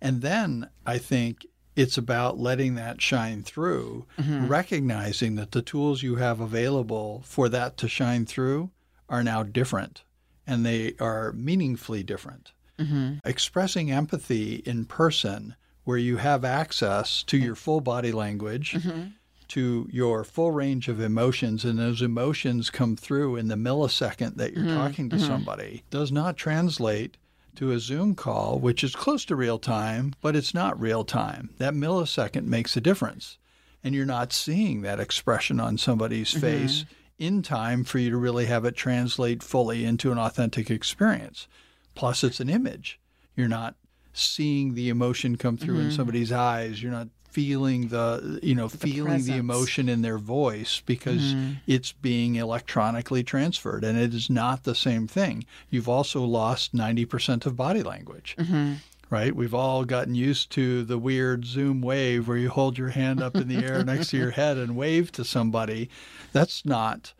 And 0.00 0.22
then 0.22 0.70
I 0.86 0.98
think 0.98 1.44
it's 1.74 1.98
about 1.98 2.38
letting 2.38 2.76
that 2.76 3.02
shine 3.02 3.42
through, 3.42 4.06
mm-hmm. 4.18 4.46
recognizing 4.46 5.34
that 5.34 5.50
the 5.50 5.62
tools 5.62 6.02
you 6.02 6.16
have 6.16 6.40
available 6.40 7.22
for 7.24 7.48
that 7.48 7.76
to 7.78 7.88
shine 7.88 8.24
through 8.24 8.70
are 9.08 9.24
now 9.24 9.42
different 9.42 10.04
and 10.48 10.66
they 10.66 10.94
are 10.98 11.32
meaningfully 11.32 12.02
different. 12.02 12.52
Mm-hmm. 12.78 13.18
Expressing 13.24 13.90
empathy 13.90 14.56
in 14.64 14.86
person 14.86 15.54
where 15.84 15.98
you 15.98 16.16
have 16.16 16.44
access 16.44 17.22
to 17.24 17.36
your 17.36 17.54
mm-hmm. 17.54 17.64
full 17.64 17.80
body 17.80 18.12
language, 18.12 18.72
mm-hmm. 18.72 19.08
to 19.48 19.88
your 19.92 20.24
full 20.24 20.50
range 20.50 20.88
of 20.88 21.00
emotions, 21.00 21.64
and 21.64 21.78
those 21.78 22.02
emotions 22.02 22.70
come 22.70 22.96
through 22.96 23.36
in 23.36 23.48
the 23.48 23.54
millisecond 23.54 24.36
that 24.36 24.54
you're 24.54 24.74
talking 24.74 25.08
to 25.10 25.18
somebody, 25.18 25.84
does 25.90 26.10
not 26.10 26.36
translate 26.36 27.16
to 27.56 27.72
a 27.72 27.80
Zoom 27.80 28.14
call, 28.14 28.58
which 28.58 28.84
is 28.84 28.94
close 28.94 29.24
to 29.24 29.34
real 29.34 29.58
time, 29.58 30.14
but 30.20 30.36
it's 30.36 30.54
not 30.54 30.80
real 30.80 31.04
time. 31.04 31.50
That 31.58 31.74
millisecond 31.74 32.44
makes 32.44 32.76
a 32.76 32.80
difference. 32.80 33.36
And 33.82 33.94
you're 33.94 34.06
not 34.06 34.32
seeing 34.32 34.82
that 34.82 35.00
expression 35.00 35.58
on 35.60 35.78
somebody's 35.78 36.32
face 36.32 36.84
in 37.18 37.42
time 37.42 37.84
for 37.84 37.98
you 37.98 38.10
to 38.10 38.16
really 38.16 38.46
have 38.46 38.64
it 38.64 38.76
translate 38.76 39.42
fully 39.42 39.84
into 39.84 40.12
an 40.12 40.18
authentic 40.18 40.70
experience. 40.70 41.48
Plus, 41.94 42.22
it's 42.22 42.40
an 42.40 42.48
image. 42.48 43.00
You're 43.34 43.48
not 43.48 43.74
seeing 44.12 44.74
the 44.74 44.88
emotion 44.88 45.36
come 45.36 45.56
through 45.56 45.78
in 45.78 45.86
mm-hmm. 45.88 45.96
somebody's 45.96 46.32
eyes. 46.32 46.82
You're 46.82 46.92
not 46.92 47.08
feeling 47.30 47.88
the 47.88 48.40
you 48.42 48.54
know 48.54 48.68
feeling 48.68 49.04
presence. 49.04 49.26
the 49.26 49.36
emotion 49.36 49.88
in 49.88 50.02
their 50.02 50.18
voice 50.18 50.82
because 50.86 51.34
mm. 51.34 51.56
it's 51.66 51.92
being 51.92 52.36
electronically 52.36 53.22
transferred 53.22 53.84
and 53.84 53.98
it 53.98 54.14
is 54.14 54.30
not 54.30 54.64
the 54.64 54.74
same 54.74 55.06
thing 55.06 55.44
you've 55.68 55.88
also 55.88 56.24
lost 56.24 56.74
90% 56.74 57.44
of 57.44 57.54
body 57.54 57.82
language 57.82 58.34
mm-hmm. 58.38 58.74
Right? 59.10 59.34
We've 59.34 59.54
all 59.54 59.84
gotten 59.84 60.14
used 60.14 60.50
to 60.52 60.84
the 60.84 60.98
weird 60.98 61.44
zoom 61.44 61.80
wave 61.80 62.28
where 62.28 62.36
you 62.36 62.50
hold 62.50 62.78
your 62.78 62.90
hand 62.90 63.22
up 63.22 63.36
in 63.36 63.48
the 63.48 63.64
air 63.64 63.84
next 63.84 64.08
to 64.10 64.16
your 64.16 64.32
head 64.32 64.56
and 64.56 64.76
wave 64.76 65.12
to 65.12 65.24
somebody. 65.24 65.88
That's 66.32 66.64
not 66.64 67.14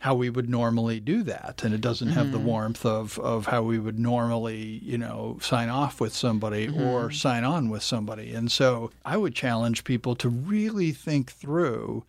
how 0.00 0.14
we 0.14 0.28
would 0.28 0.50
normally 0.50 1.00
do 1.00 1.22
that 1.22 1.62
and 1.64 1.72
it 1.74 1.80
doesn't 1.80 2.10
have 2.10 2.30
the 2.30 2.36
mm-hmm. 2.36 2.46
warmth 2.46 2.84
of, 2.84 3.18
of 3.20 3.46
how 3.46 3.62
we 3.62 3.78
would 3.78 3.98
normally 3.98 4.78
you 4.82 4.98
know 4.98 5.38
sign 5.40 5.70
off 5.70 5.98
with 5.98 6.14
somebody 6.14 6.68
mm-hmm. 6.68 6.82
or 6.82 7.10
sign 7.10 7.42
on 7.42 7.70
with 7.70 7.82
somebody. 7.82 8.34
And 8.34 8.52
so 8.52 8.90
i 9.04 9.16
would 9.16 9.34
challenge 9.34 9.82
people 9.84 10.14
to 10.16 10.28
really 10.28 10.92
think 10.92 11.32
through 11.32 12.04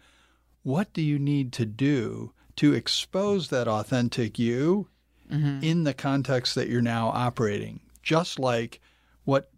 what 0.63 0.91
do 0.91 1.01
you 1.01 1.17
need 1.17 1.53
to 1.53 1.65
do 1.65 2.33
to 2.57 2.73
expose 2.73 3.47
that 3.49 3.67
authentic 3.67 4.37
you 4.37 4.87
mm-hmm. 5.31 5.63
in 5.63 5.85
the 5.85 5.93
context 5.93 6.55
that 6.55 6.67
you're 6.67 6.81
now 6.81 7.09
operating? 7.09 7.79
Just 8.03 8.39
like 8.39 8.81
what 9.25 9.51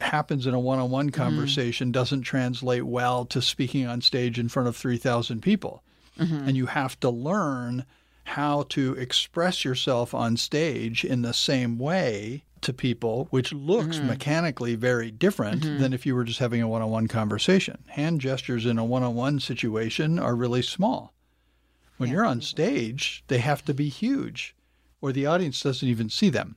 happens 0.00 0.46
in 0.46 0.54
a 0.54 0.60
one-on-one 0.60 1.10
conversation 1.10 1.92
doesn't 1.92 2.22
translate 2.22 2.84
well 2.84 3.24
to 3.26 3.40
speaking 3.40 3.86
on 3.86 4.00
stage 4.00 4.38
in 4.38 4.48
front 4.48 4.68
of 4.68 4.76
3000 4.76 5.40
people 5.40 5.82
and 6.20 6.56
you 6.56 6.66
have 6.66 6.98
to 7.00 7.10
learn 7.10 7.84
how 8.24 8.62
to 8.68 8.94
express 8.94 9.64
yourself 9.64 10.14
on 10.14 10.36
stage 10.36 11.04
in 11.04 11.22
the 11.22 11.32
same 11.32 11.78
way 11.78 12.44
to 12.60 12.72
people, 12.72 13.26
which 13.30 13.52
looks 13.52 13.96
mm-hmm. 13.96 14.08
mechanically 14.08 14.74
very 14.74 15.10
different 15.10 15.62
mm-hmm. 15.62 15.78
than 15.78 15.92
if 15.92 16.04
you 16.04 16.14
were 16.14 16.24
just 16.24 16.38
having 16.38 16.60
a 16.60 16.68
one 16.68 16.82
on 16.82 16.90
one 16.90 17.08
conversation. 17.08 17.78
Hand 17.88 18.20
gestures 18.20 18.66
in 18.66 18.78
a 18.78 18.84
one 18.84 19.02
on 19.02 19.14
one 19.14 19.40
situation 19.40 20.18
are 20.18 20.36
really 20.36 20.62
small. 20.62 21.14
When 21.96 22.10
yeah. 22.10 22.16
you're 22.16 22.26
on 22.26 22.42
stage, 22.42 23.24
they 23.28 23.38
have 23.38 23.64
to 23.64 23.74
be 23.74 23.88
huge, 23.88 24.54
or 25.00 25.12
the 25.12 25.26
audience 25.26 25.62
doesn't 25.62 25.88
even 25.88 26.10
see 26.10 26.28
them. 26.28 26.56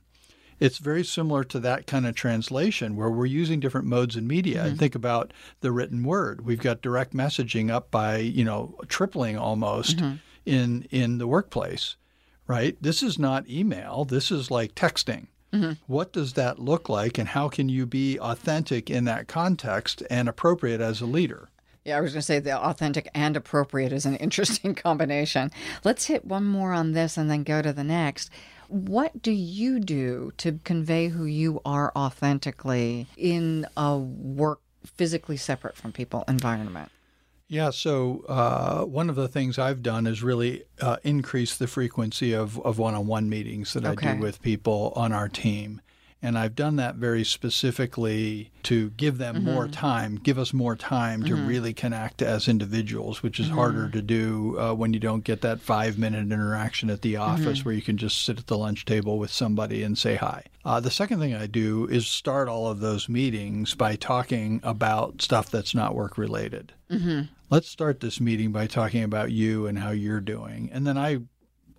It's 0.60 0.78
very 0.78 1.04
similar 1.04 1.44
to 1.44 1.60
that 1.60 1.86
kind 1.86 2.06
of 2.06 2.14
translation 2.14 2.96
where 2.96 3.10
we're 3.10 3.26
using 3.26 3.60
different 3.60 3.86
modes 3.86 4.16
in 4.16 4.26
media. 4.26 4.58
Mm-hmm. 4.58 4.66
And 4.68 4.78
think 4.78 4.94
about 4.94 5.32
the 5.60 5.72
written 5.72 6.04
word. 6.04 6.44
We've 6.44 6.60
got 6.60 6.82
direct 6.82 7.14
messaging 7.14 7.70
up 7.70 7.90
by, 7.90 8.18
you 8.18 8.44
know, 8.44 8.76
tripling 8.88 9.36
almost 9.36 9.98
mm-hmm. 9.98 10.16
in 10.46 10.86
in 10.90 11.18
the 11.18 11.26
workplace, 11.26 11.96
right? 12.46 12.76
This 12.80 13.02
is 13.02 13.18
not 13.18 13.48
email. 13.48 14.04
This 14.04 14.30
is 14.30 14.50
like 14.50 14.74
texting. 14.74 15.28
Mm-hmm. 15.52 15.72
What 15.86 16.12
does 16.12 16.32
that 16.32 16.58
look 16.58 16.88
like, 16.88 17.16
and 17.16 17.28
how 17.28 17.48
can 17.48 17.68
you 17.68 17.86
be 17.86 18.18
authentic 18.18 18.90
in 18.90 19.04
that 19.04 19.28
context 19.28 20.02
and 20.10 20.28
appropriate 20.28 20.80
as 20.80 21.00
a 21.00 21.06
leader? 21.06 21.48
Yeah, 21.84 21.98
I 21.98 22.00
was 22.00 22.12
going 22.12 22.20
to 22.20 22.26
say 22.26 22.38
the 22.38 22.58
authentic 22.58 23.08
and 23.14 23.36
appropriate 23.36 23.92
is 23.92 24.06
an 24.06 24.16
interesting 24.26 24.74
combination. 24.74 25.50
Let's 25.84 26.06
hit 26.06 26.24
one 26.24 26.44
more 26.44 26.72
on 26.72 26.92
this 26.92 27.16
and 27.16 27.30
then 27.30 27.44
go 27.44 27.62
to 27.62 27.72
the 27.72 27.84
next. 27.84 28.30
What 28.74 29.22
do 29.22 29.30
you 29.30 29.78
do 29.78 30.32
to 30.38 30.58
convey 30.64 31.06
who 31.06 31.26
you 31.26 31.60
are 31.64 31.92
authentically 31.94 33.06
in 33.16 33.68
a 33.76 33.96
work 33.96 34.62
physically 34.84 35.36
separate 35.36 35.76
from 35.76 35.92
people 35.92 36.24
environment? 36.26 36.90
Yeah, 37.46 37.70
so 37.70 38.24
uh, 38.28 38.82
one 38.82 39.08
of 39.08 39.14
the 39.14 39.28
things 39.28 39.60
I've 39.60 39.80
done 39.80 40.08
is 40.08 40.24
really 40.24 40.64
uh, 40.80 40.96
increase 41.04 41.56
the 41.56 41.68
frequency 41.68 42.32
of, 42.32 42.58
of 42.66 42.80
one-on-one 42.80 43.28
meetings 43.28 43.74
that 43.74 43.84
okay. 43.84 44.08
I 44.08 44.14
do 44.16 44.20
with 44.20 44.42
people 44.42 44.92
on 44.96 45.12
our 45.12 45.28
team. 45.28 45.80
And 46.24 46.38
I've 46.38 46.56
done 46.56 46.76
that 46.76 46.94
very 46.94 47.22
specifically 47.22 48.50
to 48.62 48.88
give 48.90 49.18
them 49.18 49.36
mm-hmm. 49.36 49.44
more 49.44 49.68
time, 49.68 50.16
give 50.16 50.38
us 50.38 50.54
more 50.54 50.74
time 50.74 51.22
mm-hmm. 51.22 51.36
to 51.36 51.42
really 51.42 51.74
connect 51.74 52.22
as 52.22 52.48
individuals, 52.48 53.22
which 53.22 53.38
is 53.38 53.48
mm-hmm. 53.48 53.56
harder 53.56 53.90
to 53.90 54.00
do 54.00 54.58
uh, 54.58 54.72
when 54.72 54.94
you 54.94 55.00
don't 55.00 55.22
get 55.22 55.42
that 55.42 55.60
five 55.60 55.98
minute 55.98 56.32
interaction 56.32 56.88
at 56.88 57.02
the 57.02 57.16
office 57.16 57.58
mm-hmm. 57.58 57.68
where 57.68 57.74
you 57.74 57.82
can 57.82 57.98
just 57.98 58.24
sit 58.24 58.38
at 58.38 58.46
the 58.46 58.56
lunch 58.56 58.86
table 58.86 59.18
with 59.18 59.30
somebody 59.30 59.82
and 59.82 59.98
say 59.98 60.16
hi. 60.16 60.44
Uh, 60.64 60.80
the 60.80 60.90
second 60.90 61.20
thing 61.20 61.34
I 61.34 61.46
do 61.46 61.86
is 61.88 62.06
start 62.06 62.48
all 62.48 62.68
of 62.68 62.80
those 62.80 63.06
meetings 63.06 63.74
by 63.74 63.94
talking 63.94 64.60
about 64.62 65.20
stuff 65.20 65.50
that's 65.50 65.74
not 65.74 65.94
work 65.94 66.16
related. 66.16 66.72
Mm-hmm. 66.90 67.24
Let's 67.50 67.68
start 67.68 68.00
this 68.00 68.18
meeting 68.18 68.50
by 68.50 68.66
talking 68.66 69.02
about 69.02 69.30
you 69.30 69.66
and 69.66 69.78
how 69.78 69.90
you're 69.90 70.20
doing. 70.20 70.70
And 70.72 70.86
then 70.86 70.96
I 70.96 71.18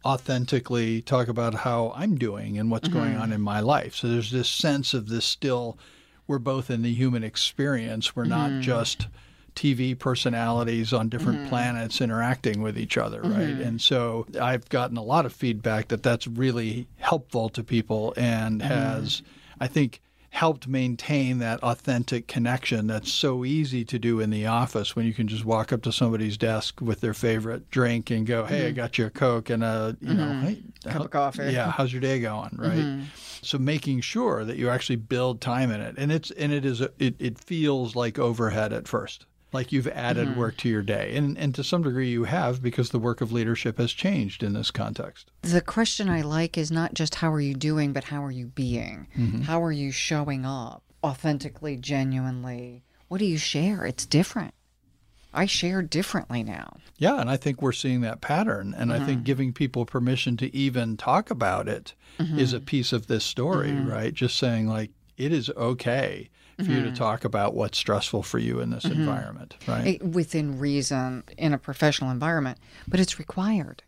authentically 0.06 1.02
talk 1.02 1.28
about 1.28 1.54
how 1.54 1.92
I'm 1.96 2.16
doing 2.16 2.58
and 2.58 2.70
what's 2.70 2.88
mm-hmm. 2.88 3.00
going 3.00 3.18
on 3.18 3.34
in 3.34 3.42
my 3.42 3.60
life. 3.60 3.96
So 3.96 4.08
there's 4.08 4.32
this 4.32 4.50
sense 4.50 4.94
of 4.94 5.10
this 5.10 5.26
still, 5.26 5.78
we're 6.28 6.40
both 6.40 6.70
in 6.70 6.84
the 6.84 6.94
human 6.94 7.24
experience. 7.24 8.16
We're 8.16 8.24
mm-hmm. 8.24 8.58
not 8.58 8.62
just 8.62 9.08
TV 9.56 9.98
personalities 9.98 10.94
on 10.94 11.10
different 11.10 11.40
mm-hmm. 11.40 11.50
planets 11.50 12.02
interacting 12.02 12.62
with 12.62 12.78
each 12.78 12.98
other, 12.98 13.22
right? 13.22 13.32
Mm-hmm. 13.32 13.62
And 13.62 13.82
so 13.82 14.28
I've 14.40 14.68
gotten 14.70 14.98
a 14.98 15.04
lot 15.04 15.26
of 15.26 15.34
feedback 15.34 15.88
that 15.88 16.04
that's 16.04 16.28
really 16.28 16.88
helpful 16.98 17.50
to 17.50 17.64
people 17.64 18.14
and 18.18 18.62
mm-hmm. 18.62 18.70
has, 18.70 19.24
I 19.60 19.68
think, 19.68 20.02
helped 20.36 20.68
maintain 20.68 21.38
that 21.40 21.64
authentic 21.64 22.28
connection 22.28 22.88
that's 22.88 23.10
so 23.10 23.46
easy 23.46 23.86
to 23.86 23.98
do 23.98 24.20
in 24.20 24.30
the 24.32 24.46
office 24.46 24.94
when 24.94 25.06
you 25.06 25.14
can 25.14 25.30
just 25.30 25.46
walk 25.46 25.72
up 25.72 25.82
to 25.82 25.94
somebody's 25.94 26.38
desk 26.38 26.82
with 26.82 27.00
their 27.00 27.14
favorite 27.14 27.72
drink 27.72 28.12
and 28.12 28.28
go, 28.28 28.44
"Hey, 28.44 28.60
mm-hmm. 28.60 28.68
I 28.68 28.72
got 28.72 28.98
you 28.98 29.06
a 29.06 29.10
coke 29.10 29.50
and 29.50 29.64
a 29.64 29.96
you 30.02 30.10
mm-hmm. 30.10 30.18
know, 30.18 30.40
hey, 30.42 30.62
cup 30.84 30.92
how, 30.92 31.04
of 31.06 31.12
coffee." 31.12 31.54
Yeah, 31.54 31.72
how's 31.72 31.94
your 31.94 32.02
day 32.02 32.20
going? 32.20 32.58
Right. 32.58 32.74
Mm-hmm. 32.74 33.04
So 33.44 33.58
making 33.58 34.02
sure 34.02 34.44
that 34.44 34.58
you 34.58 34.70
actually 34.70 34.98
build 34.98 35.40
time 35.40 35.72
in 35.72 35.80
it, 35.80 35.96
and 35.98 36.12
it's 36.12 36.32
and 36.32 36.52
it 36.52 36.66
is 36.66 36.82
a, 36.82 36.92
it 37.00 37.16
it 37.18 37.40
feels 37.40 37.96
like 37.96 38.20
overhead 38.20 38.74
at 38.74 38.90
first 38.90 39.26
like 39.56 39.72
you've 39.72 39.88
added 39.88 40.28
mm-hmm. 40.28 40.40
work 40.40 40.58
to 40.58 40.70
your 40.70 40.84
day. 40.84 41.16
And, 41.16 41.36
and 41.38 41.56
to 41.56 41.64
some 41.64 41.82
degree, 41.82 42.10
you 42.10 42.26
have 42.26 42.62
because 42.62 42.92
the 42.92 43.00
work 43.00 43.22
of 43.22 43.32
leadership 43.32 43.80
has 43.80 43.92
changed 43.92 44.44
in 44.44 44.54
this 44.54 44.70
context. 44.70 45.32
The 45.42 45.62
question 45.62 46.10
I 46.10 46.22
like 46.22 46.58
is 46.58 46.72
not 46.72 46.94
just 46.94 47.16
how 47.16 47.32
are 47.32 47.42
you 47.42 47.56
doing, 47.56 47.94
but 47.94 48.04
how 48.04 48.24
are 48.24 48.32
you 48.32 48.48
being? 48.48 49.08
Mm-hmm. 49.18 49.42
How 49.42 49.64
are 49.64 49.72
you 49.72 49.92
showing 49.92 50.46
up 50.46 50.84
authentically, 51.04 51.78
genuinely? 51.78 52.84
What 53.08 53.18
do 53.18 53.26
you 53.26 53.38
share? 53.38 53.86
It's 53.86 54.06
different. 54.06 54.54
I 55.34 55.46
share 55.48 55.82
differently 55.82 56.44
now. 56.44 56.78
Yeah, 56.98 57.20
and 57.20 57.30
I 57.30 57.36
think 57.36 57.62
we're 57.62 57.74
seeing 57.74 58.02
that 58.02 58.22
pattern. 58.22 58.74
And 58.78 58.92
mm-hmm. 58.92 59.02
I 59.02 59.06
think 59.06 59.18
mm-hmm. 59.20 59.26
giving 59.26 59.54
people 59.54 59.86
permission 59.86 60.38
to 60.38 60.56
even 60.56 60.96
talk 60.96 61.30
about 61.30 61.68
it 61.68 61.94
mm-hmm. 62.20 62.40
is 62.40 62.54
a 62.54 62.60
piece 62.60 62.94
of 62.94 63.08
this 63.08 63.26
story, 63.26 63.70
mm-hmm. 63.70 63.90
right? 63.90 64.14
Just 64.14 64.38
saying, 64.38 64.68
like, 64.68 64.92
it 65.18 65.32
is 65.32 65.50
okay 65.52 66.30
for 66.58 66.64
mm-hmm. 66.64 66.72
you 66.72 66.82
to 66.82 66.86
mm-hmm. 66.88 66.96
talk 66.96 67.26
about 67.26 67.54
what's 67.54 67.78
stressful 67.78 68.24
for 68.24 68.40
you 68.40 68.60
in 68.60 68.70
this 68.70 68.86
mm-hmm. 68.86 69.00
environment, 69.00 69.56
right? 69.68 70.02
Within 70.04 70.58
reason 70.58 71.24
in 71.38 71.54
a 71.54 71.58
professional 71.58 72.12
environment, 72.12 72.58
but 72.88 73.00
it's 73.00 73.20
required. 73.20 73.84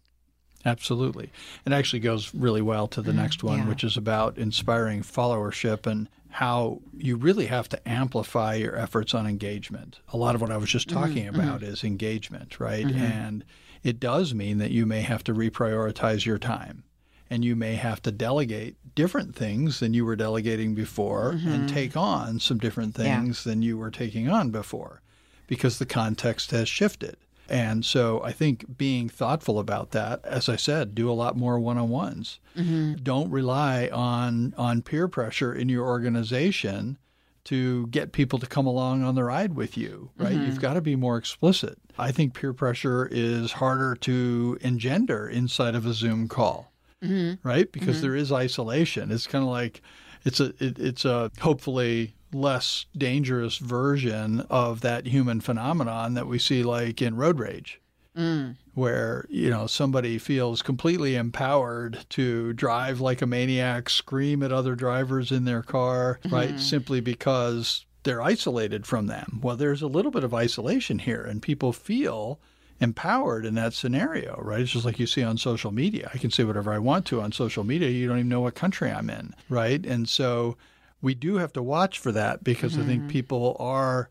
Absolutely. 0.65 1.31
It 1.65 1.71
actually 1.71 1.99
goes 1.99 2.33
really 2.33 2.61
well 2.61 2.87
to 2.89 3.01
the 3.01 3.11
mm-hmm. 3.11 3.21
next 3.21 3.43
one, 3.43 3.59
yeah. 3.59 3.67
which 3.67 3.83
is 3.83 3.95
about 3.95 4.37
inspiring 4.37 5.01
followership 5.01 5.87
and 5.87 6.09
how 6.29 6.81
you 6.93 7.15
really 7.15 7.45
have 7.45 7.69
to 7.69 7.89
amplify 7.89 8.55
your 8.55 8.75
efforts 8.75 9.13
on 9.13 9.25
engagement. 9.25 9.99
A 10.09 10.17
lot 10.17 10.35
of 10.35 10.41
what 10.41 10.51
I 10.51 10.57
was 10.57 10.69
just 10.69 10.89
mm-hmm. 10.89 10.99
talking 10.99 11.25
mm-hmm. 11.25 11.39
about 11.39 11.63
is 11.63 11.83
engagement, 11.85 12.59
right? 12.59 12.85
And 12.85 13.45
it 13.81 13.99
does 13.99 14.33
mean 14.33 14.57
that 14.57 14.71
you 14.71 14.85
may 14.85 15.01
have 15.01 15.23
to 15.25 15.33
reprioritize 15.33 16.25
your 16.25 16.37
time 16.37 16.83
and 17.29 17.43
you 17.43 17.55
may 17.55 17.75
have 17.75 18.01
to 18.03 18.11
delegate 18.11 18.75
different 18.95 19.35
things 19.35 19.79
than 19.79 19.93
you 19.93 20.05
were 20.05 20.15
delegating 20.15 20.73
before 20.73 21.33
mm-hmm. 21.33 21.49
and 21.49 21.69
take 21.69 21.95
on 21.95 22.39
some 22.39 22.57
different 22.57 22.95
things 22.95 23.45
yeah. 23.45 23.51
than 23.51 23.61
you 23.61 23.77
were 23.77 23.91
taking 23.91 24.29
on 24.29 24.49
before 24.49 25.01
because 25.45 25.79
the 25.79 25.85
context 25.85 26.51
has 26.51 26.67
shifted. 26.67 27.17
And 27.49 27.85
so 27.85 28.21
I 28.23 28.33
think 28.33 28.77
being 28.77 29.07
thoughtful 29.07 29.57
about 29.57 29.91
that, 29.91 30.23
as 30.25 30.49
I 30.49 30.57
said, 30.57 30.93
do 30.93 31.09
a 31.09 31.13
lot 31.13 31.37
more 31.37 31.59
one-on-ones. 31.59 32.39
Mm-hmm. 32.57 32.95
Don't 33.03 33.31
rely 33.31 33.87
on 33.87 34.53
on 34.57 34.81
peer 34.81 35.07
pressure 35.07 35.53
in 35.53 35.69
your 35.69 35.85
organization 35.85 36.97
to 37.45 37.87
get 37.87 38.11
people 38.11 38.39
to 38.39 38.45
come 38.45 38.67
along 38.67 39.03
on 39.03 39.15
the 39.15 39.23
ride 39.23 39.55
with 39.55 39.77
you, 39.77 40.09
right? 40.17 40.33
Mm-hmm. 40.33 40.45
You've 40.47 40.59
got 40.59 40.73
to 40.73 40.81
be 40.81 40.97
more 40.97 41.15
explicit. 41.15 41.77
I 41.97 42.11
think 42.11 42.33
peer 42.33 42.51
pressure 42.51 43.07
is 43.09 43.53
harder 43.53 43.95
to 44.01 44.57
engender 44.59 45.29
inside 45.29 45.73
of 45.73 45.85
a 45.85 45.93
Zoom 45.93 46.27
call 46.27 46.73
mm-hmm. 47.03 47.47
right? 47.47 47.71
Because 47.71 47.97
mm-hmm. 47.97 48.01
there 48.01 48.15
is 48.15 48.31
isolation. 48.31 49.11
It's 49.11 49.27
kind 49.27 49.43
of 49.43 49.49
like 49.49 49.81
it's 50.23 50.39
a 50.39 50.53
it, 50.63 50.79
it's 50.79 51.05
a 51.05 51.31
hopefully 51.39 52.13
less 52.33 52.85
dangerous 52.97 53.57
version 53.57 54.41
of 54.49 54.81
that 54.81 55.07
human 55.07 55.39
phenomenon 55.39 56.13
that 56.15 56.27
we 56.27 56.39
see 56.39 56.63
like 56.63 57.01
in 57.01 57.15
road 57.15 57.39
rage. 57.39 57.79
Mm. 58.15 58.55
Where 58.73 59.25
you 59.29 59.49
know 59.49 59.67
somebody 59.67 60.17
feels 60.17 60.61
completely 60.61 61.15
empowered 61.15 62.05
to 62.09 62.53
drive 62.53 62.99
like 62.99 63.21
a 63.21 63.27
maniac, 63.27 63.89
scream 63.89 64.41
at 64.41 64.51
other 64.51 64.75
drivers 64.75 65.31
in 65.31 65.45
their 65.45 65.61
car, 65.61 66.19
mm-hmm. 66.23 66.35
right? 66.35 66.59
Simply 66.59 66.99
because 66.99 67.85
they're 68.03 68.21
isolated 68.21 68.87
from 68.87 69.07
them. 69.07 69.39
Well, 69.43 69.55
there's 69.55 69.81
a 69.81 69.87
little 69.87 70.11
bit 70.11 70.23
of 70.23 70.33
isolation 70.33 70.99
here, 70.99 71.21
and 71.21 71.41
people 71.41 71.73
feel 71.73 72.39
empowered 72.79 73.45
in 73.45 73.55
that 73.55 73.73
scenario, 73.73 74.39
right? 74.41 74.61
It's 74.61 74.71
just 74.71 74.85
like 74.85 74.99
you 74.99 75.07
see 75.07 75.23
on 75.23 75.37
social 75.37 75.71
media. 75.71 76.09
I 76.13 76.17
can 76.17 76.31
say 76.31 76.43
whatever 76.43 76.71
I 76.71 76.79
want 76.79 77.05
to 77.07 77.21
on 77.21 77.31
social 77.31 77.63
media. 77.63 77.89
You 77.89 78.07
don't 78.07 78.19
even 78.19 78.29
know 78.29 78.41
what 78.41 78.55
country 78.55 78.91
I'm 78.91 79.09
in, 79.09 79.33
right? 79.49 79.83
And 79.85 80.07
so 80.07 80.57
we 81.01 81.13
do 81.13 81.37
have 81.37 81.53
to 81.53 81.63
watch 81.63 81.99
for 81.99 82.11
that 82.11 82.43
because 82.43 82.73
mm-hmm. 82.73 82.81
I 82.81 82.85
think 82.85 83.01
mm-hmm. 83.01 83.11
people 83.11 83.57
are 83.59 84.09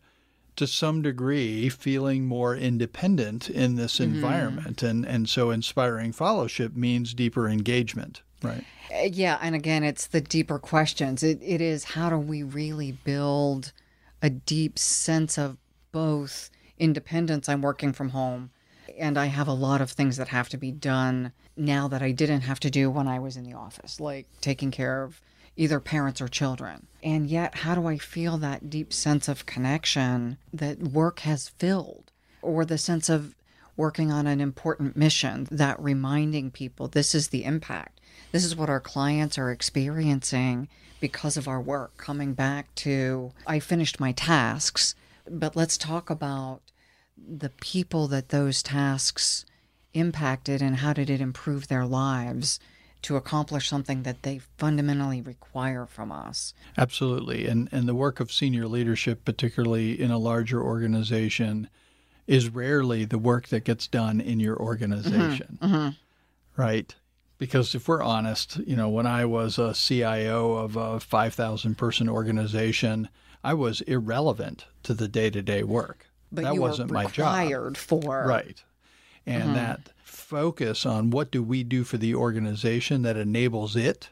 to 0.57 0.67
some 0.67 1.03
degree 1.03 1.69
feeling 1.69 2.27
more 2.27 2.57
independent 2.57 3.49
in 3.49 3.77
this 3.77 3.99
mm-hmm. 3.99 4.15
environment 4.15 4.83
and 4.83 5.05
and 5.05 5.29
so 5.29 5.51
inspiring 5.51 6.13
fellowship 6.13 6.75
means 6.75 7.15
deeper 7.15 7.49
engagement 7.49 8.23
right 8.43 8.65
uh, 8.95 9.09
yeah 9.13 9.39
and 9.43 9.55
again 9.55 9.85
it's 9.85 10.07
the 10.07 10.21
deeper 10.21 10.59
questions 10.59 11.23
it, 11.23 11.39
it 11.43 11.61
is 11.61 11.85
how 11.85 12.09
do 12.09 12.19
we 12.19 12.43
really 12.43 12.93
build 12.93 13.73
a 14.23 14.31
deep 14.31 14.79
sense 14.79 15.39
of 15.39 15.59
both 15.93 16.51
independence 16.79 17.49
i'm 17.49 17.63
working 17.63 17.93
from 17.93 18.11
home 18.11 18.51
and 18.99 19.19
I 19.19 19.27
have 19.27 19.49
a 19.49 19.53
lot 19.53 19.81
of 19.81 19.91
things 19.91 20.17
that 20.17 20.29
have 20.29 20.49
to 20.51 20.57
be 20.57 20.73
done 20.73 21.33
now 21.57 21.89
that 21.89 22.03
I 22.03 22.13
didn't 22.13 22.43
have 22.43 22.61
to 22.61 22.71
do 22.71 22.91
when 22.91 23.09
I 23.09 23.19
was 23.19 23.37
in 23.37 23.45
the 23.45 23.57
office, 23.57 24.01
like 24.01 24.27
taking 24.41 24.71
care 24.71 25.03
of 25.03 25.21
either 25.57 25.81
parents 25.81 26.21
or 26.21 26.29
children. 26.29 26.87
And 27.03 27.29
yet, 27.29 27.57
how 27.57 27.75
do 27.75 27.87
I 27.87 27.99
feel 27.99 28.37
that 28.39 28.69
deep 28.69 28.93
sense 28.93 29.29
of 29.29 29.47
connection 29.47 30.39
that 30.53 30.79
work 30.79 31.21
has 31.21 31.49
filled, 31.49 32.13
or 32.43 32.65
the 32.65 32.79
sense 32.79 33.09
of 33.09 33.35
working 33.77 34.11
on 34.11 34.27
an 34.27 34.41
important 34.41 34.97
mission 34.97 35.47
that 35.51 35.81
reminding 35.81 36.51
people 36.51 36.89
this 36.89 37.15
is 37.15 37.29
the 37.29 37.45
impact? 37.45 38.01
This 38.33 38.45
is 38.45 38.57
what 38.57 38.71
our 38.71 38.81
clients 38.81 39.39
are 39.39 39.51
experiencing 39.51 40.69
because 41.01 41.37
of 41.37 41.49
our 41.49 41.61
work. 41.61 41.97
Coming 41.97 42.35
back 42.35 42.75
to, 42.77 43.33
I 43.47 43.61
finished 43.61 44.01
my 44.01 44.13
tasks, 44.13 44.95
but 45.31 45.57
let's 45.57 45.79
talk 45.79 46.11
about 46.11 46.61
the 47.17 47.51
people 47.51 48.07
that 48.09 48.29
those 48.29 48.63
tasks 48.63 49.45
impacted 49.95 50.61
and 50.61 50.77
how 50.77 50.93
did 50.93 51.09
it 51.09 51.21
improve 51.21 51.69
their 51.69 51.87
lives 51.87 52.61
to 53.03 53.17
accomplish 53.17 53.69
something 53.69 54.03
that 54.03 54.23
they 54.23 54.41
fundamentally 54.59 55.21
require 55.21 55.87
from 55.87 56.11
us. 56.11 56.55
Absolutely. 56.77 57.47
And 57.47 57.69
and 57.71 57.89
the 57.89 57.95
work 57.95 58.21
of 58.21 58.33
senior 58.33 58.67
leadership, 58.67 59.25
particularly 59.25 60.01
in 60.01 60.11
a 60.11 60.19
larger 60.19 60.61
organization, 60.63 61.69
is 62.27 62.49
rarely 62.49 63.05
the 63.05 63.19
work 63.19 63.49
that 63.49 63.65
gets 63.65 63.87
done 63.87 64.21
in 64.21 64.41
your 64.41 64.57
organization. 64.57 65.59
Mm-hmm. 65.63 65.75
Mm-hmm. 65.75 66.61
Right? 66.61 66.95
Because 67.39 67.75
if 67.75 67.87
we're 67.87 68.03
honest, 68.03 68.57
you 68.67 68.75
know, 68.77 68.89
when 68.89 69.07
I 69.07 69.27
was 69.27 69.59
a 69.59 69.75
CIO 69.75 70.55
of 70.55 70.77
a 70.77 70.99
5,000 70.99 71.77
person 71.77 72.09
organization, 72.09 73.09
I 73.45 73.53
was 73.55 73.83
irrelevant 73.83 74.65
to 74.85 74.95
the 74.95 75.07
day-to-day 75.07 75.63
work. 75.63 76.06
But 76.33 76.45
that 76.45 76.55
you 76.55 76.61
wasn't 76.61 76.91
were 76.91 76.95
my 76.95 77.07
job. 77.07 77.35
for 77.77 78.27
Right. 78.27 78.63
And 79.27 79.43
Mm-hmm. 79.45 79.55
that 79.55 79.93
focus 80.05 80.85
on 80.87 81.11
what 81.11 81.31
do 81.31 81.43
we 81.43 81.63
do 81.65 81.85
for 81.85 81.97
the 81.99 82.15
organization 82.15 83.03
that 83.03 83.17
enables 83.17 83.77
it 83.77 84.11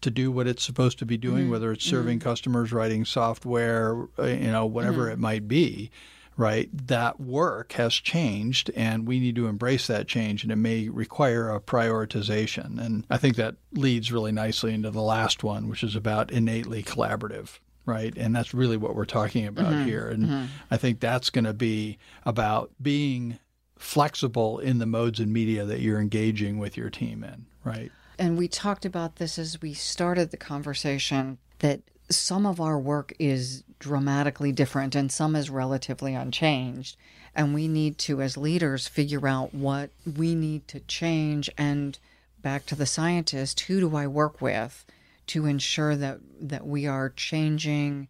to 0.00 0.10
do 0.10 0.30
what 0.30 0.46
it's 0.46 0.62
supposed 0.62 0.98
to 0.98 1.06
be 1.06 1.16
doing, 1.18 1.44
Mm-hmm. 1.44 1.52
whether 1.52 1.72
it's 1.72 1.84
serving 1.84 2.20
customers, 2.20 2.72
writing 2.72 3.04
software, 3.04 4.06
uh, 4.18 4.24
you 4.24 4.50
know, 4.50 4.66
whatever 4.66 5.04
Mm-hmm. 5.04 5.12
it 5.12 5.18
might 5.18 5.48
be, 5.48 5.90
right? 6.36 6.70
That 6.88 7.20
work 7.20 7.72
has 7.72 7.94
changed 7.94 8.70
and 8.74 9.06
we 9.06 9.20
need 9.20 9.36
to 9.36 9.46
embrace 9.46 9.86
that 9.88 10.08
change 10.08 10.42
and 10.42 10.50
it 10.50 10.56
may 10.56 10.88
require 10.88 11.50
a 11.50 11.60
prioritization. 11.60 12.80
And 12.80 13.04
I 13.10 13.18
think 13.18 13.36
that 13.36 13.56
leads 13.72 14.10
really 14.12 14.32
nicely 14.32 14.72
into 14.72 14.90
the 14.90 15.02
last 15.02 15.42
one, 15.44 15.68
which 15.68 15.82
is 15.82 15.94
about 15.96 16.30
innately 16.30 16.82
collaborative. 16.82 17.58
Right. 17.86 18.14
And 18.16 18.34
that's 18.36 18.52
really 18.54 18.76
what 18.76 18.94
we're 18.94 19.04
talking 19.06 19.46
about 19.46 19.72
Mm-hmm. 19.72 19.84
here. 19.88 20.08
And 20.08 20.48
I 20.70 20.76
think 20.76 21.00
that's 21.00 21.30
going 21.30 21.44
to 21.46 21.54
be 21.54 21.98
about 22.24 22.70
being 22.80 23.38
flexible 23.78 24.58
in 24.58 24.78
the 24.78 24.86
modes 24.86 25.18
and 25.20 25.32
media 25.32 25.64
that 25.64 25.80
you're 25.80 26.00
engaging 26.00 26.58
with 26.58 26.76
your 26.76 26.90
team 26.90 27.24
in. 27.24 27.46
Right. 27.64 27.90
and 28.18 28.36
we 28.38 28.48
talked 28.48 28.84
about 28.84 29.16
this 29.16 29.38
as 29.38 29.60
we 29.60 29.72
started 29.74 30.30
the 30.30 30.36
conversation 30.36 31.38
that 31.60 31.80
some 32.10 32.44
of 32.46 32.60
our 32.60 32.78
work 32.78 33.12
is 33.18 33.64
dramatically 33.78 34.50
different 34.52 34.94
and 34.94 35.10
some 35.12 35.34
is 35.36 35.48
relatively 35.50 36.14
unchanged 36.14 36.96
and 37.34 37.54
we 37.54 37.68
need 37.68 37.96
to 37.98 38.20
as 38.22 38.36
leaders 38.36 38.88
figure 38.88 39.26
out 39.28 39.54
what 39.54 39.90
we 40.16 40.34
need 40.34 40.66
to 40.68 40.80
change 40.80 41.48
and 41.58 41.98
back 42.42 42.64
to 42.66 42.74
the 42.74 42.86
scientist 42.86 43.60
who 43.60 43.80
do 43.80 43.94
i 43.96 44.06
work 44.06 44.40
with 44.40 44.84
to 45.30 45.46
ensure 45.46 45.94
that 45.94 46.18
that 46.40 46.66
we 46.66 46.86
are 46.88 47.08
changing 47.10 48.08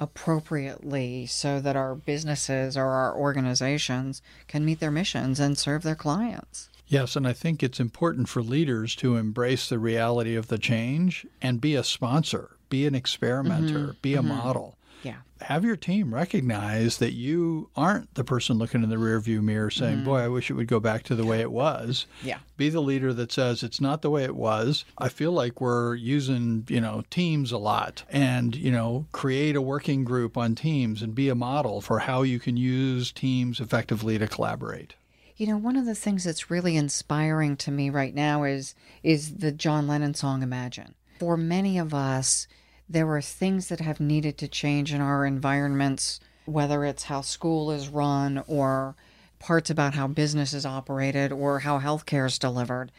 appropriately 0.00 1.26
so 1.26 1.60
that 1.60 1.76
our 1.76 1.94
businesses 1.94 2.76
or 2.78 2.86
our 2.86 3.14
organizations 3.14 4.22
can 4.48 4.64
meet 4.64 4.80
their 4.80 4.90
missions 4.90 5.38
and 5.38 5.58
serve 5.58 5.82
their 5.82 5.94
clients. 5.94 6.70
Yes, 6.86 7.14
and 7.14 7.28
I 7.28 7.34
think 7.34 7.62
it's 7.62 7.78
important 7.78 8.28
for 8.28 8.42
leaders 8.42 8.96
to 8.96 9.16
embrace 9.16 9.68
the 9.68 9.78
reality 9.78 10.34
of 10.34 10.48
the 10.48 10.58
change 10.58 11.26
and 11.40 11.60
be 11.60 11.74
a 11.74 11.84
sponsor, 11.84 12.56
be 12.70 12.86
an 12.86 12.94
experimenter, 12.94 13.78
mm-hmm. 13.78 14.00
be 14.00 14.14
a 14.14 14.18
mm-hmm. 14.18 14.28
model. 14.28 14.78
Yeah 15.02 15.16
Have 15.40 15.64
your 15.64 15.76
team 15.76 16.14
recognize 16.14 16.98
that 16.98 17.12
you 17.12 17.70
aren't 17.76 18.14
the 18.14 18.24
person 18.24 18.58
looking 18.58 18.82
in 18.82 18.90
the 18.90 18.96
rearview 18.96 19.42
mirror 19.42 19.70
saying, 19.70 19.96
mm-hmm. 19.96 20.04
Boy, 20.04 20.18
I 20.18 20.28
wish 20.28 20.50
it 20.50 20.54
would 20.54 20.66
go 20.68 20.80
back 20.80 21.02
to 21.04 21.14
the 21.14 21.24
way 21.24 21.40
it 21.40 21.52
was. 21.52 22.06
yeah 22.22 22.38
Be 22.56 22.68
the 22.68 22.80
leader 22.80 23.12
that 23.12 23.32
says 23.32 23.62
it's 23.62 23.80
not 23.80 24.02
the 24.02 24.10
way 24.10 24.24
it 24.24 24.36
was. 24.36 24.84
I 24.98 25.08
feel 25.08 25.32
like 25.32 25.60
we're 25.60 25.94
using, 25.94 26.64
you 26.68 26.80
know, 26.80 27.02
teams 27.10 27.52
a 27.52 27.58
lot 27.58 28.04
and, 28.10 28.54
you 28.54 28.70
know, 28.70 29.06
create 29.12 29.56
a 29.56 29.62
working 29.62 30.04
group 30.04 30.36
on 30.36 30.54
teams 30.54 31.02
and 31.02 31.14
be 31.14 31.28
a 31.28 31.34
model 31.34 31.80
for 31.80 32.00
how 32.00 32.22
you 32.22 32.38
can 32.38 32.56
use 32.56 33.12
teams 33.12 33.60
effectively 33.60 34.18
to 34.18 34.28
collaborate. 34.28 34.94
You 35.36 35.46
know, 35.48 35.56
one 35.56 35.76
of 35.76 35.86
the 35.86 35.94
things 35.94 36.24
that's 36.24 36.50
really 36.50 36.76
inspiring 36.76 37.56
to 37.56 37.70
me 37.70 37.90
right 37.90 38.14
now 38.14 38.44
is 38.44 38.74
is 39.02 39.36
the 39.36 39.50
John 39.50 39.88
Lennon 39.88 40.14
song 40.14 40.42
Imagine. 40.42 40.94
For 41.18 41.36
many 41.36 41.78
of 41.78 41.94
us, 41.94 42.46
there 42.88 43.08
are 43.10 43.22
things 43.22 43.68
that 43.68 43.80
have 43.80 44.00
needed 44.00 44.38
to 44.38 44.48
change 44.48 44.92
in 44.92 45.00
our 45.00 45.24
environments, 45.24 46.20
whether 46.44 46.84
it's 46.84 47.04
how 47.04 47.20
school 47.20 47.70
is 47.70 47.88
run 47.88 48.42
or 48.46 48.94
parts 49.38 49.70
about 49.70 49.94
how 49.94 50.06
business 50.06 50.52
is 50.52 50.66
operated 50.66 51.32
or 51.32 51.60
how 51.60 51.80
healthcare 51.80 52.26
is 52.26 52.38
delivered, 52.38 52.92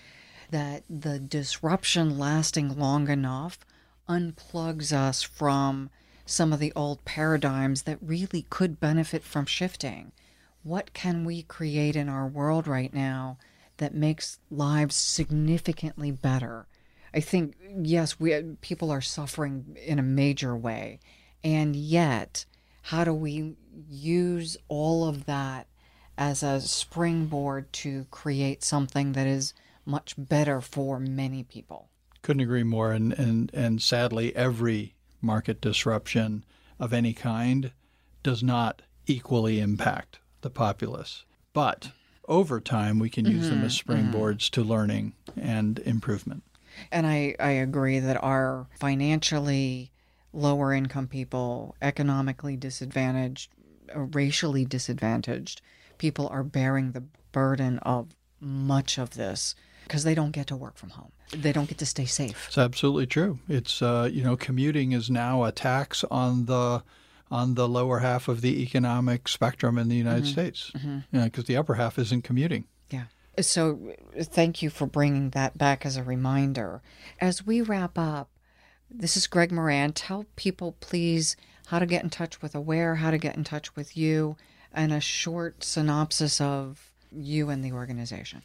that 0.49 0.84
the 0.89 1.19
disruption 1.19 2.17
lasting 2.17 2.77
long 2.77 3.09
enough 3.09 3.59
unplugs 4.09 4.91
us 4.91 5.21
from 5.23 5.89
some 6.25 6.53
of 6.53 6.59
the 6.59 6.73
old 6.75 7.03
paradigms 7.05 7.84
that 7.84 7.97
really 8.01 8.45
could 8.49 8.79
benefit 8.79 9.23
from 9.23 9.45
shifting 9.45 10.11
what 10.63 10.93
can 10.93 11.25
we 11.25 11.43
create 11.43 11.95
in 11.95 12.09
our 12.09 12.25
world 12.25 12.67
right 12.67 12.93
now 12.93 13.38
that 13.77 13.93
makes 13.93 14.39
lives 14.49 14.95
significantly 14.95 16.09
better? 16.09 16.65
I 17.14 17.20
think 17.20 17.55
yes, 17.82 18.20
we 18.20 18.41
people 18.61 18.91
are 18.91 19.01
suffering 19.01 19.78
in 19.84 19.99
a 19.99 20.03
major 20.03 20.55
way, 20.55 20.99
and 21.43 21.76
yet, 21.76 22.45
how 22.84 23.03
do 23.03 23.14
we 23.14 23.55
use 23.89 24.57
all 24.68 25.07
of 25.07 25.26
that 25.26 25.68
as 26.18 26.43
a 26.43 26.61
springboard 26.61 27.72
to 27.74 28.05
create 28.11 28.64
something 28.64 29.14
that 29.14 29.28
is 29.28 29.53
much 29.86 30.16
better 30.18 30.61
for 30.61 30.99
many 30.99 31.43
people? 31.43 31.89
Couldn't 32.22 32.41
agree 32.41 32.64
more. 32.64 32.91
And, 32.91 33.14
and, 33.14 33.51
and 33.53 33.82
sadly, 33.82 34.36
every 34.36 34.95
market 35.22 35.59
disruption 35.59 36.45
of 36.80 36.93
any 36.93 37.14
kind 37.14 37.72
does 38.22 38.43
not 38.43 38.82
equally 39.05 39.59
impact 39.59 40.20
the 40.41 40.49
populace. 40.49 41.26
But 41.51 41.91
over 42.28 42.61
time, 42.61 42.99
we 42.99 43.09
can 43.09 43.26
use 43.26 43.49
them 43.49 43.64
as 43.64 43.78
mm-hmm. 43.78 43.91
Mm-hmm. 43.91 44.16
springboards 44.16 44.49
to 44.51 44.64
learning 44.64 45.14
and 45.36 45.80
improvement. 45.80 46.43
And 46.91 47.05
I, 47.07 47.36
I 47.39 47.51
agree 47.51 47.99
that 47.99 48.21
our 48.24 48.67
financially 48.80 49.91
lower 50.32 50.74
income 50.74 51.07
people, 51.07 51.76
economically 51.82 52.57
disadvantaged, 52.57 53.51
uh, 53.95 53.99
racially 53.99 54.65
disadvantaged 54.65 55.61
people 55.97 56.28
are 56.28 56.43
bearing 56.43 56.91
the 56.91 57.03
burden 57.32 57.80
of 57.80 58.15
much 58.39 58.97
of 58.97 59.11
this 59.11 59.55
because 59.84 60.03
they 60.03 60.15
don't 60.15 60.32
get 60.32 60.47
to 60.47 60.55
work 60.55 60.78
from 60.78 60.89
home. 60.89 61.11
They 61.32 61.51
don't 61.51 61.69
get 61.69 61.78
to 61.80 61.86
stay 61.86 62.05
safe. 62.05 62.45
It's 62.47 62.57
absolutely 62.57 63.07
true. 63.07 63.39
It's 63.47 63.82
uh, 63.82 64.09
you 64.11 64.24
know, 64.24 64.36
commuting 64.36 64.91
is 64.91 65.09
now 65.09 65.43
a 65.43 65.51
tax 65.51 66.03
on 66.11 66.45
the 66.45 66.84
on 67.32 67.55
the 67.55 67.67
lower 67.67 67.99
half 67.99 68.28
of 68.28 68.41
the 68.41 68.61
economic 68.61 69.28
spectrum 69.28 69.78
in 69.78 69.89
the 69.89 69.95
United 69.95 70.28
States, 70.28 70.71
because 71.11 71.45
the 71.45 71.57
upper 71.57 71.74
half 71.76 71.97
isn't 71.97 72.24
commuting. 72.24 72.65
So 73.41 73.95
thank 74.21 74.61
you 74.61 74.69
for 74.69 74.86
bringing 74.86 75.31
that 75.31 75.57
back 75.57 75.86
as 75.86 75.97
a 75.97 76.03
reminder. 76.03 76.81
As 77.19 77.45
we 77.45 77.61
wrap 77.61 77.97
up, 77.97 78.29
this 78.89 79.17
is 79.17 79.25
Greg 79.25 79.51
Moran. 79.51 79.93
Tell 79.93 80.25
people, 80.36 80.75
please, 80.79 81.36
how 81.67 81.79
to 81.79 81.86
get 81.86 82.03
in 82.03 82.09
touch 82.09 82.41
with 82.41 82.53
Aware, 82.53 82.95
how 82.95 83.09
to 83.09 83.17
get 83.17 83.36
in 83.36 83.43
touch 83.43 83.75
with 83.75 83.97
you, 83.97 84.38
and 84.71 84.93
a 84.93 84.99
short 84.99 85.63
synopsis 85.63 86.39
of 86.39 86.91
you 87.11 87.49
and 87.49 87.63
the 87.63 87.71
organization. 87.71 88.43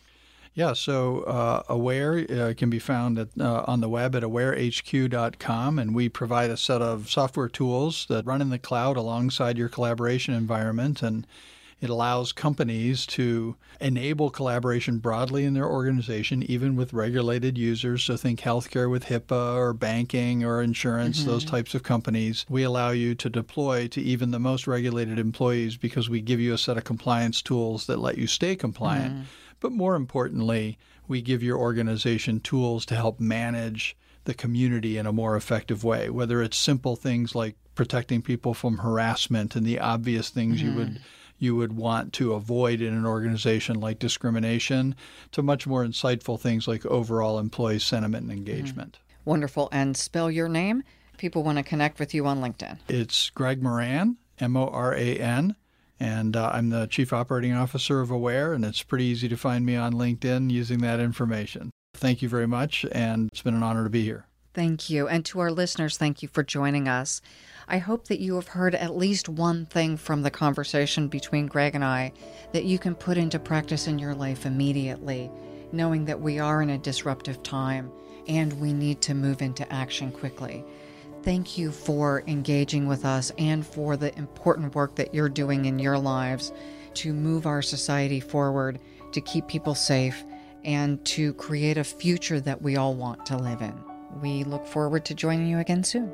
Yeah, 0.54 0.72
so 0.72 1.20
uh, 1.20 1.62
Aware 1.68 2.26
uh, 2.30 2.54
can 2.56 2.70
be 2.70 2.78
found 2.78 3.18
at, 3.18 3.28
uh, 3.38 3.64
on 3.66 3.80
the 3.80 3.88
web 3.88 4.16
at 4.16 4.22
awarehq.com, 4.22 5.78
and 5.78 5.94
we 5.94 6.08
provide 6.08 6.50
a 6.50 6.56
set 6.56 6.82
of 6.82 7.10
software 7.10 7.48
tools 7.48 8.06
that 8.08 8.26
run 8.26 8.40
in 8.40 8.50
the 8.50 8.58
cloud 8.58 8.96
alongside 8.96 9.58
your 9.58 9.68
collaboration 9.68 10.34
environment. 10.34 11.02
And 11.02 11.26
it 11.80 11.90
allows 11.90 12.32
companies 12.32 13.06
to 13.06 13.56
enable 13.80 14.30
collaboration 14.30 14.98
broadly 14.98 15.44
in 15.44 15.54
their 15.54 15.68
organization, 15.68 16.42
even 16.42 16.74
with 16.74 16.92
regulated 16.92 17.56
users. 17.56 18.02
So 18.02 18.16
think 18.16 18.40
healthcare 18.40 18.90
with 18.90 19.06
HIPAA 19.06 19.54
or 19.54 19.72
banking 19.72 20.44
or 20.44 20.60
insurance, 20.60 21.22
those 21.22 21.44
mm-hmm. 21.44 21.54
types 21.56 21.74
of 21.74 21.84
companies. 21.84 22.44
We 22.48 22.64
allow 22.64 22.90
you 22.90 23.14
to 23.16 23.30
deploy 23.30 23.86
to 23.88 24.00
even 24.00 24.32
the 24.32 24.40
most 24.40 24.66
regulated 24.66 25.18
employees 25.18 25.76
because 25.76 26.10
we 26.10 26.20
give 26.20 26.40
you 26.40 26.52
a 26.52 26.58
set 26.58 26.76
of 26.76 26.84
compliance 26.84 27.42
tools 27.42 27.86
that 27.86 28.00
let 28.00 28.18
you 28.18 28.26
stay 28.26 28.56
compliant. 28.56 29.14
Mm-hmm. 29.14 29.22
But 29.60 29.72
more 29.72 29.94
importantly, 29.94 30.78
we 31.06 31.22
give 31.22 31.42
your 31.42 31.58
organization 31.58 32.40
tools 32.40 32.84
to 32.86 32.96
help 32.96 33.20
manage 33.20 33.96
the 34.24 34.34
community 34.34 34.98
in 34.98 35.06
a 35.06 35.12
more 35.12 35.36
effective 35.36 35.84
way, 35.84 36.10
whether 36.10 36.42
it's 36.42 36.58
simple 36.58 36.96
things 36.96 37.34
like 37.34 37.56
protecting 37.74 38.20
people 38.20 38.52
from 38.52 38.78
harassment 38.78 39.54
and 39.54 39.64
the 39.64 39.78
obvious 39.78 40.28
things 40.28 40.60
you 40.60 40.74
would 40.74 40.88
mm-hmm. 40.88 41.02
You 41.38 41.56
would 41.56 41.72
want 41.72 42.12
to 42.14 42.34
avoid 42.34 42.80
in 42.80 42.94
an 42.94 43.06
organization 43.06 43.80
like 43.80 43.98
discrimination 43.98 44.94
to 45.32 45.42
much 45.42 45.66
more 45.66 45.84
insightful 45.84 46.38
things 46.38 46.66
like 46.66 46.84
overall 46.86 47.38
employee 47.38 47.78
sentiment 47.78 48.24
and 48.24 48.32
engagement. 48.32 48.98
Wonderful. 49.24 49.68
And 49.72 49.96
spell 49.96 50.30
your 50.30 50.48
name. 50.48 50.82
People 51.16 51.42
want 51.42 51.58
to 51.58 51.64
connect 51.64 51.98
with 51.98 52.14
you 52.14 52.26
on 52.26 52.40
LinkedIn. 52.40 52.78
It's 52.88 53.30
Greg 53.30 53.62
Moran, 53.62 54.16
M 54.38 54.56
O 54.56 54.68
R 54.68 54.94
A 54.94 55.16
N, 55.16 55.56
and 55.98 56.36
uh, 56.36 56.50
I'm 56.54 56.70
the 56.70 56.86
Chief 56.86 57.12
Operating 57.12 57.52
Officer 57.54 58.00
of 58.00 58.10
Aware, 58.10 58.52
and 58.54 58.64
it's 58.64 58.82
pretty 58.82 59.04
easy 59.04 59.28
to 59.28 59.36
find 59.36 59.66
me 59.66 59.74
on 59.74 59.92
LinkedIn 59.94 60.50
using 60.50 60.78
that 60.78 61.00
information. 61.00 61.70
Thank 61.94 62.22
you 62.22 62.28
very 62.28 62.46
much, 62.46 62.86
and 62.92 63.28
it's 63.32 63.42
been 63.42 63.54
an 63.54 63.64
honor 63.64 63.82
to 63.82 63.90
be 63.90 64.04
here. 64.04 64.27
Thank 64.58 64.90
you. 64.90 65.06
And 65.06 65.24
to 65.26 65.38
our 65.38 65.52
listeners, 65.52 65.96
thank 65.96 66.20
you 66.20 66.26
for 66.26 66.42
joining 66.42 66.88
us. 66.88 67.20
I 67.68 67.78
hope 67.78 68.08
that 68.08 68.18
you 68.18 68.34
have 68.34 68.48
heard 68.48 68.74
at 68.74 68.96
least 68.96 69.28
one 69.28 69.66
thing 69.66 69.96
from 69.96 70.22
the 70.22 70.32
conversation 70.32 71.06
between 71.06 71.46
Greg 71.46 71.76
and 71.76 71.84
I 71.84 72.10
that 72.52 72.64
you 72.64 72.76
can 72.76 72.96
put 72.96 73.18
into 73.18 73.38
practice 73.38 73.86
in 73.86 74.00
your 74.00 74.16
life 74.16 74.46
immediately. 74.46 75.30
knowing 75.70 76.06
that 76.06 76.20
we 76.20 76.40
are 76.40 76.60
in 76.60 76.70
a 76.70 76.78
disruptive 76.78 77.40
time 77.44 77.92
and 78.26 78.52
we 78.54 78.72
need 78.72 79.00
to 79.02 79.14
move 79.14 79.42
into 79.42 79.72
action 79.72 80.10
quickly. 80.10 80.64
Thank 81.22 81.56
you 81.56 81.70
for 81.70 82.24
engaging 82.26 82.88
with 82.88 83.04
us 83.04 83.30
and 83.38 83.64
for 83.64 83.96
the 83.96 84.12
important 84.18 84.74
work 84.74 84.96
that 84.96 85.14
you're 85.14 85.28
doing 85.28 85.66
in 85.66 85.78
your 85.78 85.98
lives 85.98 86.50
to 86.94 87.12
move 87.12 87.46
our 87.46 87.62
society 87.62 88.18
forward, 88.18 88.80
to 89.12 89.20
keep 89.20 89.46
people 89.46 89.76
safe, 89.76 90.24
and 90.64 91.04
to 91.04 91.32
create 91.34 91.78
a 91.78 91.84
future 91.84 92.40
that 92.40 92.60
we 92.60 92.76
all 92.76 92.94
want 92.94 93.24
to 93.26 93.36
live 93.36 93.62
in. 93.62 93.87
We 94.10 94.44
look 94.44 94.66
forward 94.66 95.04
to 95.06 95.14
joining 95.14 95.46
you 95.48 95.58
again 95.58 95.84
soon. 95.84 96.12